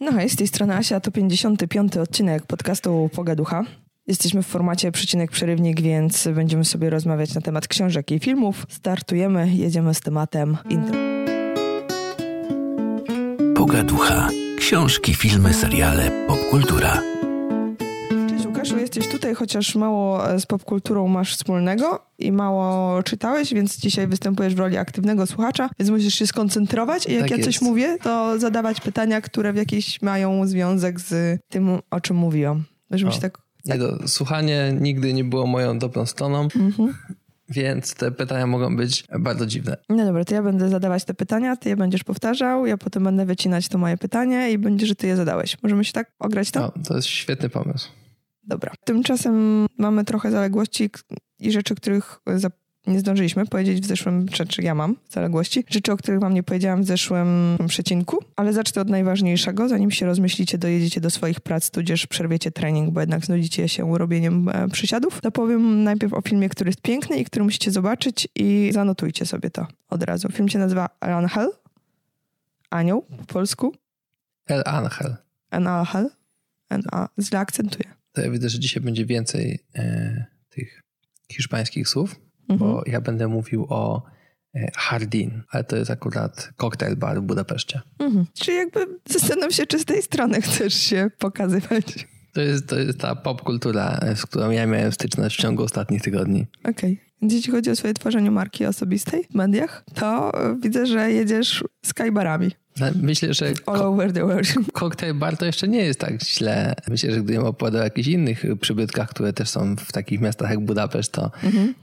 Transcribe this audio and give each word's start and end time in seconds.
No 0.00 0.12
hej, 0.12 0.30
z 0.30 0.36
tej 0.36 0.48
strony 0.48 0.76
Asia, 0.76 1.00
to 1.00 1.10
55. 1.10 1.96
odcinek 1.96 2.46
podcastu 2.46 3.10
Pogaducha. 3.14 3.64
Jesteśmy 4.06 4.42
w 4.42 4.46
formacie 4.46 4.92
przecinek 4.92 5.30
przerywnik, 5.30 5.80
więc 5.80 6.28
będziemy 6.34 6.64
sobie 6.64 6.90
rozmawiać 6.90 7.34
na 7.34 7.40
temat 7.40 7.68
książek 7.68 8.10
i 8.10 8.18
filmów. 8.18 8.66
Startujemy, 8.68 9.50
jedziemy 9.50 9.94
z 9.94 10.00
tematem 10.00 10.56
intro. 10.70 10.94
Pogaducha. 13.56 14.28
Książki, 14.58 15.14
filmy, 15.14 15.54
seriale, 15.54 16.26
popkultura. 16.28 17.02
Jesteś 18.96 19.12
tutaj, 19.12 19.34
chociaż 19.34 19.74
mało 19.74 20.20
z 20.38 20.46
popkulturą 20.46 21.08
masz 21.08 21.36
wspólnego 21.36 22.06
i 22.18 22.32
mało 22.32 23.02
czytałeś, 23.02 23.54
więc 23.54 23.76
dzisiaj 23.78 24.06
występujesz 24.06 24.54
w 24.54 24.58
roli 24.58 24.76
aktywnego 24.76 25.26
słuchacza, 25.26 25.70
więc 25.78 25.90
musisz 25.90 26.14
się 26.14 26.26
skoncentrować 26.26 27.06
i 27.06 27.12
jak 27.12 27.20
Tak 27.22 27.30
ja 27.30 27.36
coś 27.36 27.46
jest. 27.46 27.62
mówię, 27.62 27.98
to 28.02 28.38
zadawać 28.38 28.80
pytania, 28.80 29.20
które 29.20 29.52
w 29.52 29.56
jakiś 29.56 30.02
mają 30.02 30.46
związek 30.46 31.00
z 31.00 31.40
tym, 31.48 31.78
o 31.90 32.00
czym 32.00 32.16
mówiłam. 32.16 32.64
Żeby 32.90 33.12
się 33.12 33.20
tak... 33.20 33.38
Nie, 33.66 33.78
to 33.78 34.08
słuchanie 34.08 34.76
nigdy 34.80 35.12
nie 35.12 35.24
było 35.24 35.46
moją 35.46 35.78
dobrą 35.78 36.06
stroną, 36.06 36.48
Mhm. 36.56 36.94
więc 37.48 37.94
te 37.94 38.10
pytania 38.10 38.46
mogą 38.46 38.76
być 38.76 39.04
bardzo 39.18 39.46
dziwne. 39.46 39.76
No 39.88 40.04
dobra, 40.04 40.24
to 40.24 40.34
ja 40.34 40.42
będę 40.42 40.68
zadawać 40.68 41.04
te 41.04 41.14
pytania, 41.14 41.56
ty 41.56 41.68
je 41.68 41.76
będziesz 41.76 42.04
powtarzał, 42.04 42.66
ja 42.66 42.76
potem 42.76 43.04
będę 43.04 43.26
wycinać 43.26 43.68
to 43.68 43.78
moje 43.78 43.96
pytanie 43.96 44.52
i 44.52 44.58
będzie, 44.58 44.86
że 44.86 44.94
ty 44.94 45.06
je 45.06 45.16
zadałeś. 45.16 45.56
Możemy 45.62 45.84
się 45.84 45.92
tak 45.92 46.10
ograć 46.18 46.50
to? 46.50 46.60
No, 46.60 46.72
to 46.88 46.96
jest 46.96 47.08
świetny 47.08 47.48
pomysł. 47.48 47.88
Dobra. 48.50 48.72
Tymczasem 48.84 49.66
mamy 49.78 50.04
trochę 50.04 50.30
zaległości 50.30 50.90
i 51.38 51.52
rzeczy, 51.52 51.74
których 51.74 52.20
nie 52.86 53.00
zdążyliśmy 53.00 53.46
powiedzieć 53.46 53.80
w 53.80 53.86
zeszłym, 53.86 54.28
czy, 54.28 54.46
czy 54.46 54.62
ja 54.62 54.74
mam 54.74 54.96
zaległości, 55.08 55.64
rzeczy, 55.68 55.92
o 55.92 55.96
których 55.96 56.20
wam 56.20 56.34
nie 56.34 56.42
powiedziałam 56.42 56.82
w 56.82 56.86
zeszłym 56.86 57.56
przecinku, 57.68 58.18
ale 58.36 58.52
zacznę 58.52 58.82
od 58.82 58.88
najważniejszego, 58.88 59.68
zanim 59.68 59.90
się 59.90 60.06
rozmyślicie, 60.06 60.58
dojedziecie 60.58 61.00
do 61.00 61.10
swoich 61.10 61.40
prac, 61.40 61.70
tudzież 61.70 62.06
przerwiecie 62.06 62.50
trening, 62.50 62.90
bo 62.90 63.00
jednak 63.00 63.24
znudzicie 63.24 63.68
się 63.68 63.98
robieniem 63.98 64.48
e, 64.48 64.68
przysiadów, 64.68 65.20
to 65.20 65.30
powiem 65.30 65.84
najpierw 65.84 66.12
o 66.12 66.20
filmie, 66.20 66.48
który 66.48 66.68
jest 66.68 66.80
piękny 66.80 67.16
i 67.16 67.24
który 67.24 67.44
musicie 67.44 67.70
zobaczyć 67.70 68.28
i 68.34 68.70
zanotujcie 68.74 69.26
sobie 69.26 69.50
to 69.50 69.66
od 69.90 70.02
razu. 70.02 70.28
Film 70.28 70.48
się 70.48 70.58
nazywa 70.58 70.88
Angel, 71.00 71.50
Anioł 72.70 73.02
po 73.02 73.24
polsku, 73.24 73.74
El 74.46 74.62
Angel. 74.66 75.16
Angel, 75.50 76.10
N-A, 76.70 77.08
źle 77.18 77.38
akcentuję. 77.38 77.99
To 78.12 78.20
ja 78.20 78.30
widzę, 78.30 78.48
że 78.48 78.58
dzisiaj 78.58 78.82
będzie 78.82 79.06
więcej 79.06 79.58
e, 79.74 80.24
tych 80.50 80.82
hiszpańskich 81.32 81.88
słów, 81.88 82.16
Mhm. 82.48 82.58
bo 82.58 82.82
ja 82.86 83.00
będę 83.00 83.28
mówił 83.28 83.66
o 83.68 84.02
e, 84.54 84.70
Hardin, 84.76 85.42
ale 85.50 85.64
to 85.64 85.76
jest 85.76 85.90
akurat 85.90 86.50
koktajl 86.56 86.96
bar 86.96 87.20
w 87.20 87.24
Budapeszcie. 87.24 87.80
Mhm. 87.98 88.26
Czyli 88.34 88.56
jakby 88.56 88.86
zastanów 89.08 89.52
się, 89.54 89.66
czy 89.66 89.78
z 89.78 89.84
tej 89.84 90.02
strony 90.02 90.42
chcesz 90.42 90.74
się 90.74 91.10
pokazywać. 91.18 92.06
To 92.32 92.40
jest, 92.40 92.66
to 92.66 92.78
jest 92.78 92.98
ta 92.98 93.16
popkultura, 93.16 94.00
z 94.16 94.26
którą 94.26 94.50
ja 94.50 94.66
miałem 94.66 94.92
styczność 94.92 95.38
w 95.38 95.42
ciągu 95.42 95.62
ostatnich 95.62 96.02
tygodni. 96.02 96.46
Okej. 96.64 97.00
Więc 97.22 97.32
jeśli 97.34 97.52
chodzi 97.52 97.70
o 97.70 97.76
swoje 97.76 97.94
tworzenie 97.94 98.30
marki 98.30 98.66
osobistej 98.66 99.24
w 99.30 99.34
mediach, 99.34 99.84
to 99.94 100.32
widzę, 100.62 100.86
że 100.86 101.12
jedziesz 101.12 101.64
skybarami 101.86 102.50
Ale 102.80 102.92
Myślę, 103.02 103.34
że 103.34 103.52
all 103.66 103.82
over 103.82 104.12
the 104.12 104.26
world. 104.26 104.48
koktajl 104.72 105.14
bar 105.14 105.36
to 105.36 105.44
jeszcze 105.46 105.68
nie 105.68 105.84
jest 105.84 106.00
tak 106.00 106.24
źle. 106.24 106.74
Myślę, 106.88 107.12
że 107.12 107.22
gdybym 107.22 107.44
opowiadał 107.44 107.80
o 107.80 107.84
jakichś 107.84 108.08
innych 108.08 108.44
przybytkach, 108.60 109.08
które 109.10 109.32
też 109.32 109.48
są 109.48 109.76
w 109.76 109.92
takich 109.92 110.20
miastach 110.20 110.50
jak 110.50 110.60
Budapeszt, 110.60 111.12
to, 111.12 111.30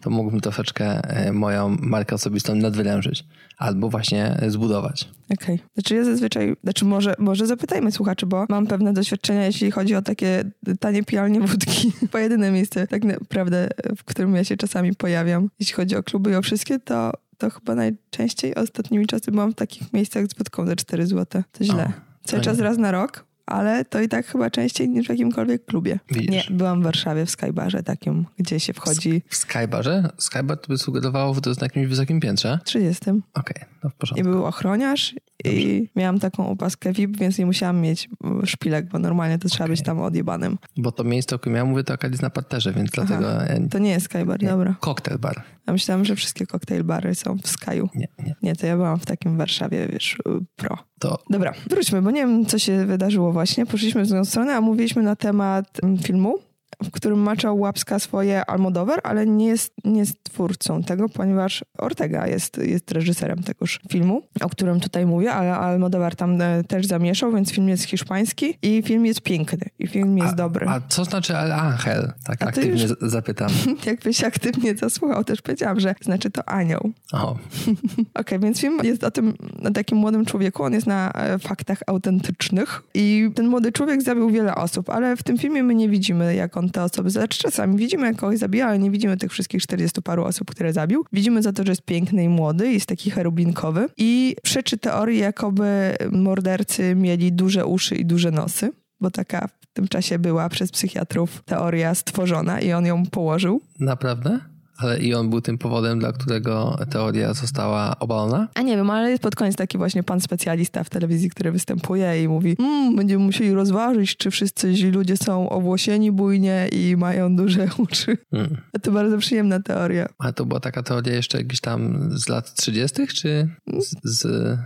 to 0.01 0.09
mógłbym 0.09 0.41
troszeczkę 0.41 0.85
e, 0.85 1.33
moją 1.33 1.77
markę 1.79 2.15
osobistą 2.15 2.55
nadwyrężyć. 2.55 3.25
Albo 3.57 3.89
właśnie 3.89 4.37
zbudować. 4.47 5.09
Okej. 5.33 5.59
Znaczy 5.73 5.95
ja 5.95 6.03
zazwyczaj, 6.03 6.55
znaczy 6.63 6.85
może, 6.85 7.15
może 7.19 7.47
zapytajmy 7.47 7.91
słuchaczy, 7.91 8.25
bo 8.25 8.45
mam 8.49 8.67
pewne 8.67 8.93
doświadczenia, 8.93 9.45
jeśli 9.45 9.71
chodzi 9.71 9.95
o 9.95 10.01
takie 10.01 10.43
tanie 10.79 11.03
pijalnie 11.03 11.41
wódki. 11.41 11.91
Bo 12.11 12.17
jedyne 12.17 12.51
miejsce 12.51 12.87
tak 12.87 13.03
naprawdę, 13.03 13.69
w 13.97 14.03
którym 14.03 14.35
ja 14.35 14.43
się 14.43 14.57
czasami 14.57 14.93
pojawiam, 14.95 15.26
jeśli 15.59 15.73
chodzi 15.75 15.95
o 15.95 16.03
kluby 16.03 16.31
i 16.31 16.35
o 16.35 16.41
wszystkie, 16.41 16.79
to, 16.79 17.11
to 17.37 17.49
chyba 17.49 17.75
najczęściej 17.75 18.55
ostatnimi 18.55 19.07
czasy 19.07 19.31
byłam 19.31 19.51
w 19.51 19.55
takich 19.55 19.93
miejscach 19.93 20.25
z 20.27 20.37
wódką 20.37 20.65
za 20.65 20.75
4 20.75 21.07
zł. 21.07 21.43
To 21.51 21.63
źle. 21.63 21.83
O, 21.85 22.27
Cały 22.27 22.43
czas 22.43 22.59
raz 22.59 22.77
na 22.77 22.91
rok, 22.91 23.25
ale 23.45 23.85
to 23.85 24.01
i 24.01 24.07
tak 24.09 24.25
chyba 24.27 24.49
częściej 24.49 24.89
niż 24.89 25.07
w 25.07 25.09
jakimkolwiek 25.09 25.65
klubie. 25.65 25.99
Widzisz. 26.11 26.49
Nie, 26.49 26.55
byłam 26.57 26.81
w 26.81 26.83
Warszawie 26.83 27.25
w 27.25 27.29
Skybarze 27.31 27.83
takim, 27.83 28.25
gdzie 28.37 28.59
się 28.59 28.73
wchodzi 28.73 29.21
W 29.29 29.35
Skybarze? 29.35 30.09
Skybar 30.17 30.57
to 30.57 30.67
by 30.67 30.77
sugerowało, 30.77 31.33
że 31.33 31.41
to 31.41 31.49
jest 31.49 31.61
na 31.61 31.65
jakimś 31.65 31.87
wysokim 31.87 32.19
piętrze. 32.19 32.59
w 32.61 32.67
30. 32.67 33.05
Okej, 33.33 33.63
no 33.83 33.89
w 33.89 33.93
I 33.93 33.97
porządku. 33.97 34.23
był 34.29 34.45
ochroniarz 34.45 35.15
i 35.53 35.89
miałam 35.95 36.19
taką 36.19 36.49
opaskę 36.49 36.93
VIP, 36.93 37.17
więc 37.17 37.37
nie 37.37 37.45
musiałam 37.45 37.81
mieć 37.81 38.09
mm, 38.23 38.45
szpilek, 38.45 38.89
bo 38.89 38.99
normalnie 38.99 39.37
to 39.39 39.49
trzeba 39.49 39.67
być 39.69 39.81
tam 39.81 39.99
odjebanym. 40.01 40.57
Bo 40.77 40.91
to 40.91 41.03
miejsce, 41.03 41.35
o 41.35 41.39
którym 41.39 41.55
ja 41.55 41.65
mówię, 41.65 41.83
to 41.83 41.93
akad 41.93 42.21
na 42.21 42.29
parterze, 42.29 42.73
więc 42.73 42.91
dlatego... 42.91 43.23
ja- 43.25 43.47
To 43.71 43.79
nie 43.79 43.89
jest 43.89 44.05
Skybar, 44.05 44.39
dobra. 44.39 44.75
Koktajl 44.79 45.19
bar. 45.19 45.43
Ja 45.67 45.73
myślałam, 45.73 46.05
że 46.05 46.15
wszystkie 46.15 46.45
cocktail 46.47 46.83
bary 46.83 47.15
są 47.15 47.37
w 47.37 47.47
Skyu. 47.47 47.89
Nie, 47.95 48.07
nie. 48.25 48.35
Nie, 48.41 48.55
to 48.55 48.67
ja 48.67 48.75
byłam 48.75 48.99
w 48.99 49.05
takim 49.05 49.37
Warszawie, 49.37 49.87
wiesz, 49.87 50.13
y, 50.13 50.45
pro. 50.55 50.77
To 50.99 51.17
Dobra, 51.29 51.53
wróćmy, 51.69 52.01
bo 52.01 52.11
nie 52.11 52.21
wiem, 52.21 52.45
co 52.45 52.59
się 52.59 52.85
wydarzyło 52.85 53.31
właśnie. 53.31 53.65
Poszliśmy 53.65 54.03
w 54.05 54.07
drugą 54.07 54.25
stronę, 54.25 54.55
a 54.55 54.61
mówiliśmy 54.61 55.03
na 55.03 55.15
temat 55.15 55.79
mm, 55.83 55.97
filmu, 55.97 56.35
w 56.83 56.91
którym 56.91 57.19
maczał 57.19 57.59
Łapska 57.59 57.99
swoje 57.99 58.45
Almodovar, 58.45 58.99
ale 59.03 59.25
nie 59.25 59.47
jest, 59.47 59.73
nie 59.85 59.99
jest 59.99 60.23
twórcą 60.23 60.83
tego, 60.83 61.09
ponieważ 61.09 61.65
Ortega 61.77 62.27
jest, 62.27 62.57
jest 62.57 62.91
reżyserem 62.91 63.43
tegoż 63.43 63.79
filmu, 63.89 64.21
o 64.41 64.49
którym 64.49 64.79
tutaj 64.79 65.05
mówię, 65.05 65.33
ale 65.33 65.55
Almodovar 65.55 66.15
tam 66.15 66.41
e, 66.41 66.63
też 66.63 66.85
zamieszał, 66.87 67.31
więc 67.31 67.51
film 67.51 67.69
jest 67.69 67.83
hiszpański 67.83 68.57
i 68.61 68.83
film 68.83 69.05
jest 69.05 69.21
piękny 69.21 69.69
i 69.79 69.87
film 69.87 70.17
jest 70.17 70.33
a, 70.33 70.35
dobry. 70.35 70.67
A 70.69 70.81
co 70.89 71.05
znaczy 71.05 71.37
El 71.37 71.51
Angel? 71.51 72.13
Tak 72.25 72.43
A 72.43 72.45
aktywnie 72.45 72.83
już- 72.83 73.11
zapytam. 73.11 73.49
Jakbyś 73.85 74.23
aktywnie 74.23 74.75
zasłuchał, 74.75 75.23
też 75.23 75.41
powiedziałam, 75.41 75.79
że 75.79 75.95
znaczy 76.01 76.31
to 76.31 76.49
anioł. 76.49 76.91
Okej, 78.13 78.39
więc 78.39 78.61
film 78.61 78.79
jest 78.83 79.03
o 79.03 79.11
tym 79.11 79.33
o 79.63 79.71
takim 79.71 79.97
młodym 79.97 80.25
człowieku, 80.25 80.63
on 80.63 80.73
jest 80.73 80.87
na 80.87 81.11
e, 81.11 81.39
faktach 81.39 81.79
autentycznych 81.87 82.83
i 82.93 83.29
ten 83.35 83.47
młody 83.47 83.71
człowiek 83.71 84.01
zabił 84.01 84.29
wiele 84.29 84.55
osób, 84.55 84.89
ale 84.89 85.17
w 85.17 85.23
tym 85.23 85.37
filmie 85.37 85.63
my 85.63 85.75
nie 85.75 85.89
widzimy, 85.89 86.35
jak 86.35 86.56
on 86.57 86.69
te 86.69 86.83
osoby, 86.83 87.09
znaczy 87.09 87.39
czasami 87.39 87.77
widzimy, 87.77 88.07
jak 88.07 88.15
kogoś 88.15 88.37
zabija, 88.37 88.67
ale 88.67 88.79
nie 88.79 88.91
widzimy 88.91 89.17
tych 89.17 89.31
wszystkich 89.31 89.61
40 89.61 90.01
paru 90.01 90.23
osób, 90.23 90.51
które 90.51 90.73
zabił. 90.73 91.05
Widzimy 91.13 91.41
za 91.41 91.53
to, 91.53 91.63
że 91.63 91.71
jest 91.71 91.81
piękny 91.81 92.23
i 92.23 92.29
młody, 92.29 92.71
jest 92.71 92.85
taki 92.85 93.11
cherubinkowy 93.11 93.89
i 93.97 94.35
przeczy 94.43 94.77
teorii, 94.77 95.19
jakoby 95.19 95.95
mordercy 96.11 96.95
mieli 96.95 97.31
duże 97.33 97.65
uszy 97.65 97.95
i 97.95 98.05
duże 98.05 98.31
nosy, 98.31 98.71
bo 99.01 99.11
taka 99.11 99.47
w 99.47 99.73
tym 99.73 99.87
czasie 99.87 100.19
była 100.19 100.49
przez 100.49 100.71
psychiatrów 100.71 101.43
teoria 101.45 101.95
stworzona 101.95 102.61
i 102.61 102.71
on 102.73 102.85
ją 102.85 103.05
położył. 103.05 103.61
naprawdę? 103.79 104.39
Ale 104.77 104.99
i 104.99 105.13
on 105.13 105.29
był 105.29 105.41
tym 105.41 105.57
powodem, 105.57 105.99
dla 105.99 106.11
którego 106.11 106.79
teoria 106.89 107.33
została 107.33 107.99
obalona? 107.99 108.47
A 108.55 108.61
nie 108.61 108.77
wiem, 108.77 108.89
ale 108.89 109.09
jest 109.09 109.23
pod 109.23 109.35
koniec 109.35 109.55
taki 109.55 109.77
właśnie 109.77 110.03
pan 110.03 110.21
specjalista 110.21 110.83
w 110.83 110.89
telewizji, 110.89 111.29
który 111.29 111.51
występuje 111.51 112.23
i 112.23 112.27
mówi, 112.27 112.55
mmm, 112.59 112.95
będziemy 112.95 113.25
musieli 113.25 113.53
rozważyć, 113.53 114.17
czy 114.17 114.31
wszyscy 114.31 114.75
źli 114.75 114.91
ludzie 114.91 115.17
są 115.17 115.49
owłosieni 115.49 116.11
bujnie 116.11 116.67
i 116.71 116.95
mają 116.97 117.35
duże 117.35 117.67
uszy. 117.91 118.17
Hmm. 118.31 118.57
To 118.81 118.91
bardzo 118.91 119.17
przyjemna 119.17 119.59
teoria. 119.59 120.09
A 120.19 120.31
to 120.31 120.45
była 120.45 120.59
taka 120.59 120.83
teoria 120.83 121.13
jeszcze 121.13 121.43
gdzieś 121.43 121.61
tam 121.61 122.09
z 122.11 122.29
lat 122.29 122.53
30., 122.53 123.07
czy 123.07 123.49
z, 123.79 123.95
z 124.03 124.57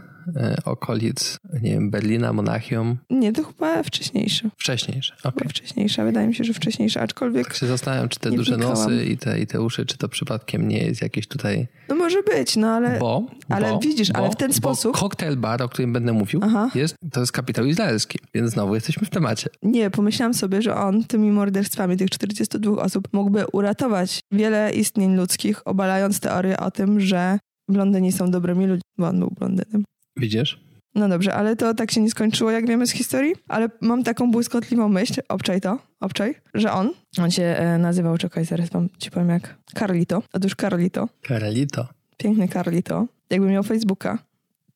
okolic, 0.66 1.38
nie 1.62 1.72
wiem, 1.72 1.90
Berlina, 1.90 2.34
Monachium? 2.34 2.98
Nie, 3.10 3.34
to 3.34 3.44
chyba 3.44 3.84
wcześniejsze. 3.84 4.50
Wcześniejsze. 4.58 5.14
Okej. 5.24 5.32
Chyba 5.40 5.50
wcześniejsze, 5.50 6.06
wydaje 6.06 6.28
mi 6.28 6.36
się, 6.36 6.44
że 6.44 6.54
wcześniejsze, 6.54 7.02
aczkolwiek 7.02 7.48
Tak 7.48 7.56
się 7.58 7.68
zastanawiam, 7.68 8.10
czy 8.10 8.20
te 8.20 8.32
duże 8.32 8.56
wnikałam. 8.56 8.78
nosy 8.78 9.06
i 9.06 9.18
te, 9.18 9.40
i 9.40 9.48
te 9.48 9.62
uszy, 9.62 9.86
czy 9.86 9.98
to 9.98 10.10
przypadkiem 10.10 10.68
nie 10.68 10.78
jest 10.84 11.02
jakieś 11.02 11.28
tutaj... 11.28 11.68
no 11.90 11.96
może 11.96 12.24
być, 12.24 12.56
no 12.56 12.68
ale 12.68 13.00
Bo, 13.00 13.26
ale 13.50 13.70
bo, 13.70 13.80
widzisz, 13.80 14.12
bo, 14.12 14.20
ale 14.20 14.30
w 14.30 14.36
ten 14.36 14.54
sposób- 14.54 14.98
koktajl 14.98 15.36
bar, 15.38 15.62
o 15.62 15.70
którym 15.70 15.94
będę 15.94 16.14
mówił, 16.14 16.40
Aha. 16.44 16.70
jest, 16.76 16.96
to 17.12 17.20
jest 17.20 17.32
kapitał 17.32 17.66
izraelski, 17.66 18.20
więc 18.34 18.52
znowu 18.52 18.76
jesteśmy 18.76 19.08
w 19.08 19.10
temacie. 19.10 19.50
nie, 19.64 19.90
pomyślałam 19.90 20.34
sobie, 20.34 20.62
że 20.62 20.76
on 20.76 21.04
tymi 21.04 21.32
morderstwami 21.32 21.98
tych 21.98 22.10
42 22.10 22.72
osób 22.82 23.08
mógłby 23.14 23.46
uratować 23.54 24.20
wiele 24.32 24.72
istnień 24.74 25.16
ludzkich, 25.16 25.68
obalając 25.68 26.20
teorię 26.20 26.58
o 26.60 26.72
tym, 26.72 27.00
że 27.00 27.40
blondyni 27.70 28.12
są 28.12 28.32
dobrymi 28.32 28.66
ludźmi, 28.68 28.82
bo 28.98 29.08
on 29.08 29.20
był 29.20 29.30
blondynem. 29.40 29.84
Widzisz? 30.18 30.60
No 30.96 31.10
dobrze, 31.10 31.34
ale 31.34 31.56
to 31.56 31.74
tak 31.74 31.92
się 31.92 32.02
nie 32.02 32.10
skończyło, 32.10 32.52
jak 32.52 32.68
wiemy 32.68 32.88
z 32.88 32.92
historii, 32.92 33.34
ale 33.48 33.70
mam 33.82 34.04
taką 34.04 34.32
błyskotliwą 34.32 34.90
myśl, 34.90 35.22
obczaj 35.30 35.62
to, 35.62 35.80
obczaj, 36.00 36.36
że 36.54 36.72
on, 36.72 36.92
on 37.18 37.32
się 37.32 37.44
e, 37.44 37.78
nazywał, 37.78 38.18
czekaj, 38.18 38.46
zaraz 38.46 38.70
wam 38.70 38.90
ci 38.98 39.12
powiem 39.12 39.30
jak, 39.30 39.58
Carlito. 39.78 40.24
Otóż 40.34 40.56
Carlito, 40.56 41.10
Karelito. 41.22 41.88
piękny 42.18 42.48
Carlito, 42.48 43.08
jakby 43.30 43.48
miał 43.48 43.64
Facebooka, 43.64 44.18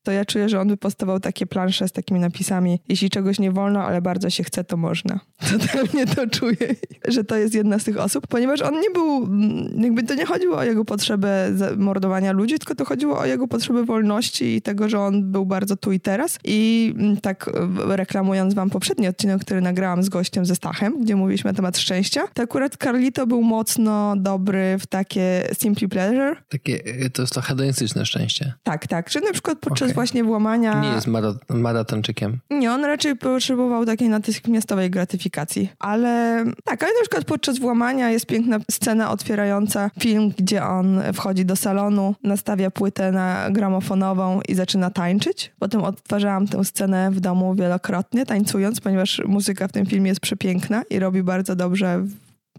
to 0.06 0.12
ja 0.12 0.26
czuję, 0.26 0.50
że 0.50 0.62
on 0.62 0.70
wypostował 0.70 1.20
takie 1.20 1.46
plansze 1.46 1.88
z 1.88 1.92
takimi 1.92 2.20
napisami 2.20 2.80
jeśli 2.90 3.10
czegoś 3.10 3.40
nie 3.40 3.52
wolno, 3.52 3.84
ale 3.84 4.02
bardzo 4.02 4.30
się 4.30 4.44
chce, 4.44 4.64
to 4.64 4.78
można. 4.78 5.20
Totalnie 5.52 6.06
to 6.16 6.28
czuję, 6.28 6.76
że 7.08 7.24
to 7.24 7.36
jest 7.38 7.54
jedna 7.54 7.80
z 7.80 7.84
tych 7.84 7.98
osób, 7.98 8.28
ponieważ 8.28 8.62
on 8.62 8.80
nie 8.80 8.90
był, 8.90 9.24
mm, 9.24 9.84
jakby 9.84 10.04
to 10.04 10.16
nie 10.16 10.26
chodziło 10.26 10.58
o 10.58 10.64
jego 10.64 10.86
potrzebę 10.86 11.52
mordowania 11.78 12.32
ludzi, 12.32 12.60
tylko 12.60 12.76
to 12.76 12.86
chodziło 12.86 13.20
o 13.20 13.26
jego 13.26 13.48
potrzebę 13.48 13.86
wolności 13.86 14.56
i 14.56 14.62
tego, 14.62 14.90
że 14.90 15.00
on 15.00 15.32
był 15.32 15.46
bardzo 15.46 15.76
tu 15.76 15.92
i 15.92 16.00
teraz. 16.00 16.40
I 16.44 16.94
mm, 16.98 17.18
tak 17.18 17.52
reklamując 17.88 18.54
wam 18.54 18.70
poprzedni 18.70 19.08
odcinek, 19.08 19.42
który 19.42 19.62
nagrałam 19.62 20.04
z 20.04 20.10
gościem 20.10 20.46
ze 20.46 20.56
Stachem, 20.56 21.02
gdzie 21.02 21.16
mówiliśmy 21.16 21.52
na 21.52 21.56
temat 21.56 21.78
szczęścia, 21.78 22.22
to 22.34 22.44
akurat 22.44 22.78
Carlito 22.84 23.28
był 23.28 23.42
mocno 23.42 24.14
dobry 24.18 24.78
w 24.80 24.88
takie 24.88 25.48
simply 25.60 25.88
pleasure. 25.88 26.36
Takie, 26.50 26.80
to 27.10 27.22
jest 27.22 27.34
to 27.34 27.42
hedonistyczne 27.42 28.06
szczęście. 28.06 28.54
Tak, 28.64 28.88
tak. 28.88 29.10
Że 29.10 29.20
na 29.20 29.32
przykład 29.32 29.60
podczas 29.60 29.92
okay. 29.92 29.95
Właśnie 29.96 30.24
włamania... 30.24 30.82
Nie 30.82 30.90
jest 30.90 31.08
maratonczykiem. 31.50 32.40
Nie, 32.50 32.72
on 32.72 32.86
raczej 32.86 33.16
potrzebował 33.16 33.86
takiej 33.86 34.10
natychmiastowej 34.10 34.90
gratyfikacji. 34.90 35.70
Ale 35.80 36.46
tak, 36.64 36.84
ale 36.84 36.94
na 36.94 37.02
przykład 37.02 37.26
podczas 37.26 37.60
włamania 37.60 38.10
jest 38.10 38.26
piękna 38.26 38.60
scena 38.72 39.12
otwierająca 39.12 39.92
film, 40.00 40.34
gdzie 40.38 40.64
on 40.64 41.02
wchodzi 41.14 41.46
do 41.46 41.56
salonu, 41.56 42.16
nastawia 42.24 42.72
płytę 42.72 43.12
na 43.12 43.48
gramofonową 43.52 44.42
i 44.48 44.56
zaczyna 44.56 44.90
tańczyć. 44.90 45.52
Potem 45.60 45.84
odtwarzałam 45.84 46.48
tę 46.48 46.66
scenę 46.66 47.12
w 47.12 47.20
domu 47.20 47.56
wielokrotnie, 47.56 48.26
tańcując, 48.26 48.82
ponieważ 48.82 49.22
muzyka 49.26 49.68
w 49.68 49.72
tym 49.72 49.86
filmie 49.86 50.10
jest 50.10 50.22
przepiękna 50.22 50.84
i 50.90 51.00
robi 51.00 51.24
bardzo 51.24 51.56
dobrze 51.56 52.06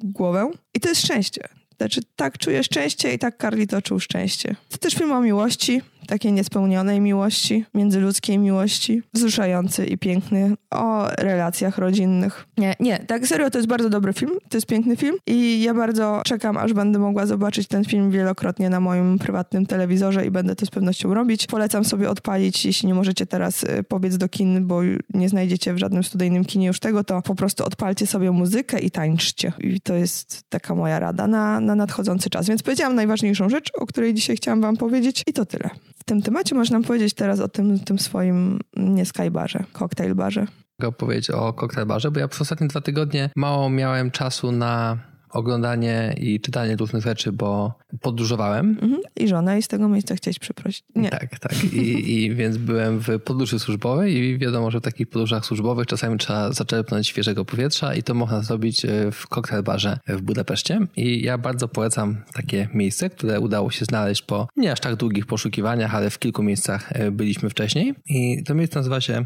głowę. 0.05 0.51
I 0.75 0.81
to 0.81 0.89
jest 0.89 1.03
szczęście. 1.03 1.49
Znaczy, 1.77 2.01
tak 2.17 2.39
czuję 2.39 2.65
szczęście 2.65 3.15
i 3.15 3.19
tak 3.19 3.37
Carlito 3.39 3.83
czuł 3.83 4.01
szczęście. 4.01 4.57
To 4.69 4.79
też 4.79 4.95
film 4.95 5.13
o 5.13 5.21
miłości, 5.21 5.83
takiej 6.07 6.33
niespełnionej 6.33 7.01
miłości, 7.01 7.65
międzyludzkiej 7.75 8.39
miłości, 8.39 9.03
wzruszający 9.15 9.87
i 9.87 9.99
piękny, 9.99 10.55
o 10.71 11.09
relacjach 11.09 11.79
rodzinnych. 11.79 12.47
Nie, 12.59 12.75
nie, 12.81 12.99
tak 12.99 13.27
serio, 13.27 13.51
to 13.51 13.59
jest 13.59 13.69
bardzo 13.69 13.91
dobry 13.91 14.13
film, 14.13 14.33
to 14.49 14.57
jest 14.57 14.67
piękny 14.67 14.97
film 14.97 15.17
i 15.27 15.63
ja 15.63 15.75
bardzo 15.75 16.23
czekam, 16.25 16.57
aż 16.57 16.73
będę 16.73 16.99
mogła 16.99 17.27
zobaczyć 17.27 17.69
ten 17.69 17.85
film 17.85 18.11
wielokrotnie 18.11 18.71
na 18.71 18.81
moim 18.81 19.19
prywatnym 19.19 19.67
telewizorze 19.67 20.27
i 20.27 20.31
będę 20.31 20.57
to 20.57 20.67
z 20.67 20.71
pewnością 20.71 21.15
robić. 21.15 21.47
Polecam 21.47 21.85
sobie 21.85 22.11
odpalić, 22.11 22.67
jeśli 22.67 22.89
nie 22.89 22.95
możecie 22.95 23.27
teraz 23.27 23.65
y, 23.65 23.85
pobiec 23.89 24.17
do 24.17 24.29
kin, 24.29 24.67
bo 24.67 24.81
nie 25.15 25.29
znajdziecie 25.29 25.75
w 25.75 25.79
żadnym 25.79 26.05
studyjnym 26.05 26.45
kinie 26.45 26.67
już 26.67 26.81
tego, 26.81 27.05
to 27.05 27.23
po 27.23 27.35
prostu 27.35 27.65
odpalcie 27.65 28.07
sobie 28.07 28.31
muzykę 28.31 28.79
i 28.79 28.91
tańczcie. 28.91 29.53
I 29.59 29.81
to 29.81 29.95
jest 29.95 30.43
taka 30.49 30.75
moja 30.75 30.99
rada 30.99 31.27
na, 31.27 31.61
na 31.61 31.75
nadchodzący 31.75 32.31
czas. 32.31 32.49
Więc 32.49 32.63
powiedziałam 32.63 32.95
najważniejszą 32.95 33.49
rzecz, 33.49 33.71
o 33.75 33.87
której 33.87 34.15
dzisiaj 34.15 34.37
chciałam 34.37 34.61
wam 34.61 34.77
powiedzieć 34.77 35.23
i 35.27 35.33
to 35.33 35.47
tyle 35.47 35.71
tym 36.09 36.23
temacie 36.23 36.55
można 36.55 36.81
powiedzieć 36.81 37.15
teraz 37.15 37.41
o 37.41 37.49
tym, 37.49 37.81
tym 37.81 37.99
swoim 37.99 38.59
nie 38.77 39.07
skybarze, 39.07 39.65
cocktail 39.73 40.15
barze. 40.15 40.47
Mogę 40.79 40.89
opowiedzieć 40.89 41.31
o 41.31 41.53
cocktail 41.53 41.87
barze, 41.87 42.11
bo 42.11 42.21
ja 42.21 42.29
przez 42.29 42.41
ostatnie 42.41 42.69
dwa 42.69 42.81
tygodnie 42.81 43.31
mało 43.37 43.71
miałem 43.71 44.11
czasu 44.11 44.53
na 44.53 44.99
oglądanie 45.37 46.15
i 46.21 46.41
czytanie 46.41 46.77
różnych 46.77 47.03
rzeczy, 47.03 47.33
bo 47.33 47.79
podróżowałem. 48.01 48.79
Mhm. 48.83 49.01
I 49.17 49.29
żona 49.29 49.57
i 49.57 49.63
z 49.63 49.69
tego 49.69 49.89
miejsca 49.89 50.15
chciałeś 50.15 50.39
przeprosić. 50.39 50.85
Nie. 50.95 51.11
Tak, 51.11 51.39
tak. 51.39 51.65
I, 51.65 52.15
I 52.15 52.35
więc 52.35 52.57
byłem 52.57 52.99
w 52.99 53.21
podróży 53.25 53.59
służbowej 53.59 54.15
i 54.17 54.39
wiadomo, 54.39 54.71
że 54.71 54.81
w 54.81 54.83
takich 54.83 55.09
podróżach 55.09 55.47
służbowych 55.47 55.87
czasami 55.87 56.19
trzeba 56.19 56.53
zaczerpnąć 56.53 57.09
świeżego 57.09 57.45
powietrza 57.45 57.95
i 57.95 58.03
to 58.03 58.15
można 58.15 58.43
zrobić 58.43 58.85
e, 58.85 59.13
w 59.13 59.29
cocktail 59.29 59.63
barze 59.63 59.99
w 60.09 60.23
Budapeszcie. 60.23 60.81
I 60.97 61.23
ja 61.23 61.39
bardzo 61.39 61.69
polecam 61.69 62.17
takie 62.33 62.69
miejsce, 62.75 63.11
które 63.11 63.41
udało 63.41 63.71
się 63.71 63.85
znaleźć 63.85 64.23
po 64.23 64.49
nie 64.57 64.73
aż 64.73 64.81
tak 64.81 64.97
długich 64.97 65.27
poszukiwaniach, 65.27 65.95
ale 65.95 66.11
w 66.11 66.19
kilku 66.19 66.43
miejscach 66.43 66.93
e, 66.93 67.11
byliśmy 67.11 67.51
wcześniej. 67.51 67.95
I 68.07 68.43
to 68.45 68.55
miejsce 68.55 68.79
nazywa 68.79 69.01
się 69.01 69.25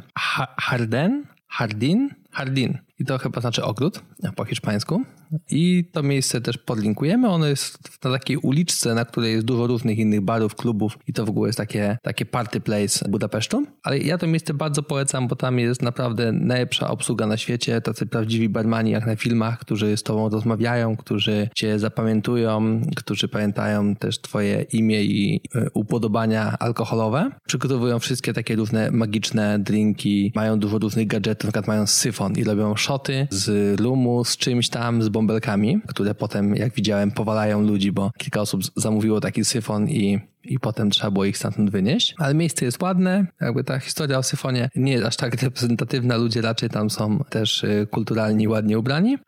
Harden, 0.59 1.25
Hardin, 1.49 2.09
Hardin. 2.31 2.79
I 3.01 3.05
to 3.05 3.19
chyba 3.19 3.41
znaczy 3.41 3.65
ogród 3.65 4.03
po 4.37 4.45
hiszpańsku. 4.45 5.03
I 5.51 5.85
to 5.93 6.03
miejsce 6.03 6.41
też 6.41 6.59
podlinkujemy. 6.59 7.29
Ono 7.29 7.47
jest 7.47 7.79
na 8.05 8.11
takiej 8.11 8.37
uliczce, 8.37 8.95
na 8.95 9.05
której 9.05 9.33
jest 9.33 9.47
dużo 9.47 9.67
różnych 9.67 9.99
innych 9.99 10.21
barów, 10.21 10.55
klubów 10.55 10.99
i 11.07 11.13
to 11.13 11.27
w 11.27 11.29
ogóle 11.29 11.49
jest 11.49 11.59
takie, 11.59 11.99
takie 12.03 12.27
party 12.27 12.61
place 12.61 13.09
Budapesztu. 13.09 13.67
Ale 13.83 13.99
ja 13.99 14.19
to 14.19 14.27
miejsce 14.27 14.55
bardzo 14.55 14.83
polecam, 14.83 15.29
bo 15.29 15.37
tam 15.37 15.59
jest 15.59 15.83
naprawdę 15.83 16.33
najlepsza 16.33 16.91
obsługa 16.91 17.27
na 17.27 17.37
świecie. 17.37 17.81
Tacy 17.81 18.07
prawdziwi 18.07 18.49
barmani 18.49 18.91
jak 18.91 19.07
na 19.07 19.17
filmach, 19.17 19.59
którzy 19.59 19.97
z 19.97 20.03
tobą 20.03 20.29
rozmawiają, 20.29 20.97
którzy 20.97 21.49
cię 21.57 21.79
zapamiętują, 21.79 22.81
którzy 22.97 23.29
pamiętają 23.29 23.97
też 23.97 24.21
twoje 24.21 24.63
imię 24.63 25.05
i 25.05 25.41
e, 25.55 25.67
upodobania 25.75 26.57
alkoholowe. 26.59 27.31
Przygotowują 27.47 27.99
wszystkie 27.99 28.33
takie 28.33 28.57
różne 28.57 28.91
magiczne 28.91 29.59
drinki, 29.59 30.33
mają 30.35 30.59
dużo 30.59 30.79
różnych 30.79 31.07
gadżetów, 31.07 31.45
na 31.45 31.53
przykład 31.53 31.67
mają 31.67 31.87
syfon 31.87 32.33
i 32.37 32.45
robią 32.45 32.77
z 33.31 33.81
rumu, 33.81 34.25
z 34.25 34.37
czymś 34.37 34.69
tam, 34.69 35.03
z 35.03 35.09
bąbelkami, 35.09 35.81
które 35.87 36.15
potem, 36.15 36.57
jak 36.57 36.75
widziałem, 36.75 37.11
powalają 37.11 37.63
ludzi, 37.63 37.93
bo 37.93 38.11
kilka 38.19 38.41
osób 38.41 38.63
zamówiło 38.77 39.21
taki 39.21 39.45
syfon 39.45 39.89
i 39.89 40.19
i 40.45 40.59
potem 40.59 40.91
trzeba 40.91 41.11
było 41.11 41.25
ich 41.25 41.39
stamtąd 41.39 41.71
wynieść. 41.71 42.15
Ale 42.19 42.35
miejsce 42.35 42.65
jest 42.65 42.83
ładne, 42.83 43.27
jakby 43.41 43.65
ta 43.65 43.79
historia 43.79 44.19
o 44.19 44.23
syfonie 44.23 44.71
nie 44.77 44.93
jest 44.93 45.05
aż 45.05 45.17
tak 45.17 45.43
reprezentatywna, 45.43 46.17
ludzie 46.17 46.43
raczej 46.43 46.71
tam 46.71 46.91
są 46.91 47.25
też 47.31 47.65
y, 47.65 47.87
kulturalni, 47.91 48.49
ładnie 48.49 48.79
ubrani. 48.79 49.19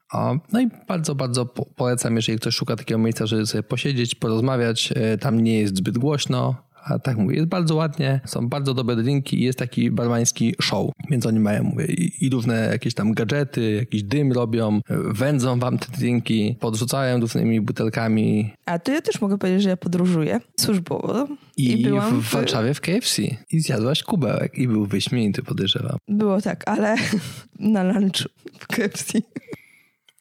No 0.52 0.60
i 0.60 0.68
bardzo, 0.88 1.14
bardzo 1.14 1.46
polecam, 1.76 2.16
jeżeli 2.16 2.38
ktoś 2.38 2.54
szuka 2.54 2.76
takiego 2.76 2.98
miejsca, 2.98 3.26
żeby 3.26 3.46
sobie 3.46 3.62
posiedzieć, 3.62 4.14
porozmawiać, 4.14 4.92
y, 5.14 5.18
tam 5.18 5.40
nie 5.40 5.60
jest 5.60 5.76
zbyt 5.76 5.98
głośno, 5.98 6.54
a 6.84 6.98
tak 6.98 7.16
mówię, 7.16 7.36
jest 7.36 7.48
bardzo 7.48 7.74
ładnie, 7.74 8.20
są 8.24 8.48
bardzo 8.48 8.74
dobre 8.74 8.96
drinki 8.96 9.40
i 9.40 9.44
jest 9.44 9.58
taki 9.58 9.90
barmański 9.90 10.54
show. 10.60 10.90
Więc 11.10 11.26
oni 11.26 11.40
mają, 11.40 11.62
mówię, 11.62 11.86
i, 11.86 12.26
i 12.26 12.30
różne 12.30 12.68
jakieś 12.72 12.94
tam 12.94 13.12
gadżety, 13.12 13.72
jakiś 13.72 14.02
dym 14.02 14.32
robią, 14.32 14.80
wędzą 14.88 15.58
wam 15.58 15.78
te 15.78 15.92
drinki, 15.98 16.56
podrzucają 16.60 17.20
różnymi 17.20 17.60
butelkami. 17.60 18.52
A 18.66 18.78
to 18.78 18.92
ja 18.92 19.00
też 19.00 19.20
mogę 19.20 19.38
powiedzieć, 19.38 19.62
że 19.62 19.68
ja 19.68 19.76
podróżuję 19.76 20.40
służbowo. 20.60 21.28
I, 21.56 21.80
I 21.80 21.82
byłam 21.82 22.20
w 22.20 22.30
Warszawie 22.30 22.74
w 22.74 22.80
KFC. 22.80 23.22
I 23.50 23.60
zjadłaś 23.60 24.02
kubełek 24.02 24.58
i 24.58 24.68
był 24.68 24.86
wyśmienity, 24.86 25.42
podejrzewam. 25.42 25.96
Było 26.08 26.40
tak, 26.40 26.68
ale 26.68 26.96
na 27.58 27.82
lunch 27.82 28.28
w 28.58 28.66
KFC. 28.66 29.18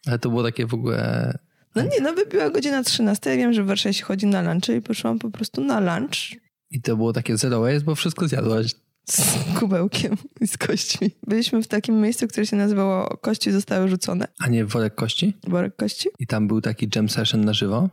Ale 0.08 0.20
to 0.20 0.30
było 0.30 0.44
takie 0.44 0.66
w 0.66 0.74
ogóle... 0.74 1.38
No 1.76 1.84
nie, 1.84 2.02
no 2.02 2.14
wybiła 2.14 2.50
godzina 2.50 2.84
13. 2.84 3.30
Ja 3.30 3.38
wiem, 3.38 3.54
że 3.54 3.64
w 3.64 3.68
Warszawie 3.68 3.94
się 3.94 4.04
chodzi 4.04 4.28
na 4.28 4.42
lunch 4.42 4.70
i 4.78 4.82
poszłam 4.82 5.20
po 5.20 5.32
prostu 5.32 5.64
na 5.64 5.80
lunch 5.80 6.42
i 6.72 6.82
to 6.82 6.98
było 6.98 7.14
takie 7.14 7.38
zero 7.38 7.62
waste, 7.62 7.82
bo 7.82 7.96
wszystko 7.96 8.28
zjadłaś. 8.28 8.76
Z 9.10 9.36
kubełkiem 9.60 10.18
i 10.42 10.48
z 10.48 10.58
kośćmi. 10.58 11.12
Byliśmy 11.28 11.64
w 11.64 11.68
takim 11.68 12.02
miejscu, 12.02 12.28
które 12.28 12.46
się 12.46 12.56
nazywało 12.56 13.18
Kości 13.18 13.52
zostały 13.52 13.90
rzucone. 13.90 14.28
A 14.40 14.48
nie 14.48 14.66
worek 14.66 14.96
kości? 14.96 15.38
Worek 15.48 15.76
kości. 15.76 16.10
I 16.20 16.28
tam 16.28 16.48
był 16.48 16.62
taki 16.62 16.90
jam 16.96 17.10
session 17.10 17.46
na 17.46 17.54
żywo? 17.54 17.90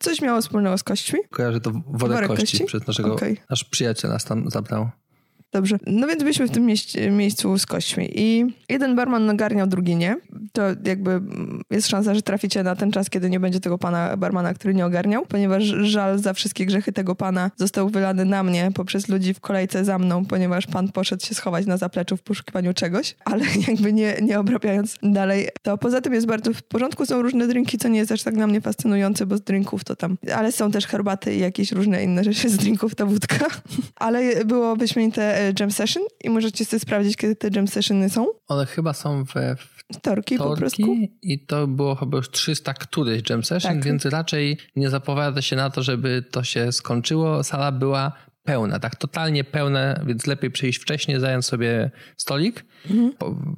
Coś 0.00 0.20
miało 0.20 0.40
wspólnego 0.40 0.78
z 0.78 0.82
kośćmi. 0.82 1.20
Kojarzę 1.30 1.60
to 1.60 1.70
worek, 1.70 2.16
worek 2.16 2.28
kości, 2.28 2.44
kości, 2.44 2.64
przez 2.64 2.86
naszego, 2.86 3.14
okay. 3.14 3.36
nasz 3.50 3.64
przyjaciel 3.64 4.10
nas 4.10 4.24
tam 4.24 4.50
zabrał. 4.50 4.88
Dobrze. 5.52 5.78
No 5.86 6.06
więc 6.06 6.22
byliśmy 6.22 6.48
w 6.48 6.50
tym 6.50 6.66
miejscu 7.10 7.58
z 7.58 7.66
kośćmi 7.66 8.10
i 8.20 8.44
jeden 8.68 8.96
barman 8.96 9.26
nagarniał, 9.26 9.66
drugi 9.66 9.96
nie. 9.96 10.16
To 10.52 10.62
jakby 10.84 11.20
jest 11.70 11.88
szansa, 11.88 12.14
że 12.14 12.22
traficie 12.22 12.62
na 12.62 12.76
ten 12.76 12.92
czas, 12.92 13.10
kiedy 13.10 13.30
nie 13.30 13.40
będzie 13.40 13.60
tego 13.60 13.78
pana 13.78 14.16
barmana, 14.16 14.54
który 14.54 14.74
nie 14.74 14.86
ogarniał, 14.86 15.26
ponieważ 15.26 15.64
żal 15.64 16.18
za 16.18 16.32
wszystkie 16.32 16.66
grzechy 16.66 16.92
tego 16.92 17.14
pana 17.14 17.50
został 17.56 17.88
wylany 17.88 18.24
na 18.24 18.42
mnie 18.42 18.70
poprzez 18.74 19.08
ludzi 19.08 19.34
w 19.34 19.40
kolejce 19.40 19.84
za 19.84 19.98
mną, 19.98 20.24
ponieważ 20.24 20.66
pan 20.66 20.92
poszedł 20.92 21.26
się 21.26 21.34
schować 21.34 21.66
na 21.66 21.76
zapleczu 21.76 22.16
w 22.16 22.22
poszukiwaniu 22.22 22.74
czegoś, 22.74 23.16
ale 23.24 23.44
jakby 23.68 23.92
nie, 23.92 24.16
nie 24.22 24.40
obrabiając 24.40 24.96
dalej. 25.02 25.48
To 25.62 25.78
poza 25.78 26.00
tym 26.00 26.14
jest 26.14 26.26
bardzo 26.26 26.52
w 26.52 26.62
porządku. 26.62 27.06
Są 27.06 27.22
różne 27.22 27.48
drinki, 27.48 27.78
co 27.78 27.88
nie 27.88 27.98
jest 27.98 28.12
aż 28.12 28.22
tak 28.22 28.34
dla 28.34 28.46
mnie 28.46 28.60
fascynujące, 28.60 29.26
bo 29.26 29.36
z 29.36 29.40
drinków 29.40 29.84
to 29.84 29.96
tam, 29.96 30.16
ale 30.36 30.52
są 30.52 30.70
też 30.70 30.86
herbaty 30.86 31.34
i 31.34 31.38
jakieś 31.38 31.72
różne 31.72 32.04
inne 32.04 32.24
rzeczy 32.24 32.48
z 32.48 32.56
drinków, 32.56 32.94
ta 32.94 33.06
wódka. 33.06 33.46
Ale 33.96 34.44
było 34.44 34.76
wyśmienite 34.76 35.43
jam 35.60 35.70
session 35.70 36.02
i 36.24 36.30
możecie 36.30 36.64
sobie 36.64 36.80
sprawdzić, 36.80 37.16
kiedy 37.16 37.36
te 37.36 37.48
jam 37.56 37.68
sessiony 37.68 38.10
są. 38.10 38.26
One 38.48 38.66
chyba 38.66 38.92
są 38.92 39.24
we 39.24 39.56
Torki, 40.02 40.38
po 40.38 40.56
prostu. 40.56 40.96
I 41.22 41.46
to 41.46 41.66
było 41.66 41.94
chyba 41.94 42.16
już 42.16 42.30
300 42.30 42.74
któryś 42.74 43.30
jam 43.30 43.44
session, 43.44 43.72
tak. 43.72 43.84
więc 43.84 44.04
raczej 44.04 44.58
nie 44.76 44.90
zapowiada 44.90 45.42
się 45.42 45.56
na 45.56 45.70
to, 45.70 45.82
żeby 45.82 46.24
to 46.30 46.44
się 46.44 46.72
skończyło. 46.72 47.44
Sala 47.44 47.72
była 47.72 48.12
pełne, 48.42 48.80
tak 48.80 48.96
totalnie 48.96 49.44
pełne, 49.44 50.04
więc 50.06 50.26
lepiej 50.26 50.50
przyjść 50.50 50.78
wcześniej, 50.78 51.20
zająć 51.20 51.46
sobie 51.46 51.90
stolik. 52.16 52.64
Mhm. 52.90 53.12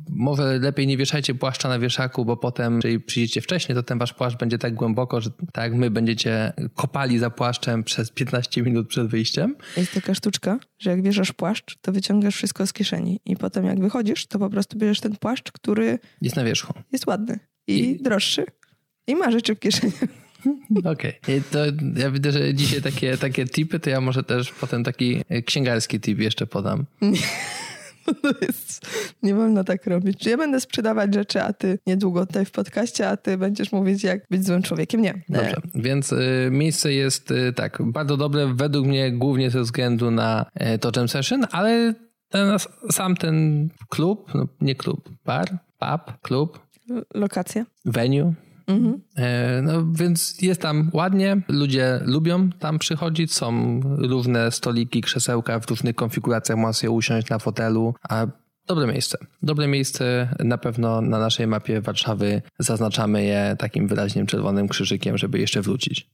Może 0.09 0.59
lepiej 0.59 0.87
nie 0.87 0.97
wieszajcie 0.97 1.35
płaszcza 1.35 1.69
na 1.69 1.79
wieszaku, 1.79 2.25
bo 2.25 2.37
potem, 2.37 2.75
jeżeli 2.75 3.01
przyjdziecie 3.01 3.41
wcześniej, 3.41 3.77
to 3.77 3.83
ten 3.83 3.99
wasz 3.99 4.13
płaszcz 4.13 4.39
będzie 4.39 4.59
tak 4.59 4.75
głęboko, 4.75 5.21
że 5.21 5.31
tak 5.53 5.65
jak 5.65 5.75
my 5.75 5.91
będziecie 5.91 6.53
kopali 6.75 7.19
za 7.19 7.31
płaszczem 7.31 7.85
przez 7.85 8.11
15 8.11 8.63
minut 8.63 8.89
przed 8.89 9.07
wyjściem. 9.07 9.57
Jest 9.77 9.95
taka 9.95 10.15
sztuczka, 10.15 10.59
że 10.79 10.91
jak 10.91 11.03
wieszasz 11.03 11.33
płaszcz, 11.33 11.79
to 11.81 11.93
wyciągasz 11.93 12.35
wszystko 12.35 12.67
z 12.67 12.73
kieszeni 12.73 13.21
i 13.25 13.37
potem 13.37 13.65
jak 13.65 13.81
wychodzisz, 13.81 14.27
to 14.27 14.39
po 14.39 14.51
prostu 14.51 14.79
bierzesz 14.79 15.01
ten 15.01 15.17
płaszcz, 15.17 15.53
który... 15.53 15.99
Jest 16.23 16.37
na 16.37 16.45
wierzchu. 16.45 16.75
Jest 16.93 17.07
ładny 17.07 17.39
i, 17.67 17.79
I... 17.79 18.03
droższy 18.03 18.45
i 19.07 19.15
ma 19.15 19.31
rzeczy 19.31 19.55
w 19.55 19.61
kieszeni. 19.61 19.93
Okej. 20.85 21.19
Okay. 21.23 21.43
To 21.51 21.59
ja 21.97 22.11
widzę, 22.11 22.33
że 22.33 22.55
dzisiaj 22.55 22.83
takie, 22.83 23.17
takie 23.17 23.47
tipy, 23.47 23.81
to 23.81 23.91
ja 23.91 24.01
może 24.01 24.25
też 24.25 24.53
potem 24.53 24.85
taki 24.85 25.23
księgarski 25.47 26.01
tip 26.01 26.19
jeszcze 26.19 26.47
podam. 26.47 26.85
Jest, 28.47 28.87
nie 29.23 29.35
wolno 29.35 29.65
tak 29.65 29.87
robić. 29.87 30.19
Czy 30.19 30.31
ja 30.31 30.37
będę 30.37 30.61
sprzedawać 30.61 31.15
rzeczy, 31.15 31.43
a 31.43 31.53
ty 31.53 31.79
niedługo 31.87 32.27
tutaj 32.27 32.45
w 32.45 32.51
podcaście, 32.51 33.09
a 33.09 33.17
ty 33.17 33.39
będziesz 33.39 33.73
mówić, 33.73 34.05
jak 34.05 34.21
być 34.31 34.47
złym 34.47 34.63
człowiekiem? 34.63 35.03
Nie. 35.03 35.23
Dobrze, 35.29 35.57
więc 35.75 36.13
y, 36.13 36.49
miejsce 36.51 36.93
jest 36.93 37.31
y, 37.31 37.53
tak, 37.53 37.79
bardzo 37.83 38.17
dobre 38.17 38.55
według 38.55 38.87
mnie 38.87 39.13
głównie 39.13 39.51
ze 39.51 39.63
względu 39.63 40.11
na 40.11 40.47
y, 40.75 40.79
to 40.79 40.91
Jam 40.97 41.09
Session, 41.09 41.47
ale 41.53 41.95
ten, 42.29 42.57
sam 42.91 43.17
ten 43.17 43.69
klub, 43.89 44.35
no 44.35 44.49
nie 44.61 44.75
klub, 44.75 45.11
bar, 45.25 45.59
pub, 45.79 46.21
klub. 46.23 46.67
Lokacja. 47.15 47.67
Venue 47.85 48.35
Mhm. 48.67 49.01
E, 49.17 49.63
no 49.63 49.93
więc 49.93 50.43
jest 50.43 50.61
tam 50.61 50.91
ładnie, 50.93 51.43
ludzie 51.49 52.01
lubią 52.05 52.51
tam 52.51 52.79
przychodzić, 52.79 53.35
są 53.35 53.81
różne 53.99 54.53
stoliki, 54.53 55.01
krzesełka 55.01 55.61
w 55.61 55.71
różnych 55.71 55.95
konfiguracjach, 55.95 56.59
można 56.59 56.73
sobie 56.73 56.91
usiąść 56.91 57.29
na 57.29 57.39
fotelu, 57.39 57.95
a 58.09 58.27
Dobre 58.67 58.87
miejsce. 58.87 59.19
Dobre 59.43 59.69
miejsce 59.69 60.29
na 60.39 60.59
pewno 60.59 61.01
na 61.01 61.19
naszej 61.19 61.47
mapie 61.47 61.81
Warszawy 61.81 62.43
zaznaczamy 62.59 63.25
je 63.25 63.57
takim 63.59 63.89
wyraźnym 63.89 64.27
czerwonym 64.27 64.69
krzyżykiem, 64.69 65.19
żeby 65.19 65.39
jeszcze 65.39 65.63
wrócić 65.63 66.11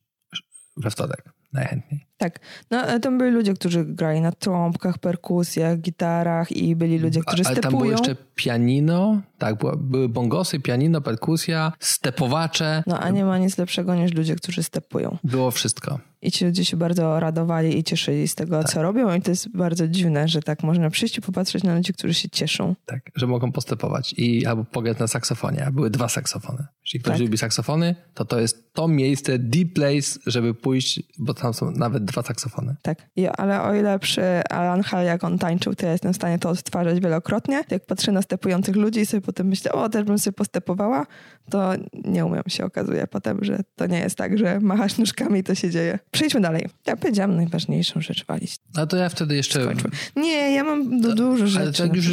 we 0.77 0.91
wtorek 0.91 1.25
najchętniej. 1.53 2.07
Tak. 2.23 2.41
No, 2.71 3.01
tam 3.01 3.19
byli 3.19 3.31
ludzie, 3.31 3.55
którzy 3.55 3.85
grali 3.85 4.21
na 4.21 4.33
trąbkach, 4.33 4.99
perkusjach, 4.99 5.79
gitarach 5.79 6.53
i 6.53 6.77
byli 6.77 6.99
ludzie, 6.99 7.21
którzy 7.21 7.43
Ale 7.47 7.55
stepują. 7.55 7.71
tam 7.71 7.81
było 7.81 7.91
jeszcze 7.93 8.17
pianino, 8.35 9.21
tak, 9.39 9.57
były 9.77 10.09
bongosy, 10.09 10.61
pianino, 10.61 11.01
perkusja, 11.01 11.73
stepowacze. 11.81 12.83
No 12.87 13.01
a 13.01 13.11
nie 13.11 13.25
ma 13.25 13.39
nic 13.39 13.59
lepszego 13.59 13.95
niż 13.95 14.15
ludzie, 14.15 14.37
którzy 14.37 14.63
stepują. 14.63 15.19
Było 15.25 15.51
wszystko. 15.51 15.99
I 16.23 16.31
ci 16.31 16.45
ludzie 16.45 16.65
się 16.65 16.77
bardzo 16.77 17.21
radowali 17.21 17.79
i 17.79 17.85
cieszyli 17.85 18.29
z 18.29 18.35
tego, 18.35 18.63
tak. 18.63 18.73
co 18.73 18.83
robią. 18.83 19.15
I 19.15 19.23
to 19.23 19.31
jest 19.31 19.57
bardzo 19.57 19.89
dziwne, 19.89 20.29
że 20.29 20.43
tak 20.43 20.63
można 20.63 20.91
przyjść 20.91 21.19
i 21.19 21.21
popatrzeć 21.21 21.63
na 21.63 21.77
ludzi, 21.77 21.93
którzy 21.93 22.15
się 22.15 22.29
cieszą. 22.31 22.75
Tak, 22.87 23.11
że 23.15 23.27
mogą 23.27 23.53
postepować 23.53 24.15
i 24.17 24.47
albo 24.47 24.65
pograć 24.65 24.99
na 24.99 25.07
saksofonie. 25.07 25.67
A 25.67 25.71
były 25.71 25.91
dwa 25.91 26.09
saksofony. 26.09 26.67
Jeśli 26.85 27.01
ktoś 27.01 27.13
tak. 27.13 27.21
lubi 27.21 27.39
saksofony, 27.39 27.95
to 28.15 28.25
to 28.25 28.41
jest 28.41 28.73
to 28.73 28.89
miejsce, 28.89 29.39
deep 29.39 29.73
place, 29.73 30.19
żeby 30.27 30.55
pójść, 30.55 31.03
bo 31.19 31.35
tam 31.35 31.55
są 31.55 31.71
nawet 31.71 32.05
dwa 32.13 32.23
saksofony. 32.23 32.75
Tak, 32.83 32.99
I, 33.17 33.27
ale 33.27 33.63
o 33.63 33.75
ile 33.75 33.99
przy 33.99 34.23
Alan 34.51 34.83
Hall, 34.83 35.05
jak 35.05 35.25
on 35.25 35.39
tańczył, 35.39 35.75
to 35.75 35.87
ja 35.87 35.93
jestem 35.93 36.13
w 36.13 36.17
stanie 36.17 36.39
to 36.39 36.51
odtwarzać 36.51 37.01
wielokrotnie. 37.01 37.63
Jak 37.71 37.87
patrzę 37.87 38.13
na 38.13 38.23
stepujących 38.23 38.77
ludzi 38.77 39.01
i 39.01 39.07
sobie 39.07 39.21
potem 39.21 39.47
myślę, 39.47 39.73
o, 39.73 39.89
też 39.89 40.05
bym 40.05 40.19
sobie 40.19 40.33
postepowała, 40.33 41.07
to 41.51 41.73
nie 42.05 42.25
umiem 42.25 42.43
się 42.49 42.65
okazuje 42.65 43.07
potem, 43.07 43.39
że 43.45 43.59
to 43.77 43.87
nie 43.87 43.99
jest 43.99 44.17
tak, 44.17 44.39
że 44.39 44.61
machasz 44.61 44.99
nóżkami 44.99 45.41
i 45.41 45.43
to 45.43 45.55
się 45.55 45.71
dzieje. 45.71 45.99
Przejdźmy 46.11 46.41
dalej. 46.41 46.67
Ja 46.87 46.97
powiedziałam 46.97 47.37
najważniejszą 47.37 48.01
rzecz 48.01 48.27
walić. 48.27 48.57
A 48.77 48.87
to 48.87 48.97
ja 48.97 49.09
wtedy 49.09 49.37
jeszcze... 49.37 49.63
Skończmy. 49.63 49.91
Nie, 50.17 50.55
ja 50.55 50.65
mam 50.65 51.01
du 51.01 51.15
dużo 51.15 51.47
rzeczy. 51.47 51.63
Ale 51.63 51.73
tak 51.73 51.97
już, 51.97 52.07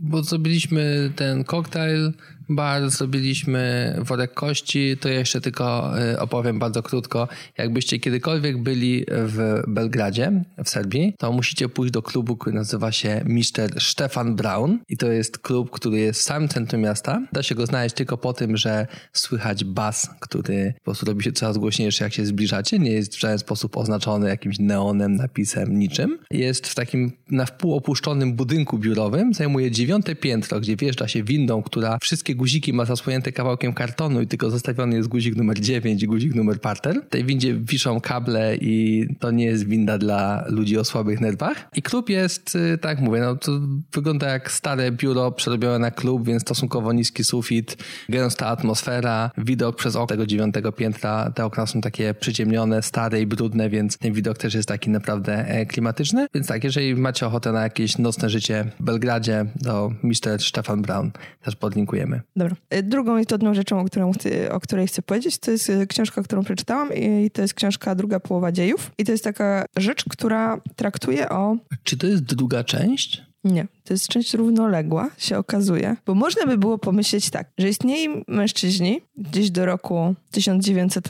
bo 0.00 0.22
zrobiliśmy 0.22 1.12
ten 1.16 1.44
koktajl, 1.44 2.12
bar, 2.50 2.90
zrobiliśmy 2.90 3.94
worek 3.98 4.34
kości, 4.34 4.96
to 5.00 5.08
jeszcze 5.08 5.40
tylko 5.40 5.92
y, 6.12 6.20
opowiem 6.20 6.58
bardzo 6.58 6.82
krótko. 6.82 7.28
Jakbyście 7.58 7.98
kiedykolwiek 7.98 8.62
byli 8.62 9.04
w 9.08 9.62
Belgradzie, 9.68 10.42
w 10.64 10.68
Serbii, 10.68 11.14
to 11.18 11.32
musicie 11.32 11.68
pójść 11.68 11.92
do 11.92 12.02
klubu, 12.02 12.36
który 12.36 12.56
nazywa 12.56 12.92
się 12.92 13.24
Mr. 13.24 13.80
Stefan 13.82 14.36
Brown 14.36 14.78
i 14.88 14.96
to 14.96 15.06
jest 15.12 15.38
klub, 15.38 15.70
który 15.70 15.98
jest 15.98 16.20
w 16.20 16.22
samym 16.22 16.48
centrum 16.48 16.82
miasta. 16.82 17.22
Da 17.32 17.42
się 17.42 17.54
go 17.54 17.66
znaleźć 17.66 17.94
tylko 17.94 18.16
po 18.16 18.32
tym, 18.32 18.56
że 18.56 18.86
słychać 19.12 19.64
bas, 19.64 20.10
który 20.20 20.74
po 20.76 20.84
prostu 20.84 21.06
robi 21.06 21.24
się 21.24 21.32
coraz 21.32 21.58
głośniejszy, 21.58 22.04
jak 22.04 22.12
się 22.12 22.26
zbliżacie. 22.26 22.78
Nie 22.78 22.92
jest 22.92 23.16
w 23.16 23.20
żaden 23.20 23.38
sposób 23.38 23.76
oznaczony 23.76 24.28
jakimś 24.28 24.58
neonem, 24.58 25.16
napisem, 25.16 25.78
niczym. 25.78 26.18
Jest 26.30 26.68
w 26.68 26.74
takim 26.74 27.12
na 27.30 27.46
wpół 27.46 27.74
opuszczonym 27.74 28.32
budynku 28.32 28.78
biurowym. 28.78 29.34
Zajmuje 29.34 29.70
dziewiąte 29.70 30.14
piętro, 30.14 30.60
gdzie 30.60 30.76
wjeżdża 30.76 31.08
się 31.08 31.22
windą, 31.22 31.62
która 31.62 31.98
wszystkie 32.02 32.34
guziki 32.40 32.72
ma 32.72 32.84
zasłonięte 32.84 33.32
kawałkiem 33.32 33.72
kartonu 33.72 34.20
i 34.20 34.26
tylko 34.26 34.50
zostawiony 34.50 34.96
jest 34.96 35.08
guzik 35.08 35.36
numer 35.36 35.60
9 35.60 36.02
i 36.02 36.06
guzik 36.06 36.34
numer 36.34 36.60
parter. 36.60 37.02
W 37.06 37.08
tej 37.08 37.24
windzie 37.24 37.54
wiszą 37.54 38.00
kable 38.00 38.56
i 38.56 39.06
to 39.18 39.30
nie 39.30 39.44
jest 39.44 39.66
winda 39.66 39.98
dla 39.98 40.44
ludzi 40.48 40.78
o 40.78 40.84
słabych 40.84 41.20
nerwach. 41.20 41.68
I 41.76 41.82
klub 41.82 42.08
jest, 42.08 42.56
y, 42.56 42.78
tak 42.78 43.00
mówię, 43.00 43.20
no 43.20 43.36
to 43.36 43.60
wygląda 43.92 44.28
jak 44.28 44.52
stare 44.52 44.92
biuro 44.92 45.32
przerobione 45.32 45.78
na 45.78 45.90
klub, 45.90 46.26
więc 46.26 46.42
stosunkowo 46.42 46.92
niski 46.92 47.24
sufit, 47.24 47.76
gęsta 48.08 48.46
atmosfera, 48.46 49.30
widok 49.38 49.76
przez 49.76 49.96
okno 49.96 50.06
tego 50.06 50.26
dziewiątego 50.26 50.72
piętra. 50.72 51.30
Te 51.30 51.44
okna 51.44 51.66
są 51.66 51.80
takie 51.80 52.14
przyciemnione, 52.14 52.82
stare 52.82 53.20
i 53.20 53.26
brudne, 53.26 53.70
więc 53.70 53.98
ten 53.98 54.12
widok 54.12 54.38
też 54.38 54.54
jest 54.54 54.68
taki 54.68 54.90
naprawdę 54.90 55.48
e, 55.48 55.66
klimatyczny. 55.66 56.26
Więc 56.34 56.46
tak, 56.46 56.64
jeżeli 56.64 56.96
macie 56.96 57.26
ochotę 57.26 57.52
na 57.52 57.62
jakieś 57.62 57.98
nocne 57.98 58.30
życie 58.30 58.64
w 58.80 58.84
Belgradzie, 58.84 59.46
to 59.64 59.92
Mr. 60.02 60.42
Stefan 60.42 60.82
Brown 60.82 61.10
też 61.42 61.56
podlinkujemy. 61.56 62.20
Dobra. 62.36 62.56
E, 62.70 62.82
drugą 62.82 63.18
istotną 63.18 63.54
rzeczą, 63.54 63.80
o, 63.80 63.84
którą 63.84 64.12
chcę, 64.12 64.52
o 64.52 64.60
której 64.60 64.86
chcę 64.86 65.02
powiedzieć, 65.02 65.38
to 65.38 65.50
jest 65.50 65.70
e, 65.70 65.86
książka, 65.86 66.22
którą 66.22 66.44
przeczytałam 66.44 66.94
i 66.94 67.30
to 67.30 67.42
jest 67.42 67.54
książka 67.54 67.94
Druga 67.94 68.20
połowa 68.20 68.52
dziejów. 68.52 68.90
I 68.98 69.04
to 69.04 69.12
jest 69.12 69.24
taka 69.24 69.64
rzecz, 69.76 70.04
która 70.10 70.60
traktuje 70.76 71.28
o... 71.28 71.56
Czy 71.82 71.96
to 71.96 72.06
jest 72.06 72.22
druga 72.22 72.64
część? 72.64 73.22
Nie, 73.44 73.66
to 73.84 73.94
jest 73.94 74.08
część 74.08 74.34
równoległa, 74.34 75.10
się 75.18 75.38
okazuje. 75.38 75.96
Bo 76.06 76.14
można 76.14 76.46
by 76.46 76.58
było 76.58 76.78
pomyśleć 76.78 77.30
tak, 77.30 77.50
że 77.58 77.68
istnieli 77.68 78.24
mężczyźni 78.28 79.00
gdzieś 79.16 79.50
do 79.50 79.66
roku 79.66 80.14
1900 80.30 81.08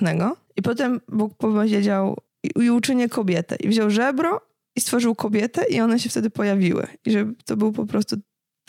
i 0.56 0.62
potem 0.62 1.00
Bóg 1.08 1.34
powiedział 1.36 2.16
i, 2.44 2.64
i 2.64 2.70
uczynię 2.70 3.08
kobietę. 3.08 3.56
I 3.56 3.68
wziął 3.68 3.90
żebro 3.90 4.40
i 4.76 4.80
stworzył 4.80 5.14
kobietę 5.14 5.64
i 5.70 5.80
one 5.80 5.98
się 5.98 6.08
wtedy 6.08 6.30
pojawiły. 6.30 6.86
I 7.06 7.10
że 7.10 7.32
to 7.44 7.56
był 7.56 7.72
po 7.72 7.86
prostu 7.86 8.16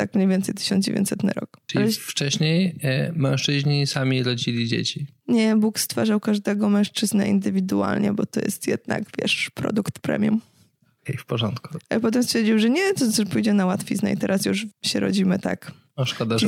tak 0.02 0.16
mniej 0.16 0.28
więcej 0.28 0.56
1900 0.56 1.24
rok. 1.24 1.58
Czyli 1.66 1.84
Ale... 1.84 1.94
wcześniej 1.94 2.76
e, 2.82 3.12
mężczyźni 3.16 3.88
sami 3.88 4.24
rodzili 4.24 4.68
dzieci. 4.68 5.08
Nie, 5.28 5.56
Bóg 5.56 5.80
stwarzał 5.80 6.20
każdego 6.20 6.70
mężczyznę 6.70 7.28
indywidualnie, 7.28 8.14
bo 8.14 8.26
to 8.26 8.40
jest 8.40 8.68
jednak, 8.68 9.04
wiesz, 9.22 9.50
produkt 9.54 10.00
premium. 10.00 10.42
Okej, 11.04 11.18
w 11.18 11.26
porządku. 11.26 11.78
A 11.90 12.00
potem 12.00 12.24
stwierdził, 12.24 12.60
że 12.60 12.70
nie, 12.70 12.94
to, 12.94 13.12
to 13.12 13.26
pójdzie 13.26 13.54
na 13.54 13.66
łatwiznę 13.66 14.14
i 14.14 14.18
teraz 14.18 14.46
już 14.46 14.66
się 14.84 15.00
rodzimy 15.00 15.40
tak 15.40 15.72
no 15.98 16.06
szkoda, 16.06 16.38
że 16.38 16.48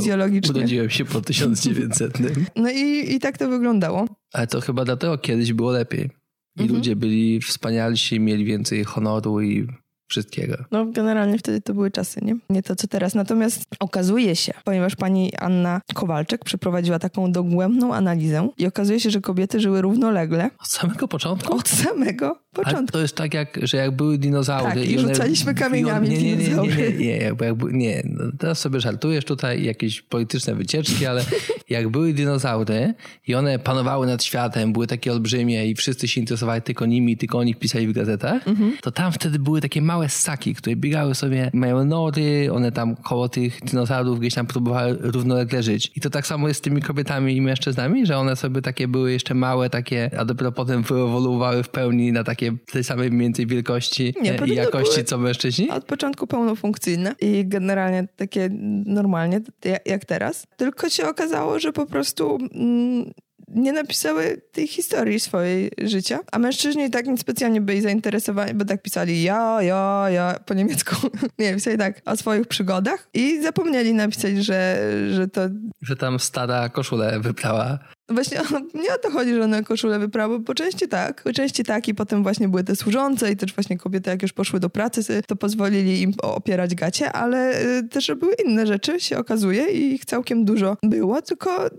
urodziłem 0.50 0.89
się 0.89 1.05
po 1.05 1.22
1900. 1.22 2.17
No 2.55 2.72
i, 2.72 3.13
i 3.15 3.19
tak 3.19 3.38
to 3.38 3.50
wyglądało. 3.50 4.07
Ale 4.33 4.48
to 4.48 4.62
chyba 4.62 4.86
dlatego 4.86 5.17
kiedyś 5.17 5.53
było 5.53 5.72
lepiej. 5.72 6.10
I 6.57 6.62
mhm. 6.62 6.77
ludzie 6.77 6.95
byli 6.95 7.41
wspanialsi, 7.41 8.19
mieli 8.19 8.45
więcej 8.45 8.83
honoru 8.83 9.41
i 9.41 9.67
wszystkiego. 10.13 10.58
No 10.72 10.86
generalnie 10.86 11.38
wtedy 11.38 11.62
to 11.62 11.74
były 11.74 11.91
czasy, 11.91 12.20
nie? 12.25 12.36
Nie 12.50 12.63
to 12.63 12.75
co 12.75 12.88
teraz. 12.88 13.15
Natomiast 13.15 13.63
okazuje 13.79 14.36
się, 14.36 14.53
ponieważ 14.63 14.96
pani 14.96 15.36
Anna 15.36 15.82
Kowalczyk 15.93 16.46
przeprowadziła 16.46 17.00
taką 17.00 17.32
dogłębną 17.32 17.93
analizę 17.93 18.50
i 18.58 18.67
okazuje 18.67 19.00
się, 19.00 19.10
że 19.10 19.22
kobiety 19.22 19.60
żyły 19.60 19.82
równolegle. 19.82 20.50
Od 20.60 20.67
samego 20.67 21.08
początku? 21.08 21.55
Od 21.55 21.70
samego 21.70 22.39
początku. 22.53 22.79
Ale 22.79 22.88
to 22.88 23.00
jest 23.00 23.15
tak, 23.15 23.34
jak, 23.34 23.60
że 23.63 23.77
jak 23.77 23.91
były 23.91 24.17
dinozaury. 24.17 24.74
Tak, 24.74 24.86
i, 24.86 24.93
i 24.93 25.00
rzucaliśmy 25.00 25.53
kamieniami 25.53 26.10
nie, 26.10 26.17
nie, 26.17 26.36
nie, 26.36 26.55
nie, 26.55 26.75
nie, 26.75 26.98
nie, 26.98 27.17
jakby, 27.17 27.46
jakby, 27.46 27.74
nie. 27.74 28.03
No, 28.05 28.24
teraz 28.39 28.60
sobie 28.60 28.79
żartujesz 28.79 29.25
tutaj 29.25 29.63
jakieś 29.63 30.01
polityczne 30.01 30.55
wycieczki, 30.55 31.05
ale 31.05 31.25
jak 31.74 31.89
były 31.89 32.13
dinozaury 32.13 32.94
i 33.27 33.36
one 33.36 33.60
panowały 33.60 34.08
nad 34.08 34.24
światem, 34.24 34.74
były 34.74 34.88
takie 34.88 35.12
olbrzymie 35.12 35.68
i 35.68 35.75
wszyscy 35.75 36.08
się 36.08 36.22
interesowali 36.22 36.62
tylko 36.62 36.86
nimi, 36.86 37.18
tylko 37.18 37.38
o 37.38 37.44
nich 37.44 37.60
pisali 37.60 37.88
w 37.88 37.94
gazetach, 37.94 38.48
mhm. 38.48 38.77
to 38.82 38.92
tam 38.92 39.12
wtedy 39.12 39.39
były 39.39 39.62
takie 39.62 39.82
małe 39.82 40.10
ssaki, 40.10 40.56
które 40.56 40.75
biegały 40.75 41.15
sobie, 41.15 41.51
mają 41.53 41.86
nory, 41.86 42.50
one 42.53 42.72
tam 42.72 42.96
koło 42.96 43.30
tych 43.30 43.60
dinozaurów 43.65 44.20
gdzieś 44.20 44.34
tam 44.34 44.46
próbowały 44.46 44.98
równolegle 45.00 45.63
żyć. 45.63 45.92
I 45.96 46.01
to 46.01 46.10
tak 46.10 46.27
samo 46.27 46.48
jest 46.48 46.58
z 46.58 46.62
tymi 46.62 46.82
kobietami 46.82 47.36
i 47.36 47.42
mężczyznami, 47.42 48.06
że 48.06 48.18
one 48.18 48.36
sobie 48.36 48.62
takie 48.62 48.88
były 48.88 49.12
jeszcze 49.12 49.34
małe, 49.34 49.70
takie, 49.70 50.10
a 50.20 50.25
dopiero 50.25 50.51
potem 50.51 50.84
wyewoluowały 50.84 51.63
w 51.63 51.70
pełni 51.70 52.12
na 52.12 52.24
takie 52.24 52.51
tej 52.72 52.84
samej 52.84 53.12
mniej 53.12 53.22
więcej 53.22 53.48
wielkości 53.48 54.15
Nie, 54.22 54.42
e, 54.42 54.48
i 54.48 54.56
jakości 54.56 55.03
co 55.03 55.18
mężczyźni? 55.18 55.70
Od 55.70 55.86
początku 55.86 56.27
pełnofunkcyjne 56.27 57.15
i 57.22 57.48
generalnie 57.48 58.08
takie 58.15 58.50
normalnie, 58.86 59.42
jak 59.86 60.06
teraz. 60.06 60.48
Tylko 60.58 60.89
się 60.89 61.08
okazało, 61.08 61.60
że 61.63 61.74
po 61.74 61.86
prostu 61.86 62.38
mm, 62.53 63.12
nie 63.48 63.74
napisały 63.74 64.41
tej 64.51 64.67
historii 64.67 65.20
swojej 65.20 65.72
życia, 65.82 66.20
a 66.32 66.39
mężczyźni 66.39 66.89
tak 66.89 67.08
nic 67.08 67.22
specjalnie 67.22 67.62
byli 67.62 67.82
zainteresowani, 67.82 68.53
bo 68.53 68.65
tak 68.65 68.82
pisali 68.82 69.24
ja, 69.24 69.62
ja, 69.62 70.05
ja 70.10 70.39
po 70.46 70.53
niemiecku. 70.53 70.96
nie, 71.39 71.53
pisali 71.53 71.77
tak 71.77 72.01
o 72.05 72.17
swoich 72.17 72.48
przygodach. 72.48 73.10
I 73.13 73.41
zapomnieli 73.41 73.93
napisać, 73.93 74.46
że, 74.46 74.89
że 75.12 75.27
to... 75.27 75.41
Że 75.82 75.96
tam 75.96 76.20
stada 76.20 76.70
koszulę 76.70 77.20
wyprała 77.20 77.79
Właśnie 78.13 78.38
nie 78.84 78.93
o 78.93 78.98
to 78.98 79.12
chodzi, 79.12 79.34
że 79.34 79.43
one 79.43 79.63
koszulę 79.63 80.00
wyprawy, 80.00 80.39
po 80.39 80.55
części 80.55 80.88
tak. 80.88 81.24
Po 81.24 81.34
części 81.34 81.63
tak 81.63 81.88
i 81.88 81.96
potem 81.96 82.24
właśnie 82.24 82.50
były 82.50 82.63
te 82.63 82.75
służące 82.75 83.32
i 83.32 83.38
też 83.38 83.53
właśnie 83.53 83.77
kobiety 83.77 84.10
jak 84.10 84.22
już 84.22 84.34
poszły 84.34 84.60
do 84.60 84.70
pracy, 84.70 85.24
to 85.27 85.36
pozwolili 85.36 86.01
im 86.01 86.13
opierać 86.22 86.75
gacie, 86.75 87.12
ale 87.12 87.62
y, 87.79 87.88
też 87.88 88.12
były 88.20 88.34
inne 88.46 88.67
rzeczy, 88.67 89.00
się 89.00 89.17
okazuje 89.17 89.72
i 89.72 89.93
ich 89.93 90.05
całkiem 90.05 90.46
dużo 90.46 90.77
było, 90.84 91.22
tylko 91.22 91.70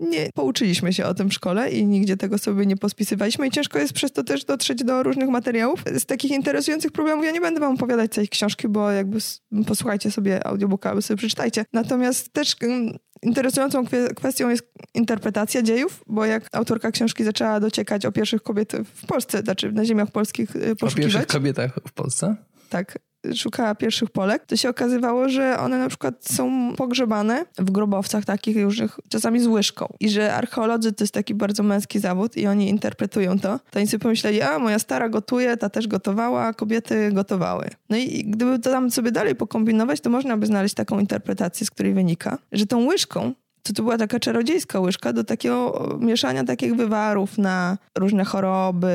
nie 0.00 0.30
pouczyliśmy 0.34 0.92
się 0.92 1.06
o 1.06 1.14
tym 1.14 1.30
w 1.30 1.34
szkole 1.34 1.70
i 1.70 1.86
nigdzie 1.86 2.16
tego 2.16 2.38
sobie 2.38 2.66
nie 2.66 2.76
pospisywaliśmy 2.76 3.46
i 3.46 3.50
ciężko 3.50 3.78
jest 3.78 3.92
przez 3.92 4.12
to 4.12 4.24
też 4.24 4.44
dotrzeć 4.44 4.84
do 4.84 5.02
różnych 5.02 5.28
materiałów. 5.28 5.84
Z 5.94 6.06
takich 6.06 6.30
interesujących 6.30 6.92
problemów 6.92 7.24
ja 7.24 7.30
nie 7.30 7.40
będę 7.40 7.60
wam 7.60 7.74
opowiadać 7.74 8.12
całej 8.12 8.28
książki, 8.28 8.68
bo 8.68 8.90
jakby 8.90 9.18
posłuchajcie 9.66 10.10
sobie 10.10 10.46
audiobooka, 10.46 10.88
albo 10.88 11.02
sobie 11.02 11.18
przeczytajcie. 11.18 11.64
Natomiast 11.72 12.32
też 12.32 12.56
mm, 12.62 12.98
interesującą 13.22 13.84
kwestią 14.16 14.48
jest 14.48 14.72
interpretacja 14.94 15.62
dziejów, 15.62 16.04
bo 16.06 16.24
jak 16.24 16.48
autorka 16.52 16.90
książki 16.90 17.24
zaczęła 17.24 17.60
dociekać 17.60 18.06
o 18.06 18.12
pierwszych 18.12 18.42
kobietach 18.42 18.86
w 18.86 19.06
Polsce, 19.06 19.38
znaczy 19.38 19.72
na 19.72 19.84
ziemiach 19.84 20.10
polskich 20.10 20.56
y, 20.56 20.76
poszukiwać. 20.76 21.14
O 21.14 21.18
pierwszych 21.18 21.26
kobietach 21.26 21.78
w 21.88 21.92
Polsce? 21.92 22.36
Tak 22.68 22.98
szukała 23.34 23.74
pierwszych 23.74 24.10
Polek, 24.10 24.46
to 24.46 24.56
się 24.56 24.68
okazywało, 24.68 25.28
że 25.28 25.58
one 25.58 25.78
na 25.78 25.88
przykład 25.88 26.14
są 26.20 26.72
pogrzebane 26.76 27.44
w 27.58 27.70
grobowcach 27.70 28.24
takich 28.24 28.62
różnych, 28.62 29.00
czasami 29.08 29.40
z 29.40 29.46
łyżką. 29.46 29.94
I 30.00 30.10
że 30.10 30.34
archeolodzy 30.34 30.92
to 30.92 31.04
jest 31.04 31.14
taki 31.14 31.34
bardzo 31.34 31.62
męski 31.62 31.98
zawód 31.98 32.36
i 32.36 32.46
oni 32.46 32.68
interpretują 32.68 33.38
to. 33.38 33.60
To 33.70 33.78
oni 33.78 33.86
sobie 33.86 34.02
pomyśleli, 34.02 34.42
a 34.42 34.58
moja 34.58 34.78
stara 34.78 35.08
gotuje, 35.08 35.56
ta 35.56 35.70
też 35.70 35.88
gotowała, 35.88 36.52
kobiety 36.52 37.12
gotowały. 37.12 37.68
No 37.90 37.96
i 37.96 38.24
gdyby 38.26 38.58
to 38.58 38.70
tam 38.70 38.90
sobie 38.90 39.12
dalej 39.12 39.34
pokombinować, 39.34 40.00
to 40.00 40.10
można 40.10 40.36
by 40.36 40.46
znaleźć 40.46 40.74
taką 40.74 40.98
interpretację, 40.98 41.66
z 41.66 41.70
której 41.70 41.94
wynika, 41.94 42.38
że 42.52 42.66
tą 42.66 42.86
łyżką 42.86 43.32
to 43.62 43.72
to 43.72 43.82
była 43.82 43.98
taka 43.98 44.20
czarodziejska 44.20 44.80
łyżka 44.80 45.12
do 45.12 45.24
takiego 45.24 45.98
mieszania 46.00 46.44
takich 46.44 46.76
wywarów 46.76 47.38
na 47.38 47.78
różne 47.98 48.24
choroby, 48.24 48.94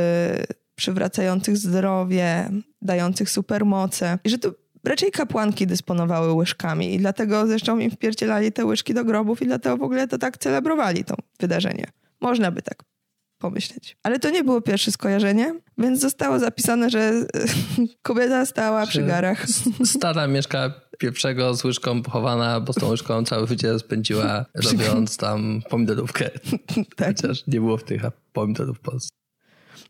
przywracających 0.76 1.58
zdrowie, 1.58 2.50
dających 2.82 3.30
supermoce. 3.30 4.20
I 4.24 4.30
że 4.30 4.38
to 4.38 4.52
raczej 4.84 5.12
kapłanki 5.12 5.68
dysponowały 5.68 6.34
łyżkami 6.34 6.94
i 6.94 6.98
dlatego 6.98 7.48
zresztą 7.48 7.80
im 7.80 7.92
wpierdzielali 7.92 8.52
te 8.52 8.66
łyżki 8.66 8.94
do 8.94 9.06
grobów 9.06 9.42
i 9.42 9.46
dlatego 9.46 9.78
w 9.78 9.84
ogóle 9.84 10.08
to 10.08 10.18
tak 10.18 10.38
celebrowali 10.38 11.04
to 11.04 11.16
wydarzenie. 11.40 11.88
Można 12.22 12.52
by 12.52 12.62
tak 12.62 12.84
pomyśleć. 13.38 13.98
Ale 14.04 14.20
to 14.20 14.30
nie 14.30 14.44
było 14.44 14.62
pierwsze 14.62 14.92
skojarzenie, 14.92 15.56
więc 15.78 16.00
zostało 16.00 16.40
zapisane, 16.40 16.90
że 16.90 17.14
kobieta 18.02 18.46
stała 18.46 18.88
przy 18.88 19.04
garach. 19.04 19.46
Stara 19.86 20.28
mieszka 20.28 20.74
pierwszego 20.98 21.54
z 21.54 21.64
łyżką 21.64 22.04
pochowana, 22.04 22.60
bo 22.60 22.74
z 22.74 22.76
tą 22.76 22.90
łyżką 22.90 23.26
cały 23.26 23.48
życie 23.48 23.80
spędziła 23.80 24.46
robiąc 24.56 25.18
tam 25.18 25.62
pomidorówkę. 25.70 26.30
tak. 26.96 27.08
Chociaż 27.08 27.48
nie 27.48 27.60
było 27.60 27.78
w 27.78 27.84
tych 27.84 28.02
pomidorów 28.34 28.78
w 28.78 28.82
Polsce. 28.82 29.10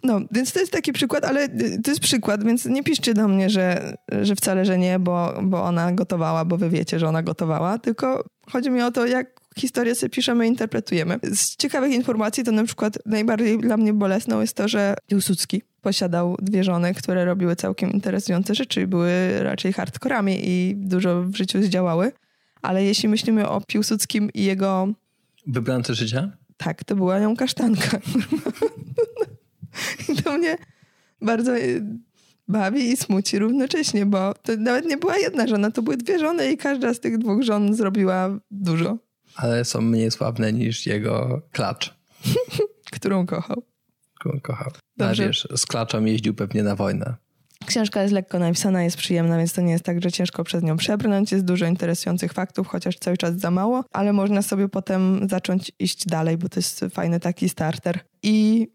No, 0.03 0.21
więc 0.31 0.53
to 0.53 0.59
jest 0.59 0.71
taki 0.71 0.93
przykład, 0.93 1.25
ale 1.25 1.49
to 1.83 1.91
jest 1.91 1.99
przykład, 1.99 2.43
więc 2.43 2.65
nie 2.65 2.83
piszcie 2.83 3.13
do 3.13 3.27
mnie, 3.27 3.49
że, 3.49 3.97
że 4.21 4.35
wcale, 4.35 4.65
że 4.65 4.77
nie, 4.77 4.99
bo, 4.99 5.39
bo 5.43 5.63
ona 5.63 5.91
gotowała, 5.91 6.45
bo 6.45 6.57
wy 6.57 6.69
wiecie, 6.69 6.99
że 6.99 7.07
ona 7.07 7.23
gotowała, 7.23 7.77
tylko 7.79 8.23
chodzi 8.51 8.71
mi 8.71 8.81
o 8.81 8.91
to, 8.91 9.05
jak 9.05 9.41
historię 9.57 9.95
sobie 9.95 10.09
piszemy 10.09 10.47
interpretujemy. 10.47 11.19
Z 11.23 11.55
ciekawych 11.55 11.93
informacji 11.93 12.43
to 12.43 12.51
na 12.51 12.63
przykład 12.63 12.97
najbardziej 13.05 13.57
dla 13.57 13.77
mnie 13.77 13.93
bolesną 13.93 14.41
jest 14.41 14.55
to, 14.55 14.67
że 14.67 14.95
Piłsudski 15.07 15.61
posiadał 15.81 16.37
dwie 16.41 16.63
żony, 16.63 16.93
które 16.93 17.25
robiły 17.25 17.55
całkiem 17.55 17.91
interesujące 17.91 18.55
rzeczy 18.55 18.81
i 18.81 18.87
były 18.87 19.43
raczej 19.43 19.73
hardkorami 19.73 20.39
i 20.43 20.75
dużo 20.75 21.23
w 21.23 21.35
życiu 21.35 21.63
zdziałały. 21.63 22.11
Ale 22.61 22.83
jeśli 22.83 23.09
myślimy 23.09 23.49
o 23.49 23.61
Piłsudskim 23.61 24.29
i 24.33 24.43
jego... 24.43 24.87
Wybrance 25.47 25.93
życia? 25.93 26.31
Tak, 26.57 26.83
to 26.83 26.95
była 26.95 27.19
nią 27.19 27.35
kasztanka. 27.35 27.99
I 30.09 30.23
to 30.23 30.37
mnie 30.37 30.57
bardzo 31.21 31.57
y, 31.57 31.83
bawi 32.47 32.91
i 32.91 32.97
smuci 32.97 33.39
równocześnie, 33.39 34.05
bo 34.05 34.33
to 34.33 34.55
nawet 34.57 34.85
nie 34.85 34.97
była 34.97 35.17
jedna 35.17 35.47
żona, 35.47 35.71
to 35.71 35.81
były 35.81 35.97
dwie 35.97 36.19
żony 36.19 36.51
i 36.51 36.57
każda 36.57 36.93
z 36.93 36.99
tych 36.99 37.17
dwóch 37.17 37.43
żon 37.43 37.73
zrobiła 37.75 38.29
dużo. 38.51 38.97
Ale 39.35 39.65
są 39.65 39.81
mniej 39.81 40.11
sławne 40.11 40.53
niż 40.53 40.85
jego 40.85 41.41
klacz. 41.51 41.95
Którą 42.95 43.25
kochał. 43.25 43.63
Którą 44.19 44.39
kochał. 44.39 44.71
Dobrze. 44.97 45.23
A 45.23 45.27
wiesz, 45.27 45.47
z 45.55 45.65
klaczą 45.65 46.05
jeździł 46.05 46.33
pewnie 46.33 46.63
na 46.63 46.75
wojnę. 46.75 47.15
Książka 47.65 48.01
jest 48.01 48.13
lekko 48.13 48.39
napisana, 48.39 48.83
jest 48.83 48.97
przyjemna, 48.97 49.37
więc 49.37 49.53
to 49.53 49.61
nie 49.61 49.71
jest 49.71 49.83
tak, 49.83 50.03
że 50.03 50.11
ciężko 50.11 50.43
przez 50.43 50.63
nią 50.63 50.77
przebrnąć. 50.77 51.31
Jest 51.31 51.45
dużo 51.45 51.65
interesujących 51.65 52.33
faktów, 52.33 52.67
chociaż 52.67 52.99
cały 52.99 53.17
czas 53.17 53.35
za 53.35 53.51
mało, 53.51 53.83
ale 53.91 54.13
można 54.13 54.41
sobie 54.41 54.69
potem 54.69 55.27
zacząć 55.29 55.71
iść 55.79 56.05
dalej, 56.05 56.37
bo 56.37 56.49
to 56.49 56.59
jest 56.59 56.85
fajny 56.93 57.19
taki 57.19 57.49
starter. 57.49 57.99
I 58.23 58.67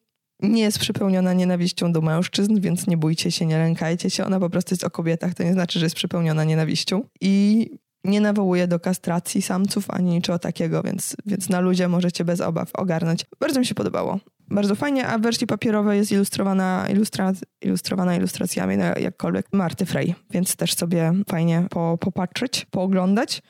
nie 0.42 0.62
jest 0.62 0.78
przepełniona 0.78 1.32
nienawiścią 1.32 1.92
do 1.92 2.00
mężczyzn, 2.00 2.60
więc 2.60 2.86
nie 2.86 2.96
bójcie 2.96 3.30
się, 3.30 3.46
nie 3.46 3.58
lękajcie 3.58 4.10
się. 4.10 4.24
Ona 4.24 4.40
po 4.40 4.50
prostu 4.50 4.74
jest 4.74 4.84
o 4.84 4.90
kobietach, 4.90 5.34
to 5.34 5.42
nie 5.42 5.52
znaczy, 5.52 5.78
że 5.78 5.86
jest 5.86 5.96
przepełniona 5.96 6.44
nienawiścią. 6.44 7.02
I 7.20 7.66
nie 8.04 8.20
nawołuje 8.20 8.66
do 8.68 8.80
kastracji 8.80 9.42
samców 9.42 9.90
ani 9.90 10.10
niczego 10.10 10.38
takiego, 10.38 10.82
więc, 10.82 11.16
więc 11.26 11.48
na 11.48 11.60
ludzie 11.60 11.88
możecie 11.88 12.24
bez 12.24 12.40
obaw 12.40 12.70
ogarnąć. 12.74 13.26
Bardzo 13.40 13.60
mi 13.60 13.66
się 13.66 13.74
podobało. 13.74 14.18
Bardzo 14.48 14.74
fajnie, 14.74 15.06
a 15.06 15.18
w 15.18 15.22
wersji 15.22 15.46
papierowej 15.46 15.98
jest 15.98 16.12
ilustrowana, 16.12 16.86
ilustra, 16.92 17.32
ilustrowana 17.62 18.16
ilustracjami, 18.16 18.76
no 18.76 18.84
jakkolwiek, 19.00 19.46
Marty 19.52 19.86
Frey, 19.86 20.14
więc 20.30 20.56
też 20.56 20.74
sobie 20.74 21.12
fajnie 21.28 21.66
po, 21.70 21.98
popatrzeć, 22.00 22.66
pooglądać. 22.70 23.42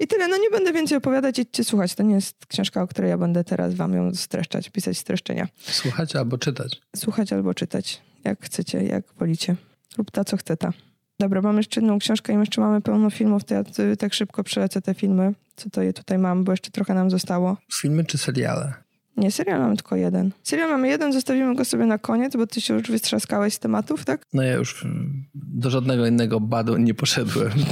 I 0.00 0.06
tyle, 0.06 0.28
no 0.28 0.36
nie 0.36 0.50
będę 0.50 0.72
więcej 0.72 0.98
opowiadać, 0.98 1.38
idźcie 1.38 1.64
słuchać. 1.64 1.94
To 1.94 2.02
nie 2.02 2.14
jest 2.14 2.46
książka, 2.46 2.82
o 2.82 2.86
której 2.86 3.10
ja 3.10 3.18
będę 3.18 3.44
teraz 3.44 3.74
wam 3.74 3.94
ją 3.94 4.14
streszczać, 4.14 4.70
pisać 4.70 4.98
streszczenia. 4.98 5.48
Słuchać 5.60 6.16
albo 6.16 6.38
czytać. 6.38 6.80
Słuchać 6.96 7.32
albo 7.32 7.54
czytać, 7.54 8.02
jak 8.24 8.40
chcecie, 8.40 8.82
jak 8.82 9.04
wolicie. 9.18 9.56
Lub 9.98 10.10
ta, 10.10 10.24
co 10.24 10.36
chce 10.36 10.56
ta. 10.56 10.72
Dobra, 11.18 11.42
mam 11.42 11.56
jeszcze 11.56 11.80
jedną 11.80 11.98
książkę 11.98 12.34
i 12.34 12.36
jeszcze 12.36 12.60
mamy 12.60 12.80
pełno 12.80 13.10
filmów, 13.10 13.44
to 13.44 13.54
ja 13.54 13.64
tak 13.98 14.14
szybko 14.14 14.44
przelecę 14.44 14.82
te 14.82 14.94
filmy, 14.94 15.34
co 15.56 15.70
to 15.70 15.82
je 15.82 15.92
tutaj 15.92 16.18
mam, 16.18 16.44
bo 16.44 16.52
jeszcze 16.52 16.70
trochę 16.70 16.94
nam 16.94 17.10
zostało. 17.10 17.56
Filmy 17.72 18.04
czy 18.04 18.18
seriale? 18.18 18.74
Nie, 19.16 19.30
serial 19.30 19.60
mamy 19.60 19.76
tylko 19.76 19.96
jeden. 19.96 20.30
Serial 20.42 20.70
mamy 20.70 20.88
jeden, 20.88 21.12
zostawimy 21.12 21.54
go 21.54 21.64
sobie 21.64 21.86
na 21.86 21.98
koniec, 21.98 22.36
bo 22.36 22.46
ty 22.46 22.60
się 22.60 22.74
już 22.74 22.82
wystrzaskałeś 22.82 23.54
z 23.54 23.58
tematów, 23.58 24.04
tak? 24.04 24.26
No 24.32 24.42
ja 24.42 24.52
już 24.52 24.86
do 25.34 25.70
żadnego 25.70 26.06
innego 26.06 26.40
badu 26.40 26.76
nie 26.76 26.94
poszedłem. 26.94 27.52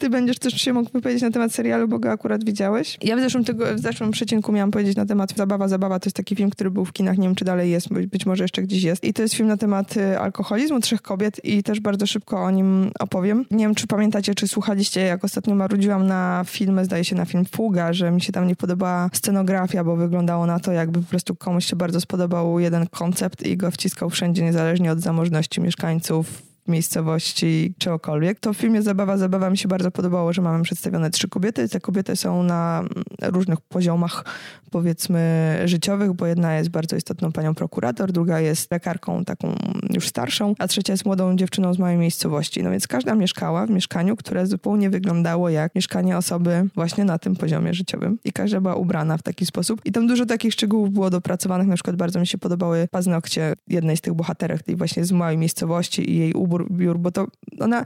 Ty 0.00 0.10
będziesz 0.10 0.38
też 0.38 0.54
się 0.54 0.72
mógł 0.72 0.90
wypowiedzieć 0.92 1.22
na 1.22 1.30
temat 1.30 1.54
serialu, 1.54 1.88
bo 1.88 1.98
go 1.98 2.10
akurat 2.10 2.44
widziałeś. 2.44 2.98
Ja 3.02 3.16
w 3.16 3.20
zeszłym, 3.20 3.44
w 3.76 3.80
zeszłym 3.80 4.10
przecinku 4.10 4.52
miałam 4.52 4.70
powiedzieć 4.70 4.96
na 4.96 5.06
temat 5.06 5.32
Zabawa, 5.36 5.68
Zabawa. 5.68 6.00
To 6.00 6.06
jest 6.06 6.16
taki 6.16 6.36
film, 6.36 6.50
który 6.50 6.70
był 6.70 6.84
w 6.84 6.92
kinach, 6.92 7.18
nie 7.18 7.28
wiem 7.28 7.34
czy 7.34 7.44
dalej 7.44 7.70
jest, 7.70 7.88
być 7.88 8.26
może 8.26 8.44
jeszcze 8.44 8.62
gdzieś 8.62 8.82
jest. 8.82 9.04
I 9.04 9.12
to 9.12 9.22
jest 9.22 9.34
film 9.34 9.48
na 9.48 9.56
temat 9.56 9.96
y, 9.96 10.18
alkoholizmu 10.18 10.80
trzech 10.80 11.02
kobiet 11.02 11.44
i 11.44 11.62
też 11.62 11.80
bardzo 11.80 12.06
szybko 12.06 12.42
o 12.42 12.50
nim 12.50 12.90
opowiem. 13.00 13.46
Nie 13.50 13.64
wiem, 13.64 13.74
czy 13.74 13.86
pamiętacie, 13.86 14.34
czy 14.34 14.48
słuchaliście, 14.48 15.00
jak 15.00 15.24
ostatnio 15.24 15.54
marudziłam 15.54 16.06
na 16.06 16.44
filmy, 16.46 16.84
zdaje 16.84 17.04
się 17.04 17.16
na 17.16 17.24
film 17.24 17.44
Fuga, 17.44 17.92
że 17.92 18.10
mi 18.10 18.20
się 18.20 18.32
tam 18.32 18.46
nie 18.46 18.56
podobała 18.56 19.10
scenografia, 19.12 19.84
bo 19.84 19.96
wyglądało 19.96 20.46
na 20.46 20.60
to, 20.60 20.72
jakby 20.72 21.00
po 21.00 21.10
prostu 21.10 21.36
komuś 21.36 21.66
się 21.66 21.76
bardzo 21.76 22.00
spodobał 22.00 22.60
jeden 22.60 22.86
koncept 22.86 23.46
i 23.46 23.56
go 23.56 23.70
wciskał 23.70 24.10
wszędzie, 24.10 24.42
niezależnie 24.42 24.92
od 24.92 25.00
zamożności 25.00 25.60
mieszkańców, 25.60 26.49
miejscowości, 26.70 27.74
czegokolwiek. 27.78 28.40
To 28.40 28.52
w 28.52 28.56
filmie 28.56 28.82
Zabawa, 28.82 29.16
Zabawa 29.16 29.50
mi 29.50 29.58
się 29.58 29.68
bardzo 29.68 29.90
podobało, 29.90 30.32
że 30.32 30.42
mamy 30.42 30.62
przedstawione 30.62 31.10
trzy 31.10 31.28
kobiety. 31.28 31.68
Te 31.68 31.80
kobiety 31.80 32.16
są 32.16 32.42
na 32.42 32.84
różnych 33.22 33.60
poziomach, 33.60 34.24
powiedzmy, 34.70 35.20
życiowych, 35.64 36.12
bo 36.12 36.26
jedna 36.26 36.54
jest 36.56 36.70
bardzo 36.70 36.96
istotną 36.96 37.32
panią 37.32 37.54
prokurator, 37.54 38.12
druga 38.12 38.40
jest 38.40 38.70
lekarką 38.70 39.24
taką 39.24 39.54
już 39.94 40.08
starszą, 40.08 40.54
a 40.58 40.68
trzecia 40.68 40.92
jest 40.92 41.04
młodą 41.04 41.36
dziewczyną 41.36 41.74
z 41.74 41.78
małej 41.78 41.96
miejscowości. 41.96 42.62
No 42.62 42.70
więc 42.70 42.86
każda 42.86 43.14
mieszkała 43.14 43.66
w 43.66 43.70
mieszkaniu, 43.70 44.16
które 44.16 44.46
zupełnie 44.46 44.90
wyglądało 44.90 45.48
jak 45.48 45.74
mieszkanie 45.74 46.16
osoby 46.16 46.68
właśnie 46.74 47.04
na 47.04 47.18
tym 47.18 47.36
poziomie 47.36 47.74
życiowym. 47.74 48.18
I 48.24 48.32
każda 48.32 48.60
była 48.60 48.74
ubrana 48.74 49.16
w 49.16 49.22
taki 49.22 49.46
sposób. 49.46 49.80
I 49.84 49.92
tam 49.92 50.06
dużo 50.06 50.26
takich 50.26 50.52
szczegółów 50.52 50.90
było 50.90 51.10
dopracowanych. 51.10 51.68
Na 51.68 51.74
przykład 51.74 51.96
bardzo 51.96 52.20
mi 52.20 52.26
się 52.26 52.38
podobały 52.38 52.88
paznokcie 52.90 53.54
jednej 53.68 53.96
z 53.96 54.00
tych 54.00 54.14
bohaterek, 54.14 54.62
tej 54.62 54.76
właśnie 54.76 55.04
z 55.04 55.12
małej 55.12 55.38
miejscowości 55.38 56.10
i 56.10 56.18
jej 56.18 56.32
ubór 56.32 56.59
biur, 56.70 56.98
bo 56.98 57.10
to 57.10 57.26
ona 57.60 57.84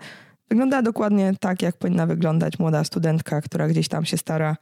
wygląda 0.50 0.82
dokładnie 0.82 1.32
tak, 1.40 1.62
jak 1.62 1.76
powinna 1.76 2.06
wyglądać 2.06 2.58
młoda 2.58 2.84
studentka, 2.84 3.40
która 3.40 3.68
gdzieś 3.68 3.88
tam 3.88 4.04
się 4.04 4.16
stara 4.16 4.56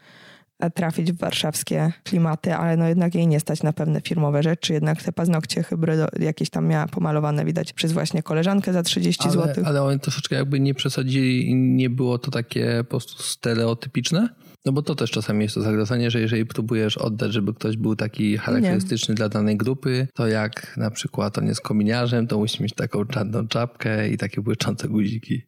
e, 0.59 0.71
trafić 0.71 1.13
w 1.13 1.19
warszawskie 1.19 1.93
klimaty, 2.05 2.55
ale 2.55 2.77
no 2.77 2.89
jednak 2.89 3.15
jej 3.15 3.27
nie 3.27 3.41
stać 3.41 3.63
na 3.63 3.73
pewne 3.73 4.01
firmowe 4.01 4.43
rzeczy, 4.43 4.73
jednak 4.73 5.03
te 5.03 5.13
paznokcie 5.13 5.63
hybrydo 5.63 6.07
jakieś 6.19 6.51
tam 6.51 6.67
miała 6.67 6.87
pomalowane, 6.87 7.45
widać 7.45 7.73
przez 7.73 7.93
właśnie 7.93 8.23
koleżankę 8.23 8.73
za 8.73 8.83
30 8.83 9.23
ale, 9.23 9.33
zł. 9.33 9.65
Ale 9.67 9.83
oni 9.83 10.01
troszeczkę 10.01 10.37
jakby 10.37 10.61
nie 10.61 10.75
przesadzili 10.75 11.51
i 11.51 11.55
nie 11.55 11.91
było 11.91 12.19
to 12.19 12.31
takie 12.31 12.79
po 12.79 12.91
prostu 12.91 13.23
stereotypiczne? 13.23 14.29
No 14.67 14.73
bo 14.73 14.83
to 14.83 14.95
też 14.95 15.11
czasami 15.11 15.43
jest 15.43 15.55
to 15.55 15.63
zagrożenie, 15.63 16.11
że 16.11 16.21
jeżeli 16.21 16.47
próbujesz 16.47 16.99
oddać, 16.99 17.33
żeby 17.33 17.55
ktoś 17.55 17.77
był 17.77 17.97
taki 17.97 18.37
charakterystyczny 18.37 19.13
nie. 19.13 19.17
dla 19.17 19.29
danej 19.29 19.57
grupy, 19.57 20.09
to 20.15 20.27
jak 20.27 20.77
na 20.77 20.91
przykład 20.91 21.39
on 21.39 21.47
jest 21.47 21.61
kominiarzem, 21.61 22.27
to 22.27 22.39
musi 22.39 22.63
mieć 22.63 22.75
taką 22.75 23.05
czarną 23.05 23.49
czapkę 23.49 24.09
i 24.09 24.17
takie 24.17 24.41
błyszczące 24.41 24.89
guziki. 24.89 25.43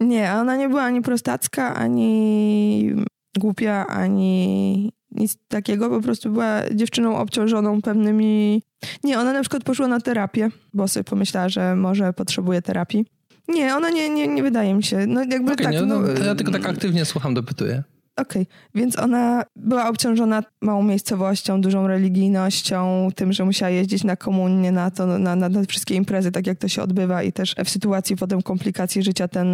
Nie, 0.00 0.32
ona 0.32 0.56
nie 0.56 0.68
była 0.68 0.82
ani 0.82 1.02
prostacka, 1.02 1.74
ani 1.74 2.94
głupia, 3.38 3.86
ani 3.86 4.92
Nic 5.10 5.38
takiego, 5.48 5.90
po 5.90 6.00
prostu 6.00 6.30
była 6.30 6.62
dziewczyną 6.74 7.16
obciążoną 7.16 7.82
pewnymi... 7.82 8.62
Nie, 9.04 9.18
ona 9.18 9.32
na 9.32 9.40
przykład 9.40 9.64
poszła 9.64 9.88
na 9.88 10.00
terapię, 10.00 10.50
bo 10.74 10.88
sobie 10.88 11.04
pomyślała, 11.04 11.48
że 11.48 11.76
może 11.76 12.12
potrzebuje 12.12 12.62
terapii. 12.62 13.06
Nie, 13.48 13.76
ona 13.76 13.90
nie, 13.90 14.10
nie, 14.10 14.28
nie 14.28 14.42
wydaje 14.42 14.74
mi 14.74 14.82
się. 14.82 15.06
No 15.06 15.20
jakby 15.20 15.52
okay, 15.52 15.64
tak, 15.64 15.74
nie, 15.74 15.82
no, 15.82 16.00
no, 16.00 16.24
ja 16.24 16.34
tylko 16.34 16.52
tak 16.52 16.66
aktywnie 16.66 17.04
słucham, 17.04 17.34
dopytuję. 17.34 17.82
Okej, 18.20 18.42
okay. 18.42 18.54
więc 18.74 18.98
ona 18.98 19.44
była 19.56 19.88
obciążona 19.88 20.42
małą 20.60 20.82
miejscowością, 20.82 21.60
dużą 21.60 21.86
religijnością, 21.86 23.08
tym, 23.14 23.32
że 23.32 23.44
musiała 23.44 23.70
jeździć 23.70 24.04
na 24.04 24.16
komunię, 24.16 24.72
na 24.72 24.90
to, 24.90 25.06
na, 25.06 25.36
na, 25.36 25.48
wszystkie 25.68 25.94
imprezy, 25.94 26.32
tak 26.32 26.46
jak 26.46 26.58
to 26.58 26.68
się 26.68 26.82
odbywa 26.82 27.22
i 27.22 27.32
też 27.32 27.54
w 27.64 27.70
sytuacji 27.70 28.16
potem 28.16 28.42
komplikacji 28.42 29.02
życia 29.02 29.28
ten 29.28 29.48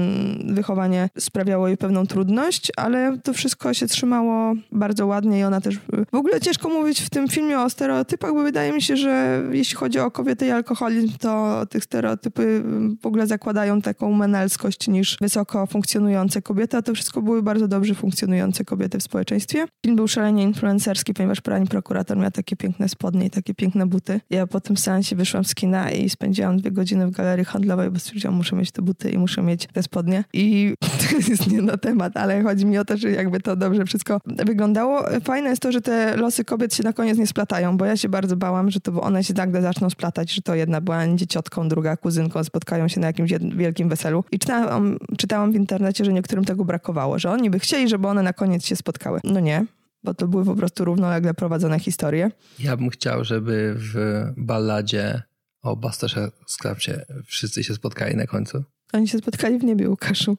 wychowanie 0.54 1.08
sprawiało 1.18 1.68
jej 1.68 1.76
pewną 1.76 2.06
trudność, 2.06 2.72
ale 2.76 3.18
to 3.18 3.32
wszystko 3.32 3.74
się 3.74 3.86
trzymało 3.86 4.54
bardzo 4.72 5.06
ładnie 5.06 5.38
i 5.38 5.44
ona 5.44 5.60
też... 5.60 5.78
W 6.12 6.16
ogóle 6.16 6.40
ciężko 6.40 6.68
mówić 6.68 7.00
w 7.00 7.10
tym 7.10 7.28
filmie 7.28 7.60
o 7.60 7.70
stereotypach, 7.70 8.34
bo 8.34 8.42
wydaje 8.42 8.72
mi 8.72 8.82
się, 8.82 8.96
że 8.96 9.42
jeśli 9.52 9.76
chodzi 9.76 9.98
o 9.98 10.10
kobiety 10.10 10.46
i 10.46 10.50
alkoholizm, 10.50 11.12
to 11.20 11.62
tych 11.66 11.84
stereotypy 11.84 12.62
w 13.02 13.06
ogóle 13.06 13.26
zakładają 13.26 13.82
taką 13.82 14.12
menelskość 14.12 14.88
niż 14.88 15.16
wysoko 15.20 15.66
funkcjonujące 15.66 16.42
kobiety, 16.42 16.76
a 16.76 16.82
to 16.82 16.94
wszystko 16.94 17.22
były 17.22 17.42
bardzo 17.42 17.68
dobrze 17.68 17.94
funkcjonujące 17.94 18.55
kobiety 18.64 18.98
w 18.98 19.02
społeczeństwie. 19.02 19.66
Film 19.86 19.96
był 19.96 20.08
szalenie 20.08 20.42
influencerski, 20.42 21.14
ponieważ 21.14 21.40
pani 21.40 21.66
prokurator 21.66 22.16
miała 22.16 22.30
takie 22.30 22.56
piękne 22.56 22.88
spodnie 22.88 23.26
i 23.26 23.30
takie 23.30 23.54
piękne 23.54 23.86
buty. 23.86 24.20
Ja 24.30 24.46
po 24.46 24.60
tym 24.60 24.76
seansie 24.76 25.16
wyszłam 25.16 25.44
z 25.44 25.54
kina 25.54 25.90
i 25.90 26.10
spędziłam 26.10 26.56
dwie 26.56 26.70
godziny 26.70 27.06
w 27.06 27.10
galerii 27.10 27.44
handlowej, 27.44 27.90
bo 27.90 27.98
stwierdziłam, 27.98 28.36
muszę 28.36 28.56
mieć 28.56 28.70
te 28.70 28.82
buty 28.82 29.10
i 29.10 29.18
muszę 29.18 29.42
mieć 29.42 29.66
te 29.66 29.82
spodnie. 29.82 30.24
I 30.32 30.74
to 31.00 31.30
jest 31.30 31.50
nie 31.50 31.62
na 31.62 31.76
temat, 31.76 32.16
ale 32.16 32.42
chodzi 32.42 32.66
mi 32.66 32.78
o 32.78 32.84
to, 32.84 32.96
że 32.96 33.10
jakby 33.10 33.40
to 33.40 33.56
dobrze 33.56 33.84
wszystko 33.84 34.20
wyglądało. 34.26 35.04
Fajne 35.24 35.50
jest 35.50 35.62
to, 35.62 35.72
że 35.72 35.80
te 35.80 36.16
losy 36.16 36.44
kobiet 36.44 36.74
się 36.74 36.82
na 36.82 36.92
koniec 36.92 37.18
nie 37.18 37.26
splatają, 37.26 37.76
bo 37.76 37.84
ja 37.84 37.96
się 37.96 38.08
bardzo 38.08 38.36
bałam, 38.36 38.70
że 38.70 38.80
to 38.80 39.00
one 39.00 39.24
się 39.24 39.34
nagle 39.34 39.62
zaczną 39.62 39.90
splatać, 39.90 40.32
że 40.32 40.42
to 40.42 40.54
jedna 40.54 40.80
była 40.80 41.06
dzieciotką, 41.14 41.68
druga 41.68 41.96
kuzynką, 41.96 42.44
spotkają 42.44 42.88
się 42.88 43.00
na 43.00 43.06
jakimś 43.06 43.32
wielkim 43.56 43.88
weselu. 43.88 44.24
I 44.32 44.38
czytałam, 44.38 44.96
czytałam 45.18 45.52
w 45.52 45.54
internecie, 45.54 46.04
że 46.04 46.12
niektórym 46.12 46.44
tego 46.44 46.64
brakowało, 46.64 47.18
że 47.18 47.30
oni 47.30 47.50
by 47.50 47.58
chcieli, 47.58 47.88
żeby 47.88 48.08
one 48.08 48.22
na 48.22 48.32
koniec 48.32 48.45
koniec 48.46 48.66
się 48.66 48.76
spotkały. 48.76 49.20
No 49.24 49.40
nie, 49.40 49.66
bo 50.02 50.14
to 50.14 50.28
były 50.28 50.44
po 50.44 50.54
prostu 50.54 50.84
równolegle 50.84 51.34
prowadzone 51.34 51.78
historie. 51.78 52.30
Ja 52.58 52.76
bym 52.76 52.90
chciał, 52.90 53.24
żeby 53.24 53.74
w 53.76 54.24
balladzie 54.36 55.22
o 55.62 55.76
Basterze 55.76 56.30
Skrapcie 56.46 57.06
wszyscy 57.24 57.64
się 57.64 57.74
spotkali 57.74 58.16
na 58.16 58.26
końcu. 58.26 58.64
Oni 58.92 59.08
się 59.08 59.18
spotkali 59.18 59.58
w 59.58 59.64
niebie, 59.64 59.90
Łukaszu. 59.90 60.36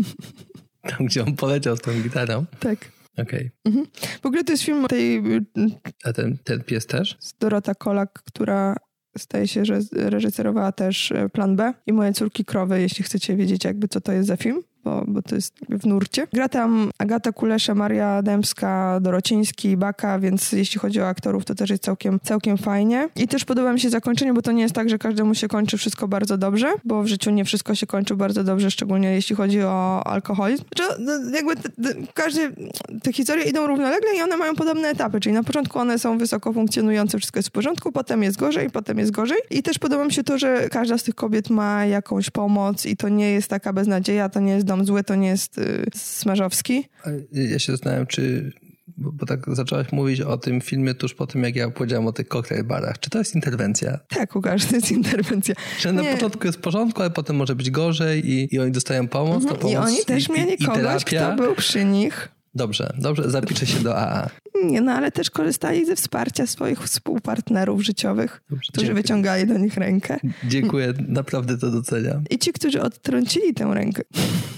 Tam, 0.90 1.06
gdzie 1.06 1.24
on 1.24 1.36
poleciał 1.36 1.76
z 1.76 1.80
tą 1.80 2.02
gitarą? 2.02 2.44
Tak. 2.60 2.92
Okej. 3.12 3.24
Okay. 3.24 3.50
Mhm. 3.64 3.86
W 4.22 4.26
ogóle 4.26 4.44
to 4.44 4.52
jest 4.52 4.64
film 4.64 4.86
tej... 4.86 5.22
A 6.04 6.12
ten, 6.12 6.38
ten 6.44 6.64
pies 6.64 6.86
też? 6.86 7.16
Z 7.20 7.34
Dorota 7.38 7.74
Kolak, 7.74 8.22
która 8.24 8.76
staje 9.18 9.48
się, 9.48 9.64
że 9.64 9.80
reżyserowała 9.92 10.72
też 10.72 11.12
e, 11.12 11.28
Plan 11.28 11.56
B 11.56 11.74
i 11.86 11.92
Moje 11.92 12.12
córki 12.12 12.44
krowy, 12.44 12.80
jeśli 12.80 13.04
chcecie 13.04 13.36
wiedzieć 13.36 13.64
jakby 13.64 13.88
co 13.88 14.00
to 14.00 14.12
jest 14.12 14.28
za 14.28 14.36
film 14.36 14.62
bo, 14.86 15.04
bo 15.06 15.22
to 15.22 15.34
jest 15.34 15.54
w 15.68 15.86
nurcie. 15.86 16.26
Gra 16.32 16.48
tam 16.48 16.90
Agata 16.98 17.32
Kulesze, 17.32 17.74
Maria 17.74 18.22
Dębska, 18.22 19.00
Dorociński, 19.00 19.76
Baka, 19.76 20.18
więc 20.18 20.52
jeśli 20.52 20.80
chodzi 20.80 21.00
o 21.00 21.08
aktorów, 21.08 21.44
to 21.44 21.54
też 21.54 21.70
jest 21.70 21.82
całkiem, 21.82 22.20
całkiem 22.22 22.58
fajnie. 22.58 23.08
I 23.16 23.28
też 23.28 23.44
podoba 23.44 23.72
mi 23.72 23.80
się 23.80 23.90
zakończenie, 23.90 24.34
bo 24.34 24.42
to 24.42 24.52
nie 24.52 24.62
jest 24.62 24.74
tak, 24.74 24.88
że 24.88 24.98
każdemu 24.98 25.34
się 25.34 25.48
kończy 25.48 25.76
wszystko 25.76 26.08
bardzo 26.08 26.38
dobrze, 26.38 26.74
bo 26.84 27.02
w 27.02 27.06
życiu 27.06 27.30
nie 27.30 27.44
wszystko 27.44 27.74
się 27.74 27.86
kończy 27.86 28.16
bardzo 28.16 28.44
dobrze, 28.44 28.70
szczególnie 28.70 29.14
jeśli 29.14 29.36
chodzi 29.36 29.62
o 29.62 30.06
alkoholizm. 30.06 30.64
Znaczy, 30.76 30.92
no, 30.98 31.12
jakby 31.34 31.54
każdy, 32.14 32.52
te 33.02 33.12
historie 33.12 33.44
idą 33.44 33.66
równolegle 33.66 34.16
i 34.18 34.22
one 34.22 34.36
mają 34.36 34.54
podobne 34.54 34.88
etapy, 34.88 35.20
czyli 35.20 35.34
na 35.34 35.42
początku 35.42 35.78
one 35.78 35.98
są 35.98 36.18
wysoko 36.18 36.52
funkcjonujące, 36.52 37.18
wszystko 37.18 37.38
jest 37.38 37.48
w 37.48 37.52
porządku, 37.52 37.92
potem 37.92 38.22
jest 38.22 38.38
gorzej, 38.38 38.70
potem 38.70 38.98
jest 38.98 39.10
gorzej. 39.10 39.38
I 39.50 39.62
też 39.62 39.78
podoba 39.78 40.04
mi 40.04 40.12
się 40.12 40.24
to, 40.24 40.38
że 40.38 40.68
każda 40.68 40.98
z 40.98 41.02
tych 41.02 41.14
kobiet 41.14 41.50
ma 41.50 41.86
jakąś 41.86 42.30
pomoc 42.30 42.86
i 42.86 42.96
to 42.96 43.08
nie 43.08 43.30
jest 43.30 43.48
taka 43.48 43.72
beznadzieja, 43.72 44.28
to 44.28 44.40
nie 44.40 44.52
jest 44.52 44.66
dom 44.66 44.75
dom 44.76 44.86
zły 44.86 45.04
to 45.04 45.14
nie 45.14 45.28
jest 45.28 45.58
y, 45.58 45.84
Smarzowski. 45.94 46.84
Ja 47.32 47.58
się 47.58 47.72
zastanawiam, 47.72 48.06
czy 48.06 48.52
bo, 48.96 49.12
bo, 49.12 49.26
tak 49.26 49.40
zaczęłaś 49.48 49.92
mówić 49.92 50.20
o 50.20 50.36
tym 50.36 50.60
filmie 50.60 50.94
tuż 50.94 51.14
po 51.14 51.26
tym, 51.26 51.42
jak 51.42 51.56
ja 51.56 51.70
powiedziałam 51.70 52.06
o 52.06 52.12
tych 52.12 52.28
cocktail 52.28 52.64
barach. 52.64 53.00
Czy 53.00 53.10
to 53.10 53.18
jest 53.18 53.34
interwencja? 53.34 53.98
Tak, 54.08 54.36
Łukasz, 54.36 54.64
to 54.64 54.74
jest 54.74 54.92
interwencja. 54.92 55.54
Że 55.78 55.92
na 55.92 56.04
początku 56.04 56.46
jest 56.46 56.58
w 56.58 56.60
porządku, 56.60 57.00
ale 57.00 57.10
potem 57.10 57.36
może 57.36 57.54
być 57.54 57.70
gorzej 57.70 58.30
i, 58.30 58.54
i 58.54 58.58
oni 58.58 58.72
dostają 58.72 59.08
pomoc, 59.08 59.42
mhm. 59.42 59.60
pomoc 59.60 59.72
I 59.72 59.76
oni 59.76 60.04
też 60.04 60.28
i, 60.28 60.32
mieli 60.32 60.62
i, 60.62 60.66
kogoś, 60.66 61.04
kto 61.04 61.36
był 61.36 61.54
przy 61.54 61.84
nich. 61.84 62.28
Dobrze, 62.54 62.92
dobrze, 62.98 63.30
zapiszę 63.30 63.66
się 63.66 63.80
do 63.80 63.96
AA. 63.98 64.30
Nie, 64.64 64.80
no 64.80 64.92
ale 64.92 65.12
też 65.12 65.30
korzystali 65.30 65.86
ze 65.86 65.96
wsparcia 65.96 66.46
swoich 66.46 66.82
współpartnerów 66.82 67.84
życiowych, 67.84 68.42
dobrze, 68.50 68.68
którzy 68.72 68.86
dziękuję. 68.86 69.02
wyciągali 69.02 69.46
do 69.46 69.58
nich 69.58 69.76
rękę. 69.76 70.18
Dziękuję, 70.44 70.94
naprawdę 71.08 71.58
to 71.58 71.70
doceniam. 71.70 72.24
I 72.30 72.38
ci, 72.38 72.52
którzy 72.52 72.82
odtrącili 72.82 73.54
tę 73.54 73.70
rękę. 73.74 74.02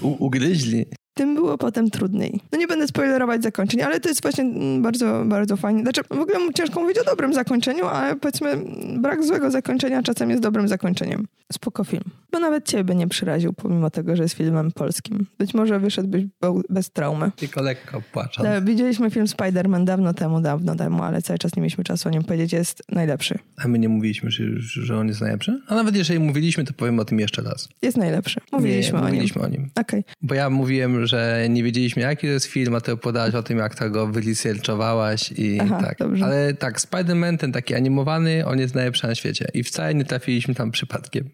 U 0.01 0.25
ugryźli 0.25 0.85
tym 1.19 1.35
było 1.35 1.57
potem 1.57 1.89
trudniej. 1.89 2.39
No 2.51 2.57
nie 2.57 2.67
będę 2.67 2.87
spoilerować 2.87 3.43
zakończeń, 3.43 3.81
ale 3.81 3.99
to 3.99 4.09
jest 4.09 4.21
właśnie 4.21 4.43
mm, 4.43 4.81
bardzo, 4.81 5.23
bardzo 5.25 5.57
fajnie. 5.57 5.81
Znaczy, 5.81 6.01
w 6.09 6.19
ogóle 6.19 6.37
ciężko 6.53 6.81
mówić 6.81 6.97
o 6.97 7.03
dobrym 7.03 7.33
zakończeniu, 7.33 7.85
ale 7.85 8.15
powiedzmy, 8.15 8.57
brak 8.99 9.23
złego 9.23 9.51
zakończenia 9.51 10.03
czasem 10.03 10.29
jest 10.29 10.41
dobrym 10.41 10.67
zakończeniem. 10.67 11.27
Spoko 11.53 11.83
film. 11.83 12.03
Bo 12.31 12.39
nawet 12.39 12.65
ciebie 12.65 12.95
nie 12.95 13.07
przyraził, 13.07 13.53
pomimo 13.53 13.89
tego, 13.89 14.15
że 14.15 14.23
jest 14.23 14.35
filmem 14.35 14.71
polskim. 14.71 15.25
Być 15.39 15.53
może 15.53 15.79
wyszedłbyś 15.79 16.23
bez 16.69 16.91
traumy. 16.91 17.31
Tylko 17.35 17.61
lekko 17.61 18.01
płaczą. 18.13 18.43
No, 18.43 18.61
widzieliśmy 18.61 19.09
film 19.09 19.25
Spider-Man 19.25 19.83
dawno 19.83 20.13
temu, 20.13 20.41
dawno 20.41 20.75
temu, 20.75 21.03
ale 21.03 21.21
cały 21.21 21.39
czas 21.39 21.55
nie 21.55 21.61
mieliśmy 21.61 21.83
czasu 21.83 22.09
o 22.09 22.11
nim 22.11 22.23
powiedzieć. 22.23 22.53
Jest 22.53 22.83
najlepszy. 22.89 23.39
A 23.57 23.67
my 23.67 23.79
nie 23.79 23.89
mówiliśmy, 23.89 24.31
że, 24.31 24.43
że 24.59 24.97
on 24.97 25.07
jest 25.07 25.21
najlepszy? 25.21 25.61
A 25.67 25.75
nawet 25.75 25.95
jeżeli 25.95 26.19
mówiliśmy, 26.19 26.63
to 26.63 26.73
powiem 26.73 26.99
o 26.99 27.05
tym 27.05 27.19
jeszcze 27.19 27.41
raz. 27.41 27.69
Jest 27.81 27.97
najlepszy. 27.97 28.41
Mówiliśmy 28.51 28.93
nie, 28.93 28.99
o 28.99 29.07
mówiliśmy 29.07 29.41
nim. 29.41 29.49
Mówiliśmy 29.49 29.61
o 29.61 29.63
nim. 29.63 29.85
Okej. 29.87 29.99
Okay. 29.99 30.13
Bo 30.21 30.35
ja 30.35 30.49
mówiłem, 30.49 31.05
że 31.09 31.47
nie 31.49 31.63
wiedzieliśmy, 31.63 32.01
jaki 32.01 32.27
to 32.27 32.33
jest 32.33 32.45
film, 32.45 32.75
a 32.75 32.81
ty 32.81 32.91
opowiadałaś 32.91 33.35
o 33.35 33.43
tym, 33.43 33.57
jak 33.57 33.75
to 33.75 33.89
go 33.89 34.07
wyresearchowałaś 34.07 35.31
i 35.31 35.59
Aha, 35.61 35.79
tak. 35.81 35.97
Dobrze. 35.97 36.25
Ale 36.25 36.53
tak, 36.53 36.79
Spider-Man, 36.79 37.37
ten 37.37 37.51
taki 37.51 37.75
animowany, 37.75 38.45
on 38.45 38.59
jest 38.59 38.75
najlepszy 38.75 39.07
na 39.07 39.15
świecie. 39.15 39.47
I 39.53 39.63
wcale 39.63 39.95
nie 39.95 40.05
trafiliśmy 40.05 40.55
tam 40.55 40.71
przypadkiem. 40.71 41.29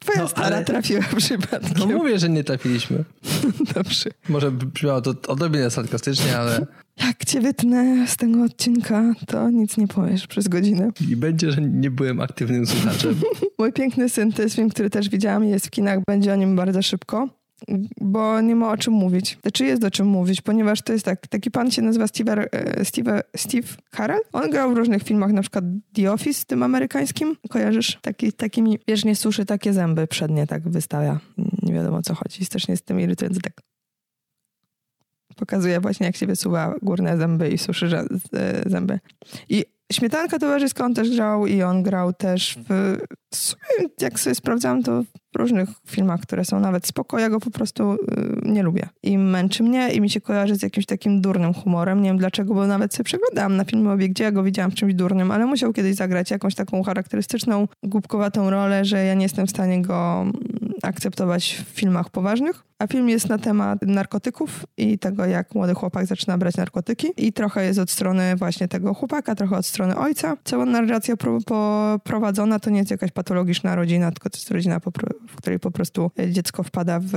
Twoja 0.00 0.20
no, 0.22 0.28
stara 0.28 0.56
ale... 0.56 0.64
trafiła 0.64 1.02
przypadkiem. 1.16 1.72
No 1.78 1.86
mówię, 1.86 2.18
że 2.18 2.28
nie 2.28 2.44
trafiliśmy. 2.44 3.04
Dobrze. 3.74 4.10
Może 4.28 4.50
brzmiało 4.50 5.00
to 5.00 5.14
odrobinę 5.28 5.70
sarkastycznie, 5.70 6.38
ale... 6.38 6.66
Jak 6.96 7.24
cię 7.24 7.40
wytnę 7.40 8.08
z 8.08 8.16
tego 8.16 8.42
odcinka, 8.42 9.14
to 9.26 9.50
nic 9.50 9.76
nie 9.76 9.88
powiesz 9.88 10.26
przez 10.26 10.48
godzinę. 10.48 10.90
I 11.08 11.16
będzie, 11.16 11.52
że 11.52 11.60
nie 11.60 11.90
byłem 11.90 12.20
aktywnym 12.20 12.66
słuchaczem. 12.66 13.20
Mój 13.58 13.72
piękny 13.72 14.08
syn 14.08 14.32
to 14.32 14.42
jest 14.42 14.56
film, 14.56 14.68
który 14.68 14.90
też 14.90 15.08
widziałam 15.08 15.44
jest 15.44 15.66
w 15.66 15.70
kinach. 15.70 15.98
Będzie 16.08 16.32
o 16.32 16.36
nim 16.36 16.56
bardzo 16.56 16.82
szybko 16.82 17.28
bo 18.00 18.40
nie 18.40 18.56
ma 18.56 18.70
o 18.70 18.76
czym 18.76 18.94
mówić. 18.94 19.38
Znaczy 19.42 19.64
jest 19.64 19.84
o 19.84 19.90
czym 19.90 20.06
mówić, 20.06 20.40
ponieważ 20.40 20.82
to 20.82 20.92
jest 20.92 21.04
tak, 21.04 21.26
taki 21.26 21.50
pan 21.50 21.70
się 21.70 21.82
nazywa 21.82 22.06
Steve, 22.06 22.46
Steve, 22.84 23.22
Steve 23.36 23.68
Carell. 23.96 24.20
On 24.32 24.50
grał 24.50 24.74
w 24.74 24.76
różnych 24.76 25.02
filmach, 25.02 25.32
na 25.32 25.40
przykład 25.40 25.64
The 25.92 26.12
Office, 26.12 26.44
tym 26.46 26.62
amerykańskim. 26.62 27.36
Kojarzysz? 27.50 27.98
Taki, 28.02 28.32
takimi, 28.32 28.78
wiesz, 28.88 29.04
nie 29.04 29.16
suszy 29.16 29.46
takie 29.46 29.72
zęby 29.72 30.06
przednie 30.06 30.46
tak 30.46 30.68
wystawia. 30.68 31.20
Nie 31.62 31.74
wiadomo 31.74 31.96
o 31.96 32.02
co 32.02 32.14
chodzi. 32.14 32.44
Strasznie 32.44 32.76
z 32.76 32.82
tym 32.82 33.00
irytujący 33.00 33.40
tak 33.40 33.52
pokazuje 35.40 35.80
właśnie, 35.80 36.06
jak 36.06 36.16
się 36.16 36.26
wysuwa 36.26 36.74
górne 36.82 37.18
zęby 37.18 37.48
i 37.48 37.58
suszy 37.58 37.86
e, 37.96 38.70
zęby. 38.70 38.98
I 39.48 39.64
Śmietanka 39.92 40.38
towarzyska 40.38 40.84
on 40.84 40.94
też 40.94 41.16
grał 41.16 41.46
i 41.46 41.62
on 41.62 41.82
grał 41.82 42.12
też 42.12 42.58
w, 42.68 42.98
w 43.32 43.36
sumie, 43.36 43.88
jak 44.00 44.20
sobie 44.20 44.34
sprawdzałam, 44.34 44.82
to 44.82 45.02
w 45.02 45.38
różnych 45.38 45.68
filmach, 45.86 46.20
które 46.20 46.44
są 46.44 46.60
nawet 46.60 46.86
spoko, 46.86 47.18
ja 47.18 47.30
go 47.30 47.40
po 47.40 47.50
prostu 47.50 47.92
y, 47.92 47.98
nie 48.42 48.62
lubię. 48.62 48.88
I 49.02 49.18
męczy 49.18 49.62
mnie 49.62 49.92
i 49.92 50.00
mi 50.00 50.10
się 50.10 50.20
kojarzy 50.20 50.54
z 50.54 50.62
jakimś 50.62 50.86
takim 50.86 51.20
durnym 51.20 51.54
humorem. 51.54 52.02
Nie 52.02 52.08
wiem 52.08 52.18
dlaczego, 52.18 52.54
bo 52.54 52.66
nawet 52.66 52.94
sobie 52.94 53.04
przeglądałam 53.04 53.56
na 53.56 53.64
filmie 53.64 53.96
gdzie 54.08 54.24
ja 54.24 54.32
go 54.32 54.42
widziałam 54.42 54.70
w 54.70 54.74
czymś 54.74 54.94
durnym, 54.94 55.30
ale 55.30 55.46
musiał 55.46 55.72
kiedyś 55.72 55.94
zagrać 55.94 56.30
jakąś 56.30 56.54
taką 56.54 56.82
charakterystyczną, 56.82 57.68
głupkowatą 57.82 58.50
rolę, 58.50 58.84
że 58.84 59.04
ja 59.04 59.14
nie 59.14 59.22
jestem 59.22 59.46
w 59.46 59.50
stanie 59.50 59.82
go 59.82 60.20
mm, 60.22 60.32
akceptować 60.82 61.64
w 61.66 61.78
filmach 61.78 62.10
poważnych. 62.10 62.69
A 62.80 62.86
film 62.86 63.08
jest 63.08 63.28
na 63.28 63.38
temat 63.38 63.82
narkotyków 63.82 64.64
i 64.76 64.98
tego, 64.98 65.26
jak 65.26 65.54
młody 65.54 65.74
chłopak 65.74 66.06
zaczyna 66.06 66.38
brać 66.38 66.56
narkotyki. 66.56 67.08
I 67.16 67.32
trochę 67.32 67.64
jest 67.64 67.78
od 67.78 67.90
strony 67.90 68.36
właśnie 68.36 68.68
tego 68.68 68.94
chłopaka, 68.94 69.34
trochę 69.34 69.56
od 69.56 69.66
strony 69.66 69.96
ojca. 69.96 70.36
Cała 70.44 70.64
narracja 70.64 71.16
pro, 71.16 71.38
prowadzona 72.04 72.58
to 72.58 72.70
nie 72.70 72.78
jest 72.78 72.90
jakaś 72.90 73.10
patologiczna 73.10 73.74
rodzina, 73.74 74.10
tylko 74.10 74.30
to 74.30 74.38
jest 74.38 74.50
rodzina, 74.50 74.80
w 75.28 75.36
której 75.36 75.58
po 75.58 75.70
prostu 75.70 76.10
dziecko 76.30 76.62
wpada 76.62 77.00
w 77.02 77.12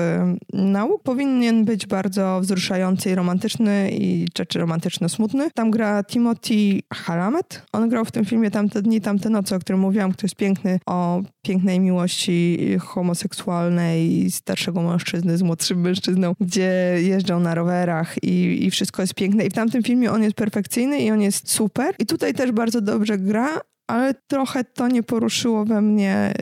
nauk. 0.54 1.04
Powinien 1.04 1.66
być 1.66 1.88
bardzo 1.88 2.40
wzruszający 2.42 3.10
i 3.10 3.16
romantyczny 3.16 3.90
i 3.92 4.28
rzeczy 4.38 4.60
romantyczno-smutny. 4.60 5.52
Tam 5.52 5.72
gra 5.72 6.04
Timothy 6.04 6.80
Halamet. 6.94 7.66
On 7.72 7.90
grał 7.90 8.06
w 8.06 8.12
tym 8.12 8.26
filmie 8.26 8.52
Tamte 8.52 8.82
dni, 8.82 9.02
tamte 9.02 9.30
noce, 9.30 9.56
o 9.56 9.60
którym 9.60 9.82
mówiłam, 9.82 10.12
który 10.12 10.26
jest 10.26 10.36
piękny, 10.36 10.80
o 10.86 11.22
pięknej 11.42 11.80
miłości 11.80 12.60
homoseksualnej 12.80 14.32
starszego 14.32 14.82
mężczyzny 14.82 15.38
z 15.38 15.44
młodszym 15.54 15.82
mężczyzną, 15.82 16.34
gdzie 16.40 16.96
jeżdżą 17.02 17.40
na 17.40 17.56
rowerach 17.56 18.24
i, 18.24 18.66
i 18.66 18.72
wszystko 18.72 19.02
jest 19.02 19.14
piękne. 19.14 19.46
I 19.46 19.50
w 19.50 19.54
tamtym 19.54 19.84
filmie 19.84 20.12
on 20.12 20.24
jest 20.24 20.36
perfekcyjny 20.36 21.00
i 21.00 21.12
on 21.12 21.22
jest 21.22 21.52
super. 21.52 21.96
I 22.00 22.06
tutaj 22.06 22.34
też 22.34 22.52
bardzo 22.52 22.82
dobrze 22.82 23.18
gra, 23.18 23.62
ale 23.88 24.14
trochę 24.28 24.64
to 24.64 24.88
nie 24.88 25.04
poruszyło 25.04 25.66
we 25.66 25.82
mnie 25.82 26.34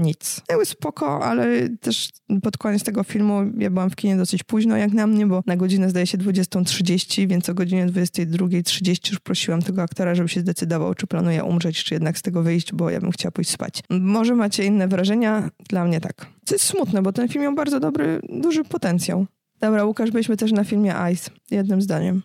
nic. 0.00 0.40
Były 0.48 0.66
spoko, 0.66 1.24
ale 1.24 1.68
też 1.68 2.10
pod 2.42 2.58
koniec 2.58 2.82
tego 2.82 3.04
filmu 3.04 3.42
ja 3.58 3.70
byłam 3.70 3.90
w 3.90 3.96
kinie 3.96 4.16
dosyć 4.16 4.42
późno 4.42 4.76
jak 4.76 4.92
na 4.92 5.06
mnie, 5.06 5.26
bo 5.26 5.42
na 5.46 5.56
godzinę 5.56 5.90
zdaje 5.90 6.06
się 6.06 6.18
20.30, 6.18 7.28
więc 7.28 7.48
o 7.48 7.54
godzinie 7.54 7.86
22.30 7.86 9.10
już 9.10 9.20
prosiłam 9.20 9.62
tego 9.62 9.82
aktora, 9.82 10.14
żeby 10.14 10.28
się 10.28 10.40
zdecydował, 10.40 10.94
czy 10.94 11.06
planuje 11.06 11.44
umrzeć, 11.44 11.84
czy 11.84 11.94
jednak 11.94 12.18
z 12.18 12.22
tego 12.22 12.42
wyjść, 12.42 12.72
bo 12.72 12.90
ja 12.90 13.00
bym 13.00 13.10
chciała 13.10 13.32
pójść 13.32 13.50
spać. 13.50 13.82
Może 13.90 14.34
macie 14.34 14.64
inne 14.64 14.88
wrażenia? 14.88 15.50
Dla 15.68 15.84
mnie 15.84 16.00
tak. 16.00 16.26
Co 16.44 16.54
jest 16.54 16.64
smutne, 16.64 17.02
bo 17.02 17.12
ten 17.12 17.28
film 17.28 17.42
miał 17.42 17.54
bardzo 17.54 17.80
dobry, 17.80 18.20
duży 18.28 18.64
potencjał. 18.64 19.26
Dobra, 19.60 19.84
Łukasz, 19.84 20.10
byliśmy 20.10 20.36
też 20.36 20.52
na 20.52 20.64
filmie 20.64 20.94
Ice, 21.12 21.30
jednym 21.50 21.82
zdaniem. 21.82 22.22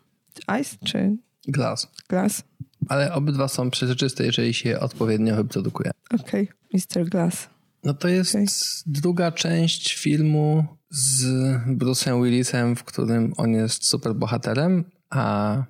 Ice 0.62 0.78
czy 0.86 1.18
Glass. 1.48 1.88
Glass? 2.10 2.44
Ale 2.90 3.14
obydwa 3.14 3.48
są 3.48 3.70
przezroczyste, 3.70 4.26
jeżeli 4.26 4.54
się 4.54 4.80
odpowiednio 4.80 5.36
wyprodukuje. 5.36 5.92
Okej, 6.22 6.50
okay. 6.50 6.56
Mr. 6.74 7.10
Glass. 7.10 7.50
No 7.86 7.94
to 7.94 8.08
jest 8.08 8.36
okay. 8.36 8.46
druga 8.86 9.32
część 9.32 9.98
filmu 9.98 10.66
z 10.90 11.26
Bruce'em 11.68 12.24
Willisem, 12.24 12.76
w 12.76 12.84
którym 12.84 13.34
on 13.38 13.52
jest 13.52 13.86
super 13.86 14.16
bohaterem, 14.16 14.84
a 15.10 15.64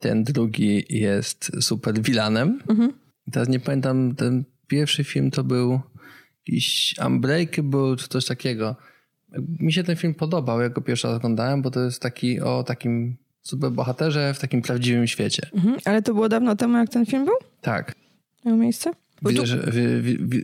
ten 0.00 0.24
drugi 0.24 0.84
jest 0.88 1.52
super 1.60 2.02
vilanem. 2.02 2.60
Mhm. 2.68 2.92
Teraz 3.32 3.48
nie 3.48 3.60
pamiętam, 3.60 4.14
ten 4.14 4.44
pierwszy 4.66 5.04
film 5.04 5.30
to 5.30 5.44
był 5.44 5.80
jakiś 6.46 6.94
Unbreakable 7.06 7.96
czy 7.96 8.08
coś 8.08 8.24
takiego. 8.24 8.76
Mi 9.38 9.72
się 9.72 9.84
ten 9.84 9.96
film 9.96 10.14
podobał, 10.14 10.60
jak 10.60 10.72
go 10.72 10.80
pierwszy 10.80 11.08
raz 11.08 11.16
oglądałem, 11.16 11.62
bo 11.62 11.70
to 11.70 11.80
jest 11.80 12.02
taki 12.02 12.40
o 12.40 12.62
takim 12.62 13.16
super 13.42 13.70
bohaterze 13.70 14.34
w 14.34 14.38
takim 14.38 14.62
prawdziwym 14.62 15.06
świecie. 15.06 15.50
Mhm. 15.54 15.76
Ale 15.84 16.02
to 16.02 16.14
było 16.14 16.28
dawno 16.28 16.56
temu, 16.56 16.78
jak 16.78 16.88
ten 16.88 17.06
film 17.06 17.24
był? 17.24 17.34
Tak. 17.60 17.94
Miał 18.44 18.56
miejsce? 18.56 18.90
Widzę, 19.24 19.40
tu... 19.40 19.46
że, 19.46 19.72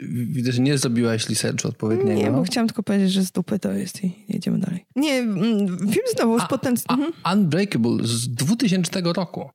widzę, 0.08 0.52
że 0.52 0.62
nie 0.62 0.78
zrobiłaś 0.78 1.28
researchu 1.28 1.68
odpowiedniego. 1.68 2.20
Nie, 2.20 2.30
bo 2.30 2.42
chciałam 2.42 2.68
tylko 2.68 2.82
powiedzieć, 2.82 3.12
że 3.12 3.22
z 3.22 3.32
dupy 3.32 3.58
to 3.58 3.72
jest 3.72 4.04
i 4.04 4.24
jedziemy 4.28 4.58
dalej. 4.58 4.86
Nie, 4.96 5.12
mm, 5.12 5.78
film 5.78 6.06
znowu 6.16 6.40
z 6.40 6.48
potencjałem... 6.48 7.04
Mhm. 7.04 7.38
Unbreakable 7.38 8.06
z 8.06 8.28
2000 8.28 9.00
roku. 9.00 9.50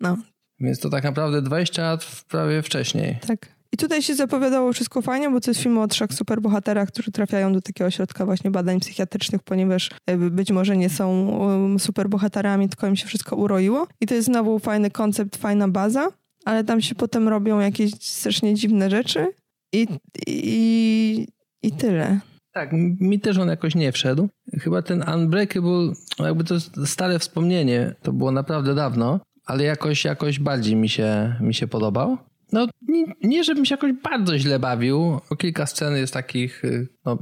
No. 0.00 0.16
Więc 0.60 0.80
to 0.80 0.90
tak 0.90 1.04
naprawdę 1.04 1.42
20 1.42 1.82
lat 1.82 2.24
prawie 2.28 2.62
wcześniej. 2.62 3.18
Tak. 3.26 3.60
I 3.72 3.76
tutaj 3.76 4.02
się 4.02 4.14
zapowiadało 4.14 4.72
wszystko 4.72 5.02
fajnie, 5.02 5.30
bo 5.30 5.40
to 5.40 5.50
jest 5.50 5.60
film 5.60 5.78
o 5.78 5.88
trzech 5.88 6.12
superbohaterach, 6.12 6.88
którzy 6.88 7.10
trafiają 7.10 7.52
do 7.52 7.60
takiego 7.60 7.88
ośrodka 7.88 8.24
właśnie 8.26 8.50
badań 8.50 8.80
psychiatrycznych, 8.80 9.42
ponieważ 9.42 9.90
e, 10.06 10.16
być 10.16 10.50
może 10.50 10.76
nie 10.76 10.90
są 10.90 11.28
um, 11.28 11.78
superbohaterami, 11.78 12.68
tylko 12.68 12.86
im 12.86 12.96
się 12.96 13.06
wszystko 13.06 13.36
uroiło. 13.36 13.86
I 14.00 14.06
to 14.06 14.14
jest 14.14 14.26
znowu 14.26 14.58
fajny 14.58 14.90
koncept, 14.90 15.36
fajna 15.36 15.68
baza 15.68 16.08
ale 16.44 16.64
tam 16.64 16.80
się 16.80 16.94
potem 16.94 17.28
robią 17.28 17.60
jakieś 17.60 17.90
strasznie 18.00 18.54
dziwne 18.54 18.90
rzeczy 18.90 19.32
i, 19.72 19.86
i, 20.26 21.26
i 21.62 21.72
tyle. 21.72 22.20
Tak, 22.52 22.70
mi 23.00 23.20
też 23.20 23.38
on 23.38 23.48
jakoś 23.48 23.74
nie 23.74 23.92
wszedł. 23.92 24.28
Chyba 24.60 24.82
ten 24.82 25.04
Unbreakable, 25.14 25.92
jakby 26.18 26.44
to 26.44 26.60
stare 26.86 27.18
wspomnienie, 27.18 27.94
to 28.02 28.12
było 28.12 28.30
naprawdę 28.30 28.74
dawno, 28.74 29.20
ale 29.46 29.64
jakoś, 29.64 30.04
jakoś 30.04 30.38
bardziej 30.38 30.76
mi 30.76 30.88
się, 30.88 31.36
mi 31.40 31.54
się 31.54 31.66
podobał. 31.66 32.18
No, 32.52 32.66
nie, 32.88 33.04
nie 33.22 33.44
żebym 33.44 33.64
się 33.64 33.74
jakoś 33.74 33.92
bardzo 33.92 34.38
źle 34.38 34.58
bawił, 34.58 35.20
bo 35.30 35.36
kilka 35.36 35.66
scen 35.66 35.96
jest 35.96 36.12
takich, 36.12 36.64
y, 36.64 36.88
no, 37.04 37.18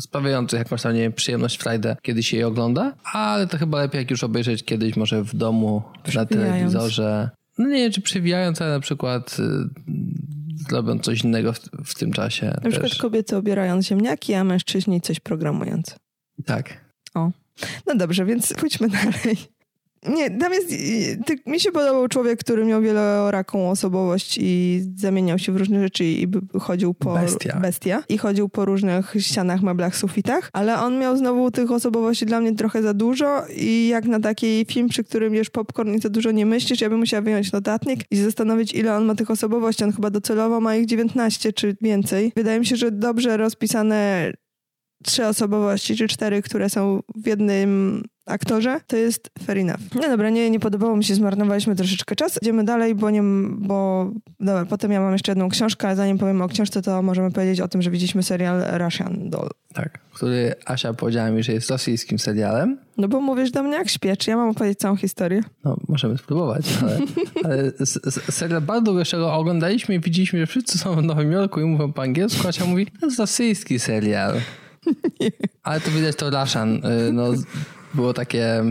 sprawiających 0.00 0.58
jakąś 0.58 0.82
tam, 0.82 0.94
nie 0.94 1.00
wiem, 1.00 1.12
przyjemność 1.12 1.58
Friday, 1.58 1.96
kiedy 2.02 2.22
się 2.22 2.36
je 2.36 2.46
ogląda, 2.46 2.94
ale 3.12 3.46
to 3.46 3.58
chyba 3.58 3.78
lepiej 3.78 3.98
jak 3.98 4.10
już 4.10 4.24
obejrzeć 4.24 4.64
kiedyś 4.64 4.96
może 4.96 5.22
w 5.22 5.34
domu, 5.34 5.82
na 6.14 6.26
telewizorze, 6.26 7.30
no 7.58 7.68
nie 7.68 7.76
wiem, 7.76 7.92
czy 7.92 8.00
przewijając, 8.00 8.62
ale 8.62 8.70
na 8.70 8.80
przykład 8.80 9.36
y, 9.38 10.72
robiąc 10.72 11.04
coś 11.04 11.24
innego 11.24 11.52
w, 11.52 11.60
w 11.84 11.94
tym 11.94 12.12
czasie. 12.12 12.46
Na 12.46 12.52
też. 12.52 12.70
przykład 12.70 12.94
kobiety 12.94 13.36
obierając 13.36 13.86
ziemniaki, 13.86 14.34
a 14.34 14.44
mężczyźni 14.44 15.00
coś 15.00 15.20
programując. 15.20 15.96
Tak. 16.46 16.84
O. 17.14 17.30
No 17.86 17.94
dobrze, 17.94 18.24
więc 18.24 18.52
pójdźmy 18.52 18.88
dalej. 19.04 19.36
Nie, 20.08 20.30
tam 20.30 20.52
jest, 20.52 20.68
ty, 21.26 21.38
mi 21.46 21.60
się 21.60 21.72
podobał 21.72 22.08
człowiek, 22.08 22.40
który 22.40 22.64
miał 22.64 22.82
wieloraką 22.82 23.70
osobowość 23.70 24.38
i 24.40 24.80
zamieniał 24.96 25.38
się 25.38 25.52
w 25.52 25.56
różne 25.56 25.82
rzeczy 25.82 26.04
i 26.04 26.26
chodził 26.60 26.94
po... 26.94 27.14
Bestia. 27.14 27.58
Bestia. 27.60 28.02
I 28.08 28.18
chodził 28.18 28.48
po 28.48 28.64
różnych 28.64 29.14
ścianach, 29.18 29.62
meblach, 29.62 29.96
sufitach, 29.96 30.50
ale 30.52 30.80
on 30.80 30.98
miał 30.98 31.16
znowu 31.16 31.50
tych 31.50 31.70
osobowości 31.70 32.26
dla 32.26 32.40
mnie 32.40 32.54
trochę 32.54 32.82
za 32.82 32.94
dużo 32.94 33.42
i 33.56 33.88
jak 33.88 34.04
na 34.04 34.20
taki 34.20 34.66
film, 34.68 34.88
przy 34.88 35.04
którym 35.04 35.34
jesz 35.34 35.50
popcorn 35.50 35.94
i 35.94 36.00
za 36.00 36.08
dużo 36.08 36.30
nie 36.30 36.46
myślisz, 36.46 36.80
ja 36.80 36.90
bym 36.90 36.98
musiała 36.98 37.22
wyjąć 37.22 37.52
notatnik 37.52 38.00
i 38.10 38.16
zastanowić, 38.16 38.74
ile 38.74 38.96
on 38.96 39.04
ma 39.04 39.14
tych 39.14 39.30
osobowości. 39.30 39.84
On 39.84 39.92
chyba 39.92 40.10
docelowo 40.10 40.60
ma 40.60 40.76
ich 40.76 40.86
19 40.86 41.52
czy 41.52 41.76
więcej. 41.80 42.32
Wydaje 42.36 42.60
mi 42.60 42.66
się, 42.66 42.76
że 42.76 42.90
dobrze 42.90 43.36
rozpisane 43.36 44.32
trzy 45.04 45.26
osobowości, 45.26 45.96
czy 45.96 46.08
cztery, 46.08 46.42
które 46.42 46.70
są 46.70 47.00
w 47.14 47.26
jednym 47.26 48.02
aktorze, 48.30 48.80
to 48.86 48.96
jest 48.96 49.30
fair 49.46 49.58
enough. 49.58 49.80
No 49.94 50.02
dobra, 50.02 50.30
nie, 50.30 50.50
nie 50.50 50.60
podobało 50.60 50.96
mi 50.96 51.04
się, 51.04 51.14
zmarnowaliśmy 51.14 51.76
troszeczkę 51.76 52.16
czas. 52.16 52.38
Idziemy 52.42 52.64
dalej, 52.64 52.94
bo 52.94 53.10
nie, 53.10 53.22
bo 53.58 54.10
dobra, 54.40 54.64
potem 54.64 54.92
ja 54.92 55.00
mam 55.00 55.12
jeszcze 55.12 55.32
jedną 55.32 55.48
książkę, 55.48 55.88
a 55.88 55.94
zanim 55.94 56.18
powiem 56.18 56.42
o 56.42 56.48
książce, 56.48 56.82
to 56.82 57.02
możemy 57.02 57.30
powiedzieć 57.30 57.60
o 57.60 57.68
tym, 57.68 57.82
że 57.82 57.90
widzieliśmy 57.90 58.22
serial 58.22 58.62
Russian 58.78 59.30
Doll. 59.30 59.48
Tak, 59.74 59.98
który 60.14 60.54
Asia 60.66 60.94
powiedziała 60.94 61.30
mi, 61.30 61.42
że 61.42 61.52
jest 61.52 61.70
rosyjskim 61.70 62.18
serialem. 62.18 62.78
No 62.96 63.08
bo 63.08 63.20
mówisz 63.20 63.50
do 63.50 63.62
mnie 63.62 63.72
jak 63.72 63.88
śpiesz, 63.88 64.26
ja 64.26 64.36
mam 64.36 64.50
opowiedzieć 64.50 64.78
całą 64.78 64.96
historię. 64.96 65.40
No, 65.64 65.76
możemy 65.88 66.18
spróbować, 66.18 66.66
ale, 66.82 66.98
ale 67.44 67.72
serial 68.30 68.60
bardzo 68.60 68.92
długo 68.92 69.32
oglądaliśmy 69.32 69.94
i 69.94 70.00
widzieliśmy, 70.00 70.38
że 70.38 70.46
wszyscy 70.46 70.78
są 70.78 70.96
w 70.96 71.02
Nowym 71.02 71.32
Jorku 71.32 71.60
i 71.60 71.64
mówią 71.64 71.92
po 71.92 72.02
angielsku, 72.02 72.48
Asia 72.48 72.64
mówi, 72.64 72.86
to 73.00 73.06
jest 73.06 73.18
rosyjski 73.18 73.78
serial. 73.78 74.34
Ale 75.62 75.80
to 75.80 75.90
widać 75.90 76.16
to 76.16 76.30
Russian, 76.30 76.76
y, 76.76 77.12
no 77.12 77.32
było 77.94 78.12
takie 78.12 78.62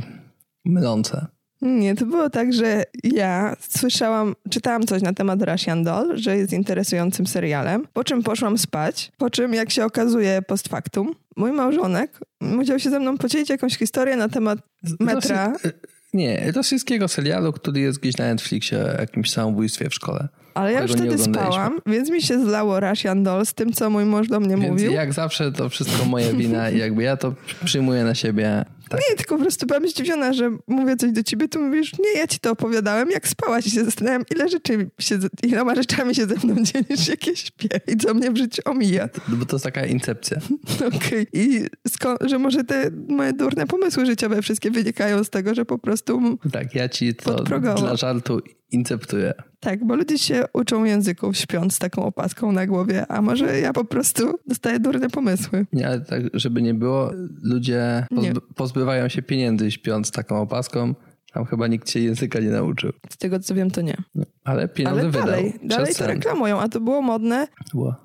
mylące. 0.66 1.28
Nie, 1.62 1.96
to 1.96 2.06
było 2.06 2.30
tak, 2.30 2.54
że 2.54 2.84
ja 3.04 3.56
słyszałam, 3.60 4.36
czytałam 4.50 4.86
coś 4.86 5.02
na 5.02 5.14
temat 5.14 5.42
Russian 5.42 5.84
Doll, 5.84 6.18
że 6.18 6.38
jest 6.38 6.54
interesującym 6.54 7.28
serialem, 7.28 7.88
po 7.94 8.04
czym 8.04 8.24
poszłam 8.24 8.58
spać, 8.58 9.12
po 9.18 9.30
czym 9.30 9.54
jak 9.54 9.72
się 9.72 9.86
okazuje 9.86 10.42
post 10.42 10.68
factum, 10.68 11.16
mój 11.36 11.52
małżonek 11.52 12.20
musiał 12.42 12.80
się 12.80 12.90
ze 12.90 13.00
mną 13.00 13.18
podzielić 13.18 13.50
jakąś 13.50 13.78
historię 13.78 14.16
na 14.16 14.30
temat 14.30 14.60
metra. 15.00 15.52
Rosy... 15.52 15.74
Nie, 16.14 16.52
rosyjskiego 16.52 17.08
serialu, 17.08 17.54
który 17.54 17.80
jest 17.80 18.00
gdzieś 18.00 18.18
na 18.18 18.26
Netflixie 18.26 18.84
o 18.84 19.02
jakimś 19.02 19.32
samobójstwie 19.32 19.90
w 19.90 19.94
szkole. 19.94 20.28
Ale 20.60 20.72
ja 20.72 20.82
już 20.82 20.92
wtedy 20.92 21.18
spałam, 21.18 21.80
więc 21.86 22.10
mi 22.10 22.22
się 22.22 22.46
zlało 22.46 22.80
Russian 22.80 23.24
Doll 23.24 23.46
z 23.46 23.54
tym, 23.54 23.74
co 23.74 23.90
mój 23.90 24.06
mąż 24.06 24.28
do 24.28 24.40
mnie 24.40 24.58
więc 24.58 24.70
mówił. 24.70 24.92
jak 24.92 25.14
zawsze 25.14 25.52
to 25.52 25.70
wszystko 25.70 26.06
moja 26.06 26.34
wina 26.34 26.70
i 26.70 26.78
jakby 26.78 27.04
ja 27.04 27.18
to 27.18 27.34
przyjmuję 27.66 28.04
na 28.04 28.16
siebie. 28.16 28.66
Tak. 28.90 29.02
Nie, 29.10 29.16
tylko 29.16 29.36
po 29.36 29.42
prostu 29.42 29.66
byłam 29.66 29.88
zdziwiona, 29.88 30.34
że 30.34 30.58
mówię 30.68 30.96
coś 30.96 31.12
do 31.12 31.24
ciebie, 31.24 31.48
to 31.48 31.60
mówisz, 31.60 32.00
nie, 32.00 32.20
ja 32.20 32.28
ci 32.28 32.40
to 32.40 32.52
opowiadałem, 32.52 33.12
jak 33.12 33.28
spałaś 33.28 33.68
i 33.68 33.72
się 33.72 33.86
zastanawiam, 33.86 34.24
ile 34.32 34.50
rzeczy 34.50 34.90
się, 35.00 35.20
iloma 35.44 35.76
rzeczami 35.76 36.16
się 36.16 36.26
ze 36.26 36.36
mną 36.36 36.64
dzielisz, 36.64 37.08
jakie 37.08 37.36
śpię 37.36 37.70
i 37.88 37.98
co 37.98 38.14
mnie 38.14 38.32
w 38.32 38.38
życiu 38.38 38.62
omija. 38.66 39.10
No 39.30 39.36
bo 39.36 39.46
to 39.46 39.56
jest 39.56 39.66
taka 39.66 39.86
incepcja. 39.86 40.38
Okej. 40.88 40.98
Okay. 40.98 41.28
I 41.34 41.66
że 42.22 42.40
może 42.40 42.64
te 42.64 42.92
moje 43.08 43.34
durne 43.34 43.68
pomysły 43.68 44.06
życiowe 44.06 44.42
wszystkie 44.42 44.72
wynikają 44.72 45.24
z 45.24 45.30
tego, 45.30 45.56
że 45.56 45.66
po 45.66 45.78
prostu 45.78 46.38
Tak, 46.52 46.76
ja 46.76 46.90
ci 46.90 47.16
to 47.16 47.44
dla 47.76 47.96
żartu 47.96 48.42
inceptuję. 48.72 49.34
Tak, 49.60 49.86
bo 49.86 49.96
ludzie 49.96 50.18
się 50.18 50.44
uczą 50.54 50.84
języków 50.84 51.38
śpiąc 51.38 51.76
z 51.76 51.80
taką 51.80 52.04
opaską 52.04 52.52
na 52.52 52.68
głowie, 52.68 53.06
a 53.12 53.22
może 53.22 53.60
ja 53.60 53.74
po 53.74 53.86
prostu 53.86 54.40
dostaję 54.48 54.80
durne 54.80 55.10
pomysły. 55.10 55.66
Nie, 55.74 55.88
ale 55.88 56.02
tak, 56.02 56.24
żeby 56.34 56.62
nie 56.62 56.74
było, 56.74 57.12
ludzie 57.44 58.06
pozby 58.16 58.42
pozbywają 58.56 59.10
się 59.10 59.22
pieniędzy 59.22 59.72
śpiąc 59.72 60.08
z 60.08 60.12
taką 60.12 60.42
opaską. 60.42 60.96
Tam 61.34 61.46
chyba 61.46 61.68
nikt 61.68 61.90
się 61.90 62.00
języka 62.00 62.40
nie 62.40 62.50
nauczył. 62.50 62.92
Z 63.10 63.18
tego 63.18 63.40
co 63.40 63.56
wiem, 63.56 63.72
to 63.72 63.82
nie. 63.82 63.98
No, 64.16 64.26
ale 64.44 64.68
pieniądze 64.68 65.02
ale 65.02 65.12
dalej, 65.12 65.54
wydał. 65.62 65.68
Dalej 65.68 65.96
to 65.96 66.08
reklamują, 66.08 66.60
a 66.60 66.70
to 66.70 66.80
było 66.80 67.02
modne. 67.02 67.48
Było. 67.74 67.96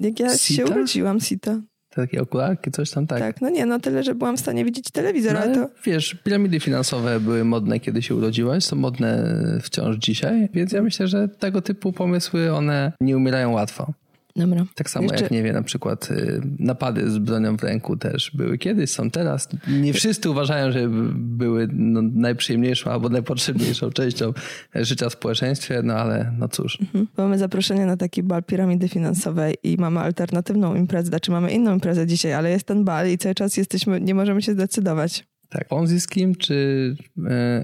Jak 0.00 0.20
ja 0.20 0.36
Sita? 0.36 0.54
się 0.54 0.72
urodziłam, 0.72 1.20
Sita. 1.20 1.60
Takie 1.94 2.22
okularki, 2.22 2.70
coś 2.70 2.90
tam 2.90 3.06
tak. 3.06 3.18
Tak, 3.18 3.40
no 3.40 3.50
nie, 3.50 3.66
no 3.66 3.80
tyle, 3.80 4.02
że 4.02 4.14
byłam 4.14 4.36
w 4.36 4.40
stanie 4.40 4.64
widzieć 4.64 4.90
telewizor, 4.90 5.34
no, 5.34 5.40
ale 5.40 5.54
to... 5.54 5.68
Wiesz, 5.84 6.14
piramidy 6.24 6.60
finansowe 6.60 7.20
były 7.20 7.44
modne, 7.44 7.80
kiedy 7.80 8.02
się 8.02 8.14
urodziłaś, 8.14 8.64
są 8.64 8.76
modne 8.76 9.24
wciąż 9.62 9.96
dzisiaj, 9.96 10.48
więc 10.54 10.72
ja 10.72 10.82
myślę, 10.82 11.08
że 11.08 11.28
tego 11.28 11.62
typu 11.62 11.92
pomysły, 11.92 12.52
one 12.52 12.92
nie 13.00 13.16
umierają 13.16 13.52
łatwo. 13.52 13.92
Dobra. 14.36 14.64
Tak 14.74 14.90
samo 14.90 15.04
Jeszcze- 15.04 15.22
jak, 15.22 15.30
nie 15.30 15.42
wiem, 15.42 15.54
na 15.54 15.62
przykład 15.62 16.10
y, 16.10 16.40
napady 16.58 17.10
z 17.10 17.18
bronią 17.18 17.56
w 17.56 17.62
ręku 17.62 17.96
też 17.96 18.30
były 18.34 18.58
kiedyś, 18.58 18.90
są 18.90 19.10
teraz. 19.10 19.48
Nie 19.68 19.92
wszyscy 19.92 20.30
uważają, 20.30 20.72
że 20.72 20.88
by- 20.88 21.12
były 21.14 21.68
no, 21.72 22.02
najprzyjemniejszą 22.02 22.90
albo 22.90 23.08
najpotrzebniejszą 23.08 23.90
częścią 23.90 24.32
życia 24.74 25.08
w 25.08 25.12
społeczeństwie, 25.12 25.80
no 25.84 25.94
ale 25.94 26.32
no 26.38 26.48
cóż. 26.48 26.78
Mhm. 26.80 27.06
Mamy 27.16 27.38
zaproszenie 27.38 27.86
na 27.86 27.96
taki 27.96 28.22
bal 28.22 28.42
piramidy 28.44 28.88
finansowej 28.88 29.54
i 29.62 29.76
mamy 29.78 30.00
alternatywną 30.00 30.74
imprezę, 30.74 31.08
znaczy 31.08 31.30
mamy 31.30 31.52
inną 31.52 31.74
imprezę 31.74 32.06
dzisiaj, 32.06 32.32
ale 32.32 32.50
jest 32.50 32.64
ten 32.66 32.84
bal 32.84 33.10
i 33.10 33.18
cały 33.18 33.34
czas 33.34 33.56
jesteśmy, 33.56 34.00
nie 34.00 34.14
możemy 34.14 34.42
się 34.42 34.52
zdecydować 34.52 35.24
Tak. 35.48 35.68
Ponzi 35.68 36.00
scheme 36.00 36.34
czy 36.34 36.54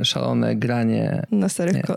y, 0.00 0.04
szalone 0.04 0.56
granie 0.56 1.22
na 1.30 1.48
starych 1.48 1.82
ko- 1.82 1.96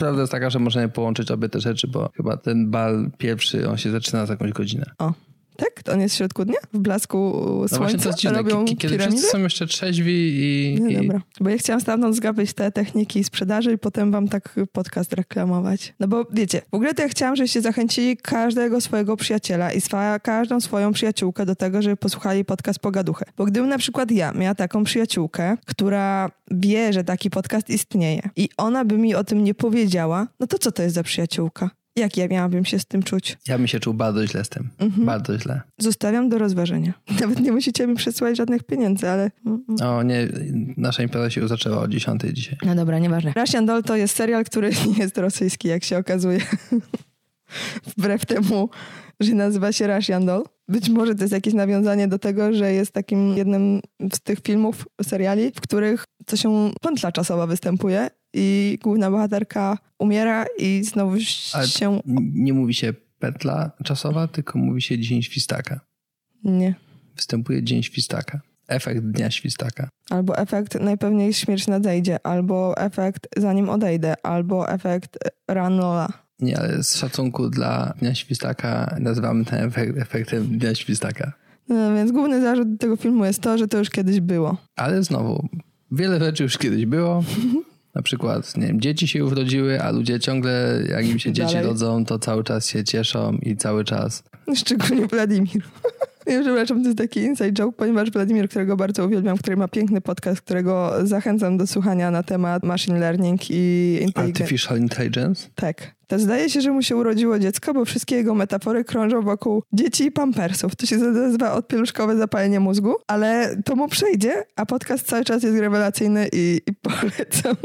Prawda 0.00 0.20
jest 0.20 0.32
taka, 0.32 0.50
że 0.50 0.58
możemy 0.58 0.88
połączyć 0.88 1.30
obie 1.30 1.48
te 1.48 1.60
rzeczy, 1.60 1.88
bo 1.88 2.10
chyba 2.16 2.36
ten 2.36 2.70
bal 2.70 3.10
pierwszy, 3.18 3.68
on 3.68 3.76
się 3.76 3.90
zaczyna 3.90 4.26
za 4.26 4.32
jakąś 4.32 4.52
godzinę. 4.52 4.84
O, 4.98 5.12
on 5.88 6.00
jest 6.00 6.14
w 6.14 6.18
środku 6.18 6.44
dnia? 6.44 6.58
W 6.72 6.78
blasku 6.78 7.32
No 7.72 7.78
właśnie 7.78 7.98
słońca 7.98 8.12
dziwne, 8.12 8.38
robią 8.38 8.64
Ki- 8.64 8.76
kiedy 8.76 8.98
wszyscy 8.98 9.22
są 9.22 9.38
jeszcze 9.38 9.66
trzeźwi 9.66 10.12
i, 10.14 10.78
No 10.80 10.88
i 10.88 10.96
dobra, 10.96 11.20
bo 11.40 11.50
ja 11.50 11.58
chciałam 11.58 11.80
stamtąd 11.80 12.16
zgapić 12.16 12.52
te 12.52 12.72
techniki 12.72 13.24
sprzedaży 13.24 13.72
i 13.72 13.78
potem 13.78 14.10
wam 14.12 14.28
tak 14.28 14.60
podcast 14.72 15.12
reklamować. 15.12 15.94
No 16.00 16.08
bo 16.08 16.26
wiecie, 16.32 16.62
w 16.70 16.74
ogóle 16.74 16.94
to 16.94 17.02
ja 17.02 17.08
chciałam, 17.08 17.36
żebyście 17.36 17.60
zachęcili 17.60 18.16
każdego 18.16 18.80
swojego 18.80 19.16
przyjaciela 19.16 19.72
i 19.72 19.80
swa, 19.80 20.18
każdą 20.18 20.60
swoją 20.60 20.92
przyjaciółkę 20.92 21.46
do 21.46 21.56
tego, 21.56 21.82
żeby 21.82 21.96
posłuchali 21.96 22.44
podcast 22.44 22.78
Pogaduchy. 22.78 23.24
Bo 23.36 23.44
gdybym 23.44 23.68
na 23.68 23.78
przykład 23.78 24.10
ja 24.10 24.32
miała 24.32 24.54
taką 24.54 24.84
przyjaciółkę, 24.84 25.56
która 25.66 26.30
wie, 26.50 26.92
że 26.92 27.04
taki 27.04 27.30
podcast 27.30 27.70
istnieje 27.70 28.22
i 28.36 28.48
ona 28.56 28.84
by 28.84 28.98
mi 28.98 29.14
o 29.14 29.24
tym 29.24 29.44
nie 29.44 29.54
powiedziała, 29.54 30.26
no 30.40 30.46
to 30.46 30.58
co 30.58 30.72
to 30.72 30.82
jest 30.82 30.94
za 30.94 31.02
przyjaciółka? 31.02 31.70
Jak 32.00 32.16
ja 32.16 32.28
miałabym 32.28 32.64
się 32.64 32.78
z 32.78 32.86
tym 32.86 33.02
czuć? 33.02 33.38
ja 33.48 33.58
bym 33.58 33.66
się 33.66 33.80
czuł 33.80 33.94
bardzo 33.94 34.26
źle 34.26 34.44
z 34.44 34.48
tym. 34.48 34.68
Mhm. 34.78 35.06
Bardzo 35.06 35.38
źle. 35.38 35.60
Zostawiam 35.78 36.28
do 36.28 36.38
rozważenia. 36.38 36.92
Nawet 37.20 37.40
nie 37.40 37.52
musicie 37.52 37.86
mi 37.86 37.94
przesyłać 37.94 38.36
żadnych 38.36 38.62
pieniędzy, 38.62 39.08
ale... 39.08 39.30
mm, 39.46 39.64
mm. 39.68 39.90
O 39.90 40.02
nie, 40.02 40.28
nasza 40.76 41.02
impreza 41.02 41.30
się 41.30 41.48
zaczęła 41.48 41.78
o 41.78 41.88
10 41.88 42.22
dzisiaj. 42.32 42.58
No 42.66 42.74
dobra, 42.74 42.98
nieważne. 42.98 43.32
Russian 43.36 43.66
Doll 43.66 43.82
to 43.82 43.96
jest 43.96 44.16
serial, 44.16 44.44
który 44.44 44.70
nie 44.96 44.98
jest 44.98 45.18
rosyjski, 45.18 45.68
jak 45.68 45.84
się 45.84 45.98
okazuje. 45.98 46.40
Wbrew 47.96 48.26
temu, 48.26 48.70
że 49.20 49.34
nazywa 49.34 49.72
się 49.72 49.86
Russian 49.86 50.26
Doll. 50.26 50.44
Być 50.68 50.88
może 50.88 51.14
to 51.14 51.24
jest 51.24 51.32
jakieś 51.32 51.54
nawiązanie 51.54 52.08
do 52.08 52.18
tego, 52.18 52.52
że 52.52 52.72
jest 52.72 52.92
takim 52.92 53.36
jednym 53.36 53.80
z 54.12 54.20
tych 54.20 54.40
filmów, 54.40 54.84
seriali, 55.02 55.50
w 55.50 55.60
których 55.60 56.04
co 56.26 56.36
się 56.36 56.70
pętla 56.80 57.12
czasowa 57.12 57.46
występuje 57.46 58.10
i 58.34 58.78
główna 58.82 59.10
bohaterka 59.10 59.78
umiera 59.98 60.44
i 60.58 60.84
znowu 60.84 61.16
Ale 61.52 61.68
się... 61.68 62.00
nie 62.34 62.52
mówi 62.52 62.74
się 62.74 62.92
petla 63.18 63.70
czasowa, 63.84 64.28
tylko 64.28 64.58
mówi 64.58 64.82
się 64.82 64.98
dzień 64.98 65.22
świstaka. 65.22 65.80
Nie. 66.44 66.74
Występuje 67.16 67.62
dzień 67.62 67.82
świstaka. 67.82 68.40
Efekt 68.68 69.00
dnia 69.00 69.30
świstaka. 69.30 69.88
Albo 70.10 70.38
efekt 70.38 70.80
najpewniej 70.80 71.32
śmierć 71.32 71.66
nadejdzie, 71.66 72.26
albo 72.26 72.76
efekt 72.76 73.26
zanim 73.36 73.68
odejdę, 73.68 74.14
albo 74.22 74.68
efekt 74.68 75.18
run 75.48 75.76
Lola. 75.76 76.08
Nie, 76.40 76.58
ale 76.58 76.82
z 76.82 76.96
szacunku 76.96 77.50
dla 77.50 77.94
dnia 77.98 78.14
świstaka 78.14 78.96
nazywamy 79.00 79.44
ten 79.44 79.68
efekt 79.68 79.98
efektem 79.98 80.58
dnia 80.58 80.74
świstaka. 80.74 81.32
No, 81.68 81.94
więc 81.94 82.12
główny 82.12 82.40
zarzut 82.40 82.68
tego 82.80 82.96
filmu 82.96 83.24
jest 83.24 83.40
to, 83.40 83.58
że 83.58 83.68
to 83.68 83.78
już 83.78 83.90
kiedyś 83.90 84.20
było. 84.20 84.56
Ale 84.76 85.02
znowu, 85.02 85.48
wiele 85.92 86.18
rzeczy 86.20 86.42
już 86.42 86.58
kiedyś 86.58 86.86
było. 86.86 87.24
Na 88.00 88.04
przykład, 88.04 88.56
nie 88.56 88.66
wiem, 88.66 88.80
dzieci 88.80 89.08
się 89.08 89.24
urodziły, 89.24 89.82
a 89.82 89.90
ludzie 89.90 90.20
ciągle, 90.20 90.82
jak 90.88 91.06
im 91.06 91.18
się 91.18 91.32
dzieci 91.32 91.54
Dalej. 91.54 91.68
rodzą, 91.68 92.04
to 92.04 92.18
cały 92.18 92.44
czas 92.44 92.66
się 92.66 92.84
cieszą 92.84 93.38
i 93.42 93.56
cały 93.56 93.84
czas. 93.84 94.22
Szczególnie 94.54 95.06
Wladimir. 95.06 95.62
Ja 96.26 96.40
przepraszam, 96.40 96.82
to 96.82 96.88
jest 96.88 96.98
taki 96.98 97.20
inside 97.20 97.52
joke, 97.52 97.76
ponieważ 97.76 98.10
Wladimir, 98.10 98.48
którego 98.48 98.76
bardzo 98.76 99.06
uwielbiam, 99.06 99.38
który 99.38 99.56
ma 99.56 99.68
piękny 99.68 100.00
podcast, 100.00 100.40
którego 100.40 100.92
zachęcam 101.02 101.56
do 101.56 101.66
słuchania 101.66 102.10
na 102.10 102.22
temat 102.22 102.62
machine 102.62 102.98
learning 102.98 103.50
i 103.50 103.98
intelligencji. 104.02 104.42
Artificial 104.42 104.78
intelligence? 104.78 105.48
Tak. 105.54 105.94
To 106.06 106.18
zdaje 106.18 106.50
się, 106.50 106.60
że 106.60 106.72
mu 106.72 106.82
się 106.82 106.96
urodziło 106.96 107.38
dziecko, 107.38 107.74
bo 107.74 107.84
wszystkie 107.84 108.16
jego 108.16 108.34
metafory 108.34 108.84
krążą 108.84 109.22
wokół 109.22 109.62
dzieci 109.72 110.04
i 110.04 110.12
pampersów. 110.12 110.76
To 110.76 110.86
się 110.86 110.96
nazywa 110.96 111.52
odpieluszkowe 111.52 112.16
zapalenie 112.16 112.60
mózgu, 112.60 112.94
ale 113.06 113.56
to 113.64 113.76
mu 113.76 113.88
przejdzie, 113.88 114.44
a 114.56 114.66
podcast 114.66 115.06
cały 115.06 115.24
czas 115.24 115.42
jest 115.42 115.58
rewelacyjny 115.58 116.28
i, 116.32 116.60
i 116.66 116.72
polecam. 116.82 117.56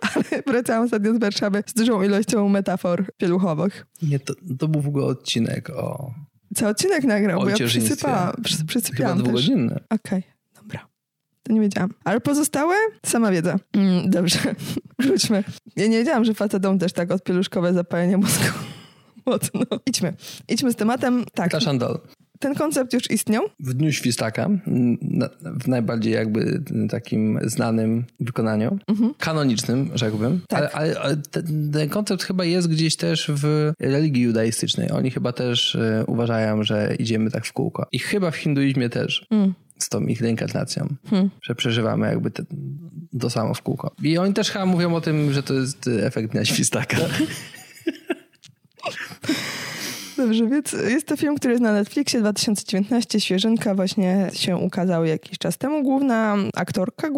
Ale 0.00 0.42
wracałam 0.46 0.84
ostatnio 0.84 1.14
z 1.14 1.18
Warszawy 1.18 1.64
z 1.66 1.74
dużą 1.74 2.02
ilością 2.02 2.48
metafor 2.48 3.04
pieluchowych. 3.16 3.86
Nie, 4.02 4.18
to, 4.18 4.34
to 4.58 4.68
był 4.68 4.80
w 4.80 4.88
ogóle 4.88 5.04
odcinek 5.04 5.70
o 5.70 6.14
Co 6.54 6.68
odcinek 6.68 7.04
nagrał, 7.04 7.40
bo 7.40 7.48
ja 7.48 7.54
przysypałam, 7.56 8.32
przys- 8.42 8.56
chyba 8.56 8.68
przysypiałam 8.68 9.18
też. 9.18 9.24
dwugodzinny. 9.24 9.80
Okej, 9.90 10.22
dobra. 10.62 10.86
To 11.42 11.52
nie 11.52 11.60
wiedziałam. 11.60 11.94
Ale 12.04 12.20
pozostałe? 12.20 12.74
Sama 13.06 13.30
wiedza. 13.30 13.56
Mm, 13.72 14.10
dobrze, 14.10 14.38
wróćmy. 14.98 15.44
Ja 15.76 15.86
nie 15.86 15.98
wiedziałam, 15.98 16.24
że 16.24 16.34
facetom 16.34 16.78
też 16.78 16.92
tak 16.92 17.10
odpieluszkowe 17.10 17.74
zapalenie 17.74 18.16
mózgu. 18.16 18.44
Mocno. 19.26 19.60
Idźmy. 19.86 20.14
Idźmy 20.48 20.72
z 20.72 20.76
tematem. 20.76 21.24
Tak, 21.34 21.50
Tashandol. 21.50 21.98
Ten 22.38 22.54
koncept 22.54 22.92
już 22.92 23.10
istniał. 23.10 23.44
W 23.60 23.74
Dniu 23.74 23.92
Świstaka, 23.92 24.48
w 25.60 25.68
najbardziej 25.68 26.12
jakby 26.12 26.62
takim 26.90 27.40
znanym 27.42 28.04
wykonaniu, 28.20 28.78
kanonicznym, 29.18 29.90
rzekłbym. 29.94 30.32
Mhm. 30.32 30.46
Tak. 30.48 30.60
Ale, 30.60 30.70
ale, 30.72 31.00
ale 31.00 31.16
ten, 31.16 31.70
ten 31.72 31.88
koncept 31.88 32.22
chyba 32.22 32.44
jest 32.44 32.68
gdzieś 32.68 32.96
też 32.96 33.30
w 33.34 33.72
religii 33.80 34.22
judaistycznej. 34.22 34.90
Oni 34.90 35.10
chyba 35.10 35.32
też 35.32 35.74
e, 35.74 36.04
uważają, 36.06 36.62
że 36.62 36.94
idziemy 36.98 37.30
tak 37.30 37.46
w 37.46 37.52
kółko. 37.52 37.86
I 37.92 37.98
chyba 37.98 38.30
w 38.30 38.36
hinduizmie 38.36 38.88
też. 38.88 39.26
Mm. 39.30 39.54
Z 39.78 39.88
tą 39.88 40.06
ich 40.06 40.20
reinkarnacją, 40.20 40.88
Hmm. 41.10 41.30
że 41.42 41.54
przeżywamy 41.54 42.06
jakby 42.06 42.30
te, 42.30 42.42
to 43.20 43.30
samo 43.30 43.54
w 43.54 43.62
kółko. 43.62 43.94
I 44.02 44.18
oni 44.18 44.34
też 44.34 44.50
chyba 44.50 44.66
mówią 44.66 44.94
o 44.94 45.00
tym, 45.00 45.32
że 45.32 45.42
to 45.42 45.54
jest 45.54 45.90
efekt 46.02 46.32
dnia 46.32 46.44
świstaka. 46.44 46.96
Dobrze, 50.18 50.46
więc 50.46 50.72
jest 50.72 51.06
to 51.06 51.16
film, 51.16 51.36
który 51.36 51.52
jest 51.52 51.62
na 51.62 51.72
Netflixie 51.72 52.20
2019, 52.20 53.20
świeżynka, 53.20 53.74
właśnie 53.74 54.30
się 54.32 54.56
ukazał 54.56 55.04
jakiś 55.04 55.38
czas 55.38 55.58
temu. 55.58 55.82
Główna 55.82 56.36
aktorka, 56.56 57.08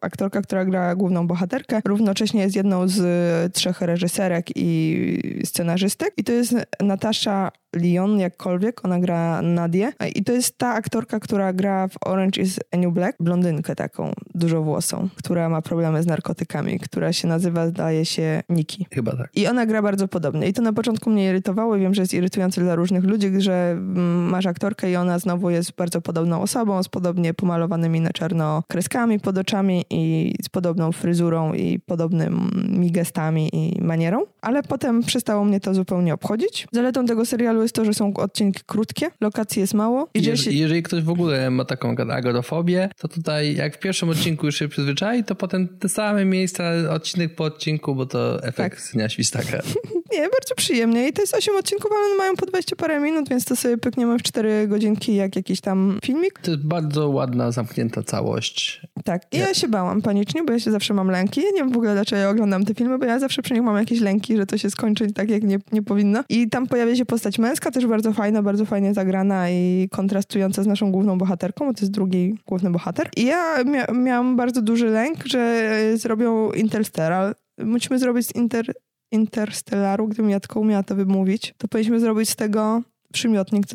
aktorka, 0.00 0.42
która 0.42 0.64
gra 0.64 0.94
główną 0.94 1.26
bohaterkę, 1.26 1.80
równocześnie 1.84 2.42
jest 2.42 2.56
jedną 2.56 2.88
z 2.88 3.54
trzech 3.54 3.80
reżyserek 3.80 4.46
i 4.56 5.40
scenarzystek. 5.44 6.14
I 6.16 6.24
to 6.24 6.32
jest 6.32 6.54
Natasza 6.80 7.50
Lyon, 7.76 8.18
jakkolwiek, 8.18 8.84
ona 8.84 9.00
gra 9.00 9.42
Nadię. 9.42 9.92
I 10.14 10.24
to 10.24 10.32
jest 10.32 10.58
ta 10.58 10.74
aktorka, 10.74 11.20
która 11.20 11.52
gra 11.52 11.88
w 11.88 11.94
Orange 12.04 12.42
is 12.42 12.58
the 12.70 12.78
New 12.78 12.94
Black, 12.94 13.16
blondynkę 13.20 13.74
taką, 13.74 14.12
dużowłosą, 14.34 15.08
która 15.16 15.48
ma 15.48 15.62
problemy 15.62 16.02
z 16.02 16.06
narkotykami, 16.06 16.78
która 16.78 17.12
się 17.12 17.28
nazywa, 17.28 17.66
zdaje 17.66 18.04
się, 18.04 18.42
Nikki. 18.48 18.86
chyba 18.92 19.16
tak. 19.16 19.30
I 19.34 19.46
ona 19.46 19.66
gra 19.66 19.82
bardzo 19.82 20.08
podobnie. 20.08 20.48
I 20.48 20.52
to 20.52 20.62
na 20.62 20.72
początku 20.72 21.10
mnie 21.10 21.28
irytowało. 21.28 21.76
i 21.76 21.80
Wiem, 21.80 21.94
że 21.94 22.02
jest 22.02 22.14
irytujące 22.14 22.60
dla 22.60 22.74
różnych 22.74 23.04
ludzi, 23.04 23.30
że 23.38 23.70
mm, 23.70 24.28
masz 24.28 24.46
aktorkę 24.46 24.90
i 24.90 24.96
ona 24.96 25.18
znowu 25.18 25.50
jest 25.50 25.74
bardzo 25.74 26.00
podobną 26.00 26.42
osobą, 26.42 26.82
z 26.82 26.88
podobnie 26.88 27.34
pomalowanymi 27.34 28.00
na 28.00 28.10
czarno 28.10 28.62
kreskami 28.68 29.20
pod 29.20 29.38
oczami 29.38 29.84
i 29.90 30.34
z 30.42 30.48
podobną 30.48 30.92
fryzurą 30.92 31.52
i 31.52 31.78
podobnymi 31.78 32.90
gestami 32.90 33.50
i 33.52 33.82
manierą. 33.82 34.24
Ale 34.40 34.62
potem 34.62 35.02
przestało 35.02 35.44
mnie 35.44 35.60
to 35.60 35.74
zupełnie 35.74 36.14
obchodzić. 36.14 36.68
Zaletą 36.72 37.06
tego 37.06 37.26
serialu 37.26 37.61
jest 37.62 37.74
to, 37.74 37.84
że 37.84 37.94
są 37.94 38.14
odcinki 38.14 38.62
krótkie, 38.66 39.10
lokacji 39.20 39.60
jest 39.60 39.74
mało. 39.74 40.08
I 40.14 40.22
dzieje 40.22 40.36
się... 40.36 40.40
Jeżeli, 40.42 40.58
jeżeli 40.58 40.82
ktoś 40.82 41.02
w 41.02 41.10
ogóle 41.10 41.50
ma 41.50 41.64
taką 41.64 41.94
agorafobię, 41.96 42.88
to 42.98 43.08
tutaj 43.08 43.54
jak 43.56 43.76
w 43.76 43.78
pierwszym 43.78 44.08
odcinku 44.08 44.46
już 44.46 44.56
się 44.58 44.68
przyzwyczai, 44.68 45.24
to 45.24 45.34
potem 45.34 45.68
te 45.68 45.88
same 45.88 46.24
miejsca, 46.24 46.64
odcinek 46.90 47.34
po 47.34 47.44
odcinku, 47.44 47.94
bo 47.94 48.06
to 48.06 48.42
efekt 48.44 48.76
Tak. 48.76 48.92
dnia 48.92 49.08
świstaka. 49.08 49.58
Nie, 50.12 50.20
bardzo 50.20 50.54
przyjemnie. 50.56 51.08
I 51.08 51.12
to 51.12 51.22
jest 51.22 51.34
8 51.34 51.56
odcinków, 51.56 51.90
ale 51.92 52.06
one 52.06 52.14
mają 52.16 52.36
po 52.36 52.46
20 52.46 52.76
parę 52.76 53.00
minut, 53.00 53.28
więc 53.28 53.44
to 53.44 53.56
sobie 53.56 53.78
pykniemy 53.78 54.18
w 54.18 54.22
4 54.22 54.68
godzinki 54.68 55.14
jak 55.14 55.36
jakiś 55.36 55.60
tam 55.60 55.98
filmik. 56.04 56.38
To 56.38 56.50
jest 56.50 56.62
bardzo 56.66 57.08
ładna, 57.08 57.50
zamknięta 57.50 58.02
całość. 58.02 58.80
Tak. 59.04 59.22
I 59.32 59.38
ja 59.38 59.54
się 59.54 59.68
bałam 59.68 60.02
panicznie, 60.02 60.44
bo 60.44 60.52
ja 60.52 60.58
się 60.60 60.70
zawsze 60.70 60.94
mam 60.94 61.10
lęki. 61.10 61.40
Ja 61.40 61.50
nie 61.50 61.56
wiem 61.56 61.70
w 61.72 61.76
ogóle, 61.76 61.94
dlaczego 61.94 62.22
ja 62.22 62.30
oglądam 62.30 62.64
te 62.64 62.74
filmy, 62.74 62.98
bo 62.98 63.04
ja 63.04 63.18
zawsze 63.18 63.42
przy 63.42 63.54
nich 63.54 63.62
mam 63.62 63.76
jakieś 63.76 64.00
lęki, 64.00 64.36
że 64.36 64.46
to 64.46 64.58
się 64.58 64.70
skończy 64.70 65.12
tak, 65.12 65.30
jak 65.30 65.42
nie, 65.42 65.58
nie 65.72 65.82
powinno. 65.82 66.24
I 66.28 66.48
tam 66.48 66.66
pojawia 66.66 66.96
się 66.96 67.04
postać 67.04 67.38
męska, 67.38 67.70
też 67.70 67.86
bardzo 67.86 68.12
fajna, 68.12 68.42
bardzo 68.42 68.64
fajnie 68.64 68.94
zagrana 68.94 69.50
i 69.50 69.88
kontrastująca 69.92 70.62
z 70.62 70.66
naszą 70.66 70.92
główną 70.92 71.18
bohaterką, 71.18 71.66
bo 71.66 71.74
to 71.74 71.80
jest 71.80 71.92
drugi 71.92 72.38
główny 72.46 72.70
bohater. 72.70 73.08
I 73.16 73.24
ja 73.24 73.64
mia 73.64 73.86
miałam 73.92 74.36
bardzo 74.36 74.62
duży 74.62 74.86
lęk, 74.86 75.26
że 75.26 75.40
e, 75.40 75.96
zrobią 75.96 76.50
Interstellar. 76.50 77.34
Musimy 77.58 77.98
zrobić 77.98 78.26
z 78.26 78.34
Inter 78.34 78.72
Interstellaru, 79.12 80.08
gdybym 80.08 80.30
ja 80.30 80.40
tylko 80.40 80.60
umiała 80.60 80.82
to 80.82 80.94
wymówić, 80.94 81.54
to 81.58 81.68
powinniśmy 81.68 82.00
zrobić 82.00 82.30
z 82.30 82.36
tego 82.36 82.82
przymiotnik, 83.12 83.66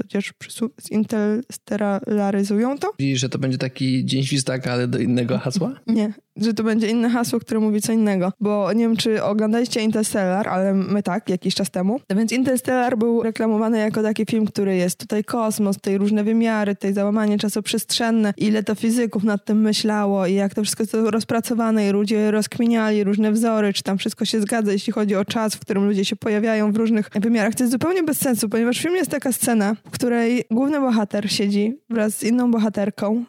przysu- 0.43 0.69
zinterstellaryzują 0.88 2.78
to? 2.78 2.91
Widzisz, 3.00 3.19
że 3.19 3.30
to 3.30 3.39
będzie 3.39 3.58
taki 3.58 4.06
dzień 4.06 4.23
świstaka, 4.23 4.73
ale 4.73 4.88
do 4.88 5.00
innego 5.00 5.38
hasła? 5.38 5.80
Nie, 5.88 6.13
że 6.41 6.54
to 6.54 6.63
będzie 6.63 6.88
inne 6.89 7.10
hasło, 7.10 7.39
które 7.39 7.60
mówi 7.60 7.82
co 7.82 7.93
innego. 7.93 8.32
Bo 8.39 8.73
nie 8.73 8.84
wiem, 8.84 8.97
czy 8.97 9.23
oglądaliście 9.23 9.82
Interstellar, 9.82 10.50
ale 10.50 10.73
my 10.73 11.04
tak, 11.04 11.30
jakiś 11.30 11.56
czas 11.56 11.71
temu. 11.71 12.00
No 12.10 12.15
więc 12.15 12.32
Interstellar 12.32 12.97
był 12.97 13.23
reklamowany 13.23 13.80
jako 13.80 14.04
taki 14.04 14.26
film, 14.26 14.45
który 14.45 14.76
jest 14.76 15.00
tutaj 15.00 15.23
kosmos, 15.23 15.76
tutaj 15.76 15.97
różne 15.97 16.23
wymiary, 16.23 16.76
tutaj 16.76 16.93
załamanie 16.93 17.38
czasoprzestrzenne, 17.38 18.34
ile 18.38 18.63
to 18.63 18.76
fizyków 18.76 19.23
nad 19.23 19.45
tym 19.45 19.62
myślało 19.62 20.26
i 20.26 20.34
jak 20.34 20.54
to 20.54 20.63
wszystko 20.63 20.84
jest 20.84 20.93
rozpracowane 20.93 21.89
i 21.89 21.91
ludzie 21.91 22.32
rozkminiali 22.32 23.04
różne 23.04 23.32
wzory, 23.32 23.73
czy 23.73 23.84
tam 23.84 23.97
wszystko 23.97 24.26
się 24.26 24.41
zgadza, 24.41 24.71
jeśli 24.71 24.93
chodzi 24.93 25.15
o 25.15 25.26
czas, 25.26 25.56
w 25.56 25.60
którym 25.60 25.86
ludzie 25.86 26.06
się 26.06 26.15
pojawiają 26.15 26.71
w 26.71 26.76
różnych 26.76 27.10
wymiarach. 27.10 27.56
To 27.56 27.63
jest 27.63 27.71
zupełnie 27.71 28.04
bez 28.04 28.17
sensu, 28.17 28.50
ponieważ 28.50 28.80
w 28.80 28.82
filmie 28.82 28.97
jest 28.97 29.12
taka 29.12 29.32
scena, 29.32 29.76
w 29.86 29.91
której 29.91 30.43
główny 30.51 30.80
bohater 30.80 31.32
siedzi 31.32 31.78
wraz 31.89 32.18
z 32.18 32.24
inną 32.24 32.51
bohaterką 32.51 33.26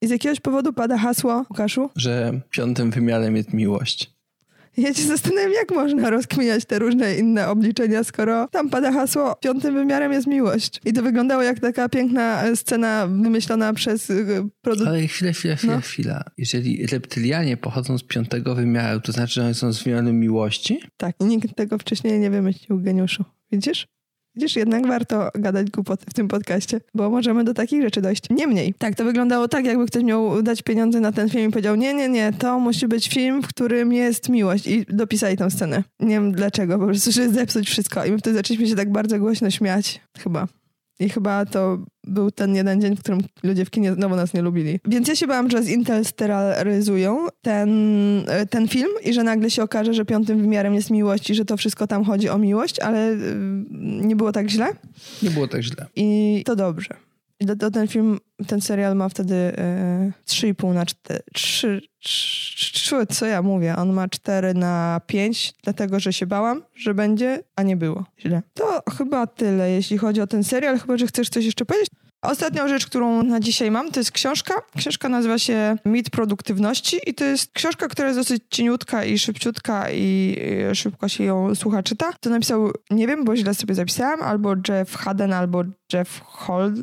i 0.00 0.06
z 0.06 0.10
jakiegoś 0.10 0.40
powodu 0.40 0.72
pada 0.72 0.98
hasło, 0.98 1.44
Łukaszu? 1.50 1.90
Że 1.96 2.40
piątym 2.50 2.90
wymiarem 2.90 3.36
jest 3.36 3.52
miłość. 3.52 4.10
Ja 4.76 4.94
się 4.94 5.02
zastanawiam, 5.02 5.52
jak 5.52 5.70
można 5.70 6.10
rozkminiać 6.10 6.64
te 6.64 6.78
różne 6.78 7.14
inne 7.14 7.48
obliczenia, 7.48 8.04
skoro 8.04 8.48
tam 8.48 8.70
pada 8.70 8.92
hasło, 8.92 9.36
piątym 9.40 9.74
wymiarem 9.74 10.12
jest 10.12 10.26
miłość. 10.26 10.80
I 10.84 10.92
to 10.92 11.02
wyglądało 11.02 11.42
jak 11.42 11.60
taka 11.60 11.88
piękna 11.88 12.42
e, 12.42 12.56
scena 12.56 13.06
wymyślona 13.06 13.72
przez 13.72 14.10
e, 14.10 14.14
producenta. 14.62 14.90
Ale 14.90 15.06
chwilę, 15.06 15.32
chwilę, 15.32 15.56
chwilę, 15.56 15.74
no. 15.74 15.80
chwila. 15.80 16.24
Jeżeli 16.38 16.86
reptylianie 16.86 17.56
pochodzą 17.56 17.98
z 17.98 18.02
piątego 18.02 18.54
wymiaru, 18.54 19.00
to 19.00 19.12
znaczy, 19.12 19.34
że 19.34 19.44
oni 19.44 19.54
są 19.54 19.72
z 19.72 19.82
wymiaru 19.82 20.12
miłości? 20.12 20.80
Tak, 20.96 21.16
nikt 21.20 21.56
tego 21.56 21.78
wcześniej 21.78 22.20
nie 22.20 22.30
wymyślił, 22.30 22.80
geniuszu. 22.80 23.24
Widzisz? 23.52 23.86
Widzisz, 24.40 24.56
jednak 24.56 24.86
warto 24.86 25.30
gadać 25.34 25.70
głupoty 25.70 26.04
w 26.10 26.14
tym 26.14 26.28
podcaście, 26.28 26.80
bo 26.94 27.10
możemy 27.10 27.44
do 27.44 27.54
takich 27.54 27.82
rzeczy 27.82 28.02
dojść. 28.02 28.22
Niemniej, 28.30 28.74
tak, 28.78 28.94
to 28.94 29.04
wyglądało 29.04 29.48
tak, 29.48 29.64
jakby 29.64 29.86
ktoś 29.86 30.02
miał 30.02 30.42
dać 30.42 30.62
pieniądze 30.62 31.00
na 31.00 31.12
ten 31.12 31.30
film 31.30 31.48
i 31.48 31.52
powiedział, 31.52 31.76
nie, 31.76 31.94
nie, 31.94 32.08
nie, 32.08 32.32
to 32.38 32.58
musi 32.58 32.88
być 32.88 33.08
film, 33.08 33.42
w 33.42 33.46
którym 33.46 33.92
jest 33.92 34.28
miłość 34.28 34.66
i 34.66 34.86
dopisali 34.88 35.36
tę 35.36 35.50
scenę. 35.50 35.84
Nie 36.00 36.14
wiem 36.14 36.32
dlaczego, 36.32 36.78
po 36.78 36.86
prostu, 36.86 37.12
żeby 37.12 37.32
zepsuć 37.32 37.68
wszystko. 37.68 38.04
I 38.04 38.10
my 38.10 38.18
wtedy 38.18 38.36
zaczęliśmy 38.36 38.68
się 38.68 38.76
tak 38.76 38.92
bardzo 38.92 39.18
głośno 39.18 39.50
śmiać, 39.50 40.00
chyba. 40.18 40.46
I 41.00 41.08
chyba 41.08 41.46
to 41.46 41.78
był 42.04 42.30
ten 42.30 42.54
jeden 42.54 42.80
dzień, 42.80 42.96
w 42.96 43.00
którym 43.00 43.20
ludzie 43.42 43.64
w 43.64 43.70
kinie 43.70 43.94
znowu 43.94 44.16
nas 44.16 44.34
nie 44.34 44.42
lubili. 44.42 44.80
Więc 44.84 45.08
ja 45.08 45.16
się 45.16 45.26
bałam, 45.26 45.50
że 45.50 45.62
zintersteraryzują 45.62 47.26
ten, 47.42 47.70
e, 48.28 48.46
ten 48.46 48.68
film 48.68 48.90
i 49.04 49.12
że 49.12 49.22
nagle 49.22 49.50
się 49.50 49.62
okaże, 49.62 49.94
że 49.94 50.04
piątym 50.04 50.40
wymiarem 50.40 50.74
jest 50.74 50.90
miłość 50.90 51.30
i 51.30 51.34
że 51.34 51.44
to 51.44 51.56
wszystko 51.56 51.86
tam 51.86 52.04
chodzi 52.04 52.28
o 52.28 52.38
miłość, 52.38 52.80
ale 52.80 53.12
e, 53.12 53.16
nie 53.80 54.16
było 54.16 54.32
tak 54.32 54.50
źle. 54.50 54.66
Nie 55.22 55.30
było 55.30 55.48
tak 55.48 55.62
źle. 55.62 55.86
I 55.96 56.42
to 56.46 56.56
dobrze. 56.56 57.09
Do, 57.40 57.56
do 57.56 57.70
ten 57.70 57.88
film, 57.88 58.18
ten 58.46 58.60
serial 58.60 58.96
ma 58.96 59.08
wtedy 59.08 59.34
e, 59.34 60.12
3,5 60.26 60.74
na 60.74 60.86
4. 60.86 61.20
3, 61.34 61.80
3, 62.00 63.06
co 63.06 63.26
ja 63.26 63.42
mówię? 63.42 63.76
On 63.76 63.92
ma 63.92 64.08
4 64.08 64.54
na 64.54 65.00
5, 65.06 65.54
dlatego 65.62 66.00
że 66.00 66.12
się 66.12 66.26
bałam, 66.26 66.62
że 66.74 66.94
będzie, 66.94 67.42
a 67.56 67.62
nie 67.62 67.76
było 67.76 68.04
źle. 68.18 68.42
To 68.54 68.82
chyba 68.98 69.26
tyle, 69.26 69.70
jeśli 69.70 69.98
chodzi 69.98 70.20
o 70.20 70.26
ten 70.26 70.44
serial. 70.44 70.78
Chyba, 70.78 70.96
że 70.96 71.06
chcesz 71.06 71.28
coś 71.28 71.44
jeszcze 71.44 71.64
powiedzieć? 71.64 71.90
Ostatnią 72.22 72.68
rzecz, 72.68 72.86
którą 72.86 73.22
na 73.22 73.40
dzisiaj 73.40 73.70
mam, 73.70 73.90
to 73.90 74.00
jest 74.00 74.12
książka. 74.12 74.54
Książka 74.76 75.08
nazywa 75.08 75.38
się 75.38 75.76
Mit 75.84 76.10
Produktywności 76.10 77.00
i 77.06 77.14
to 77.14 77.24
jest 77.24 77.52
książka, 77.52 77.88
która 77.88 78.08
jest 78.08 78.20
dosyć 78.20 78.42
cieniutka 78.50 79.04
i 79.04 79.18
szybciutka 79.18 79.90
i 79.90 80.36
szybko 80.74 81.08
się 81.08 81.24
ją 81.24 81.54
słucha, 81.54 81.82
czyta. 81.82 82.12
To 82.20 82.30
napisał, 82.30 82.70
nie 82.90 83.06
wiem, 83.06 83.24
bo 83.24 83.36
źle 83.36 83.54
sobie 83.54 83.74
zapisałam, 83.74 84.22
albo 84.22 84.54
Jeff 84.68 84.96
Haden, 84.96 85.32
albo 85.32 85.64
Jeff 85.92 86.20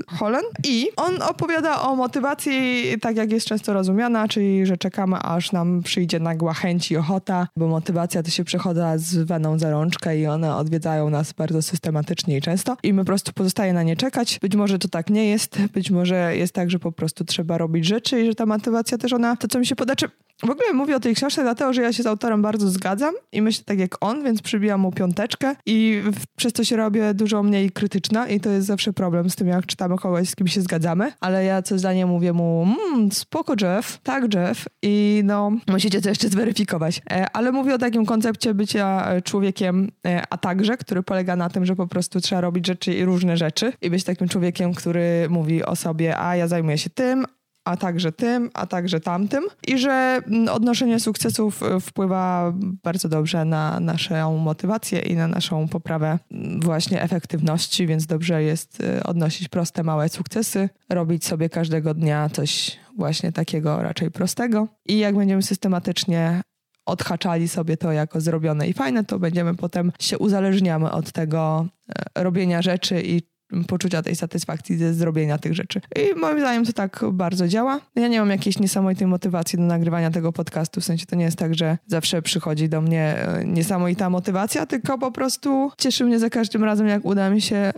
Holland 0.08 0.48
i 0.64 0.90
on 0.96 1.22
opowiada 1.22 1.82
o 1.82 1.96
motywacji 1.96 2.84
tak 3.02 3.16
jak 3.16 3.32
jest 3.32 3.48
często 3.48 3.74
rozumiana, 3.74 4.28
czyli 4.28 4.66
że 4.66 4.78
czekamy 4.78 5.18
aż 5.18 5.52
nam 5.52 5.84
przyjdzie 5.84 6.20
nagła 6.20 6.54
chęć 6.54 6.92
i 6.92 6.98
ochota, 6.98 7.48
bo 7.58 7.68
motywacja 7.68 8.24
to 8.24 8.30
się 8.30 8.44
przechoda 8.44 8.98
z 8.98 9.16
weną 9.16 9.60
za 9.60 9.70
rączkę 9.70 10.20
i 10.20 10.28
one 10.28 10.56
odwiedzają 10.56 11.10
nas 11.10 11.34
bardzo 11.34 11.62
systematycznie 11.62 12.38
i 12.38 12.42
często 12.42 12.78
i 12.84 12.94
my 12.94 13.02
po 13.02 13.06
prostu 13.06 13.34
pozostaje 13.34 13.74
na 13.74 13.84
nie 13.84 13.96
czekać. 13.96 14.40
Być 14.40 14.56
może 14.56 14.80
to 14.80 14.88
tak 14.88 15.10
nie 15.10 15.30
jest, 15.30 15.62
być 15.74 15.92
może 15.92 16.38
jest 16.38 16.54
tak, 16.54 16.70
że 16.70 16.80
po 16.80 16.92
prostu 16.92 17.26
trzeba 17.26 17.58
robić 17.58 17.86
rzeczy 17.86 18.22
i 18.22 18.26
że 18.26 18.36
ta 18.36 18.46
motywacja 18.46 18.98
też 18.98 19.14
ona, 19.14 19.36
to 19.36 19.48
co 19.48 19.60
mi 19.60 19.66
się 19.66 19.76
poda, 19.76 19.96
w 20.44 20.50
ogóle 20.50 20.74
mówię 20.74 20.96
o 20.96 21.00
tej 21.00 21.16
książce 21.16 21.42
dlatego, 21.42 21.74
że 21.74 21.82
ja 21.82 21.94
się 21.94 22.04
z 22.04 22.08
autorem 22.08 22.42
bardzo 22.42 22.70
zgadzam 22.70 23.14
i 23.32 23.42
myślę 23.42 23.64
tak 23.66 23.80
jak 23.80 23.98
on, 24.02 24.24
więc 24.24 24.42
przybijam 24.42 24.82
mu 24.82 24.92
piąteczkę 24.92 25.56
i 25.66 26.02
przez 26.36 26.54
to 26.54 26.64
się 26.64 26.76
robię 26.76 27.14
dużo 27.14 27.44
mniej 27.44 27.72
krytyczna 27.72 28.28
i 28.28 28.40
to 28.40 28.50
jest 28.50 28.68
zawsze 28.68 28.94
problem 28.94 29.30
z 29.30 29.36
tym, 29.36 29.48
jak 29.48 29.66
czytamy 29.66 29.98
kogoś, 29.98 30.30
z 30.30 30.36
kim 30.36 30.48
się 30.48 30.62
zgadzamy, 30.62 31.12
ale 31.20 31.46
ja 31.46 31.62
co 31.62 31.80
zdanie 31.80 32.06
mówię 32.06 32.34
mu, 32.34 32.68
mmm, 32.92 33.12
spoko 33.12 33.54
Jeff, 33.62 34.00
tak 34.04 34.34
Jeff 34.34 34.66
i 34.82 35.22
no, 35.26 35.52
musicie 35.68 36.02
to 36.02 36.10
jeszcze 36.10 36.30
zweryfikować. 36.30 37.02
E, 37.12 37.28
ale 37.34 37.52
mówię 37.52 37.76
o 37.76 37.78
takim 37.78 38.06
koncepcie 38.06 38.54
bycia 38.54 39.12
e, 39.12 39.22
człowiekiem, 39.22 39.92
e, 40.06 40.24
a 40.30 40.38
także, 40.38 40.78
który 40.78 41.04
polega 41.04 41.36
na 41.36 41.50
tym, 41.50 41.66
że 41.66 41.76
po 41.76 41.88
prostu 41.88 42.22
trzeba 42.22 42.42
robić 42.42 42.68
rzeczy 42.68 42.94
i 42.94 43.06
różne 43.06 43.38
rzeczy 43.38 43.74
i 43.82 43.90
być 43.90 44.04
takim 44.04 44.28
człowiekiem, 44.28 44.74
który 44.74 45.28
mówi 45.30 45.64
o 45.64 45.76
sobie, 45.76 46.20
a 46.20 46.36
ja 46.36 46.48
zajmuję 46.48 46.78
się 46.78 46.90
tym, 46.90 47.26
a 47.68 47.78
także 47.78 48.12
tym, 48.12 48.50
a 48.54 48.66
także 48.66 49.00
tamtym. 49.00 49.44
I 49.68 49.78
że 49.78 50.22
mm, 50.28 50.50
odnoszenie 50.50 51.00
sukcesów 51.00 51.64
y, 51.64 51.80
wpływa 51.80 52.54
bardzo 52.84 53.10
dobrze 53.10 53.46
na 53.46 53.80
naszą 53.80 54.38
motywację 54.38 55.00
i 55.00 55.16
na 55.16 55.28
naszą 55.28 55.68
poprawę 55.68 56.20
mm, 56.32 56.60
właśnie 56.60 57.02
efektywności, 57.02 57.88
więc 57.88 58.06
dobrze 58.06 58.44
jest 58.44 58.80
y, 58.82 59.04
odnosić 59.04 59.48
proste, 59.48 59.84
małe 59.84 60.10
sukcesy, 60.10 60.70
robić 60.90 61.26
sobie 61.26 61.50
każdego 61.50 61.94
dnia 61.94 62.30
coś 62.30 62.78
właśnie 62.98 63.32
takiego 63.32 63.82
raczej 63.82 64.12
prostego. 64.12 64.68
I 64.86 64.98
jak 64.98 65.16
będziemy 65.16 65.44
systematycznie 65.44 66.42
odhaczali 66.86 67.48
sobie 67.48 67.78
to 67.78 67.92
jako 67.92 68.22
zrobione 68.22 68.68
i 68.68 68.74
fajne, 68.74 69.04
to 69.04 69.20
będziemy 69.20 69.56
potem 69.56 69.92
się 70.00 70.18
uzależniamy 70.18 70.92
od 70.92 71.12
tego 71.12 71.68
e, 72.16 72.24
robienia 72.24 72.62
rzeczy 72.62 73.02
i 73.06 73.37
poczucia 73.68 74.02
tej 74.02 74.16
satysfakcji 74.16 74.78
ze 74.78 74.94
zrobienia 74.94 75.38
tych 75.38 75.54
rzeczy. 75.54 75.82
I 75.96 76.20
moim 76.20 76.40
zdaniem 76.40 76.66
to 76.66 76.74
tak 76.74 77.06
bardzo 77.12 77.48
działa. 77.48 77.80
Ja 77.96 78.08
nie 78.08 78.20
mam 78.20 78.30
jakiejś 78.30 78.60
niesamowitej 78.60 79.08
motywacji 79.08 79.60
do 79.60 79.66
nagrywania 79.66 80.12
tego 80.12 80.34
podcastu, 80.34 80.82
w 80.82 80.86
sensie 80.86 81.06
to 81.06 81.16
nie 81.16 81.26
jest 81.26 81.38
tak, 81.38 81.56
że 81.56 81.78
zawsze 81.88 82.22
przychodzi 82.22 82.70
do 82.70 82.82
mnie 82.82 83.02
e, 83.02 83.46
niesamowita 83.46 84.10
motywacja, 84.10 84.66
tylko 84.66 84.98
po 84.98 85.12
prostu 85.12 85.72
cieszy 85.78 86.06
mnie 86.06 86.20
za 86.20 86.30
każdym 86.30 86.64
razem, 86.64 86.88
jak 86.88 87.06
uda 87.06 87.30
mi 87.30 87.42
się 87.42 87.56
e, 87.56 87.74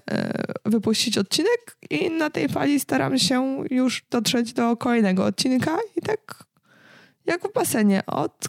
wypuścić 0.65 1.17
odcinek 1.17 1.77
i 1.89 2.11
na 2.11 2.29
tej 2.29 2.49
fali 2.49 2.79
staram 2.79 3.19
się 3.19 3.63
już 3.71 4.05
dotrzeć 4.11 4.53
do 4.53 4.77
kolejnego 4.77 5.25
odcinka 5.25 5.77
i 5.95 6.01
tak 6.01 6.43
jak 7.25 7.47
w 7.47 7.53
basenie, 7.53 8.05
od 8.05 8.45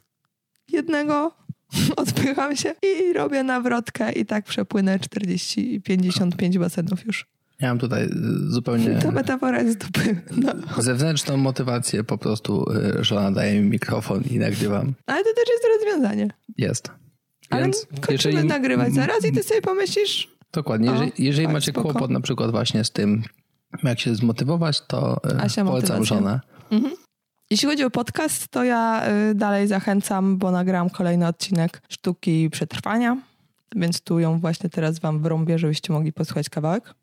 jednego 0.68 1.32
odpycham 1.96 2.56
się 2.56 2.74
i 2.82 3.12
robię 3.12 3.42
nawrotkę 3.42 4.12
i 4.12 4.26
tak 4.26 4.44
przepłynę 4.44 4.98
40-55 4.98 6.58
basenów 6.58 7.06
już. 7.06 7.26
Ja 7.60 7.68
mam 7.68 7.78
tutaj 7.78 8.04
y, 8.04 8.08
zupełnie... 8.50 8.98
To 8.98 9.12
metafora 9.12 9.62
jest 9.62 9.78
dupy. 9.78 10.22
No. 10.36 10.52
Zewnętrzną 10.82 11.36
motywację 11.36 12.04
po 12.04 12.18
prostu 12.18 12.72
y, 13.00 13.04
żona 13.04 13.32
daje 13.32 13.60
mi 13.60 13.68
mikrofon 13.70 14.22
i 14.30 14.38
nagrywam. 14.38 14.94
Ale 15.06 15.24
to 15.24 15.30
też 15.34 15.44
jest 15.48 15.64
rozwiązanie. 15.76 16.30
Jest. 16.58 16.90
Ale 17.50 17.62
Więc 17.62 17.86
kończymy 18.00 18.34
jeżeli... 18.34 18.48
nagrywać 18.48 18.94
zaraz 18.94 19.24
i 19.24 19.32
ty 19.32 19.42
sobie 19.42 19.60
pomyślisz... 19.62 20.28
Dokładnie. 20.52 20.90
Jeżeli, 20.90 21.12
jeżeli 21.18 21.48
macie 21.48 21.72
spoko. 21.72 21.92
kłopot 21.92 22.10
na 22.10 22.20
przykład 22.20 22.50
właśnie 22.50 22.84
z 22.84 22.90
tym, 22.90 23.22
jak 23.82 24.00
się 24.00 24.14
zmotywować, 24.14 24.80
to 24.86 25.20
y, 25.30 25.40
Asia 25.40 25.64
polecam 25.64 25.98
motywacja. 25.98 26.04
żonę. 26.04 26.40
Mhm. 26.70 26.94
Jeśli 27.50 27.68
chodzi 27.68 27.84
o 27.84 27.90
podcast, 27.90 28.48
to 28.48 28.64
ja 28.64 29.08
y, 29.30 29.34
dalej 29.34 29.68
zachęcam, 29.68 30.38
bo 30.38 30.50
nagram 30.50 30.90
kolejny 30.90 31.26
odcinek 31.26 31.82
Sztuki 31.88 32.50
Przetrwania, 32.50 33.16
więc 33.76 34.00
tu 34.00 34.18
ją 34.18 34.40
właśnie 34.40 34.70
teraz 34.70 34.98
wam 34.98 35.22
wrąbię, 35.22 35.58
żebyście 35.58 35.92
mogli 35.92 36.12
posłuchać 36.12 36.48
kawałek. 36.48 36.94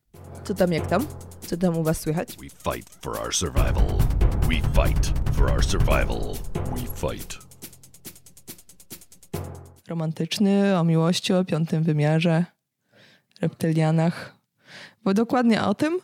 Co 0.43 0.53
tam, 0.53 0.73
jak 0.73 0.87
tam? 0.87 1.05
Co 1.41 1.57
tam 1.57 1.77
u 1.77 1.83
was 1.83 1.99
słychać? 1.99 2.37
We 2.37 2.73
fight 2.73 2.89
for 3.01 3.19
our 3.19 3.35
survival. 3.35 3.87
We 4.41 4.55
fight 4.55 5.13
for 5.33 5.51
our 5.51 5.65
survival. 5.65 6.33
We 6.53 7.09
fight. 7.09 7.37
Romantyczny, 9.87 10.77
o 10.77 10.83
miłości, 10.83 11.33
o 11.33 11.45
piątym 11.45 11.83
wymiarze, 11.83 12.45
reptylianach. 13.41 14.35
Bo 15.03 15.13
dokładnie 15.13 15.63
o 15.63 15.75
tym 15.75 15.99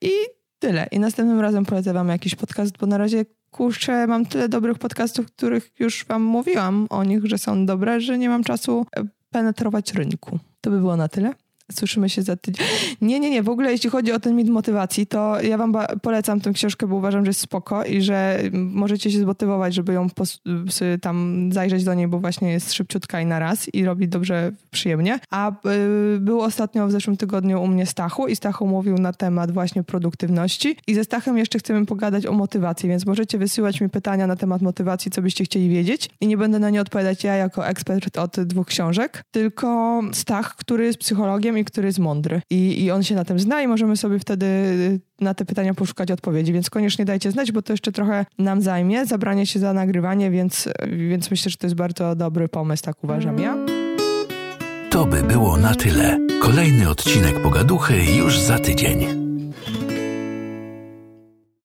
i 0.00 0.10
tyle. 0.58 0.86
I 0.90 0.98
następnym 0.98 1.40
razem 1.40 1.64
polecę 1.64 1.92
wam 1.92 2.08
jakiś 2.08 2.34
podcast, 2.34 2.78
bo 2.78 2.86
na 2.86 2.98
razie 2.98 3.24
kurczę, 3.54 4.06
mam 4.06 4.26
tyle 4.26 4.48
dobrych 4.48 4.78
podcastów, 4.78 5.26
których 5.26 5.70
już 5.78 6.04
wam 6.04 6.22
mówiłam 6.22 6.86
o 6.90 7.04
nich, 7.04 7.24
że 7.24 7.38
są 7.38 7.66
dobre, 7.66 8.00
że 8.00 8.18
nie 8.18 8.28
mam 8.28 8.44
czasu 8.44 8.86
e, 8.96 9.04
penetrować 9.30 9.94
rynku. 9.94 10.38
To 10.60 10.70
by 10.70 10.78
było 10.78 10.96
na 10.96 11.08
tyle. 11.08 11.32
Słyszymy 11.72 12.08
się 12.08 12.22
za 12.22 12.36
tydzień. 12.36 12.66
Nie, 13.00 13.20
nie, 13.20 13.30
nie. 13.30 13.42
W 13.42 13.48
ogóle 13.48 13.72
jeśli 13.72 13.90
chodzi 13.90 14.12
o 14.12 14.20
ten 14.20 14.36
mit 14.36 14.48
motywacji, 14.48 15.06
to 15.06 15.40
ja 15.40 15.58
wam 15.58 15.74
polecam 16.02 16.40
tę 16.40 16.52
książkę, 16.52 16.86
bo 16.86 16.96
uważam, 16.96 17.24
że 17.24 17.28
jest 17.28 17.40
spoko 17.40 17.84
i 17.84 18.02
że 18.02 18.38
możecie 18.52 19.10
się 19.10 19.18
zmotywować, 19.18 19.74
żeby 19.74 19.92
ją 19.92 20.06
tam 21.00 21.50
zajrzeć 21.52 21.84
do 21.84 21.94
niej, 21.94 22.08
bo 22.08 22.18
właśnie 22.18 22.52
jest 22.52 22.72
szybciutka 22.72 23.20
i 23.20 23.26
na 23.26 23.38
raz 23.38 23.74
i 23.74 23.84
robi 23.84 24.08
dobrze, 24.08 24.52
przyjemnie. 24.70 25.18
A 25.30 25.50
y, 25.50 26.20
był 26.20 26.40
ostatnio 26.40 26.86
w 26.86 26.92
zeszłym 26.92 27.16
tygodniu 27.16 27.62
u 27.62 27.66
mnie 27.66 27.86
Stachu 27.86 28.26
i 28.26 28.36
Stachu 28.36 28.66
mówił 28.66 28.98
na 28.98 29.12
temat 29.12 29.50
właśnie 29.50 29.82
produktywności 29.82 30.76
i 30.86 30.94
ze 30.94 31.04
Stachem 31.04 31.38
jeszcze 31.38 31.58
chcemy 31.58 31.86
pogadać 31.86 32.26
o 32.26 32.32
motywacji, 32.32 32.88
więc 32.88 33.06
możecie 33.06 33.38
wysyłać 33.38 33.80
mi 33.80 33.88
pytania 33.88 34.26
na 34.26 34.36
temat 34.36 34.62
motywacji, 34.62 35.10
co 35.10 35.22
byście 35.22 35.44
chcieli 35.44 35.68
wiedzieć 35.68 36.10
i 36.20 36.26
nie 36.26 36.36
będę 36.36 36.58
na 36.58 36.70
nie 36.70 36.80
odpowiadać 36.80 37.24
ja 37.24 37.34
jako 37.34 37.66
ekspert 37.66 38.18
od 38.18 38.40
dwóch 38.40 38.66
książek, 38.66 39.22
tylko 39.30 40.00
Stach, 40.12 40.56
który 40.56 40.84
jest 40.84 40.98
psychologiem 40.98 41.58
i 41.58 41.63
który 41.64 41.86
jest 41.86 41.98
mądry. 41.98 42.42
I, 42.50 42.84
I 42.84 42.90
on 42.90 43.02
się 43.02 43.14
na 43.14 43.24
tym 43.24 43.38
zna 43.38 43.62
i 43.62 43.66
możemy 43.66 43.96
sobie 43.96 44.18
wtedy 44.18 44.44
na 45.20 45.34
te 45.34 45.44
pytania 45.44 45.74
poszukać 45.74 46.10
odpowiedzi, 46.10 46.52
więc 46.52 46.70
koniecznie 46.70 47.04
dajcie 47.04 47.30
znać, 47.30 47.52
bo 47.52 47.62
to 47.62 47.72
jeszcze 47.72 47.92
trochę 47.92 48.26
nam 48.38 48.62
zajmie, 48.62 49.06
zabranie 49.06 49.46
się 49.46 49.58
za 49.58 49.72
nagrywanie, 49.72 50.30
więc, 50.30 50.68
więc 50.88 51.30
myślę, 51.30 51.50
że 51.50 51.56
to 51.56 51.66
jest 51.66 51.76
bardzo 51.76 52.16
dobry 52.16 52.48
pomysł, 52.48 52.82
tak 52.82 53.04
uważam 53.04 53.38
ja. 53.38 53.56
To 54.90 55.06
by 55.06 55.22
było 55.22 55.56
na 55.56 55.74
tyle. 55.74 56.18
Kolejny 56.40 56.88
odcinek 56.88 57.42
Pogaduchy 57.42 58.04
już 58.18 58.40
za 58.40 58.58
tydzień. 58.58 59.23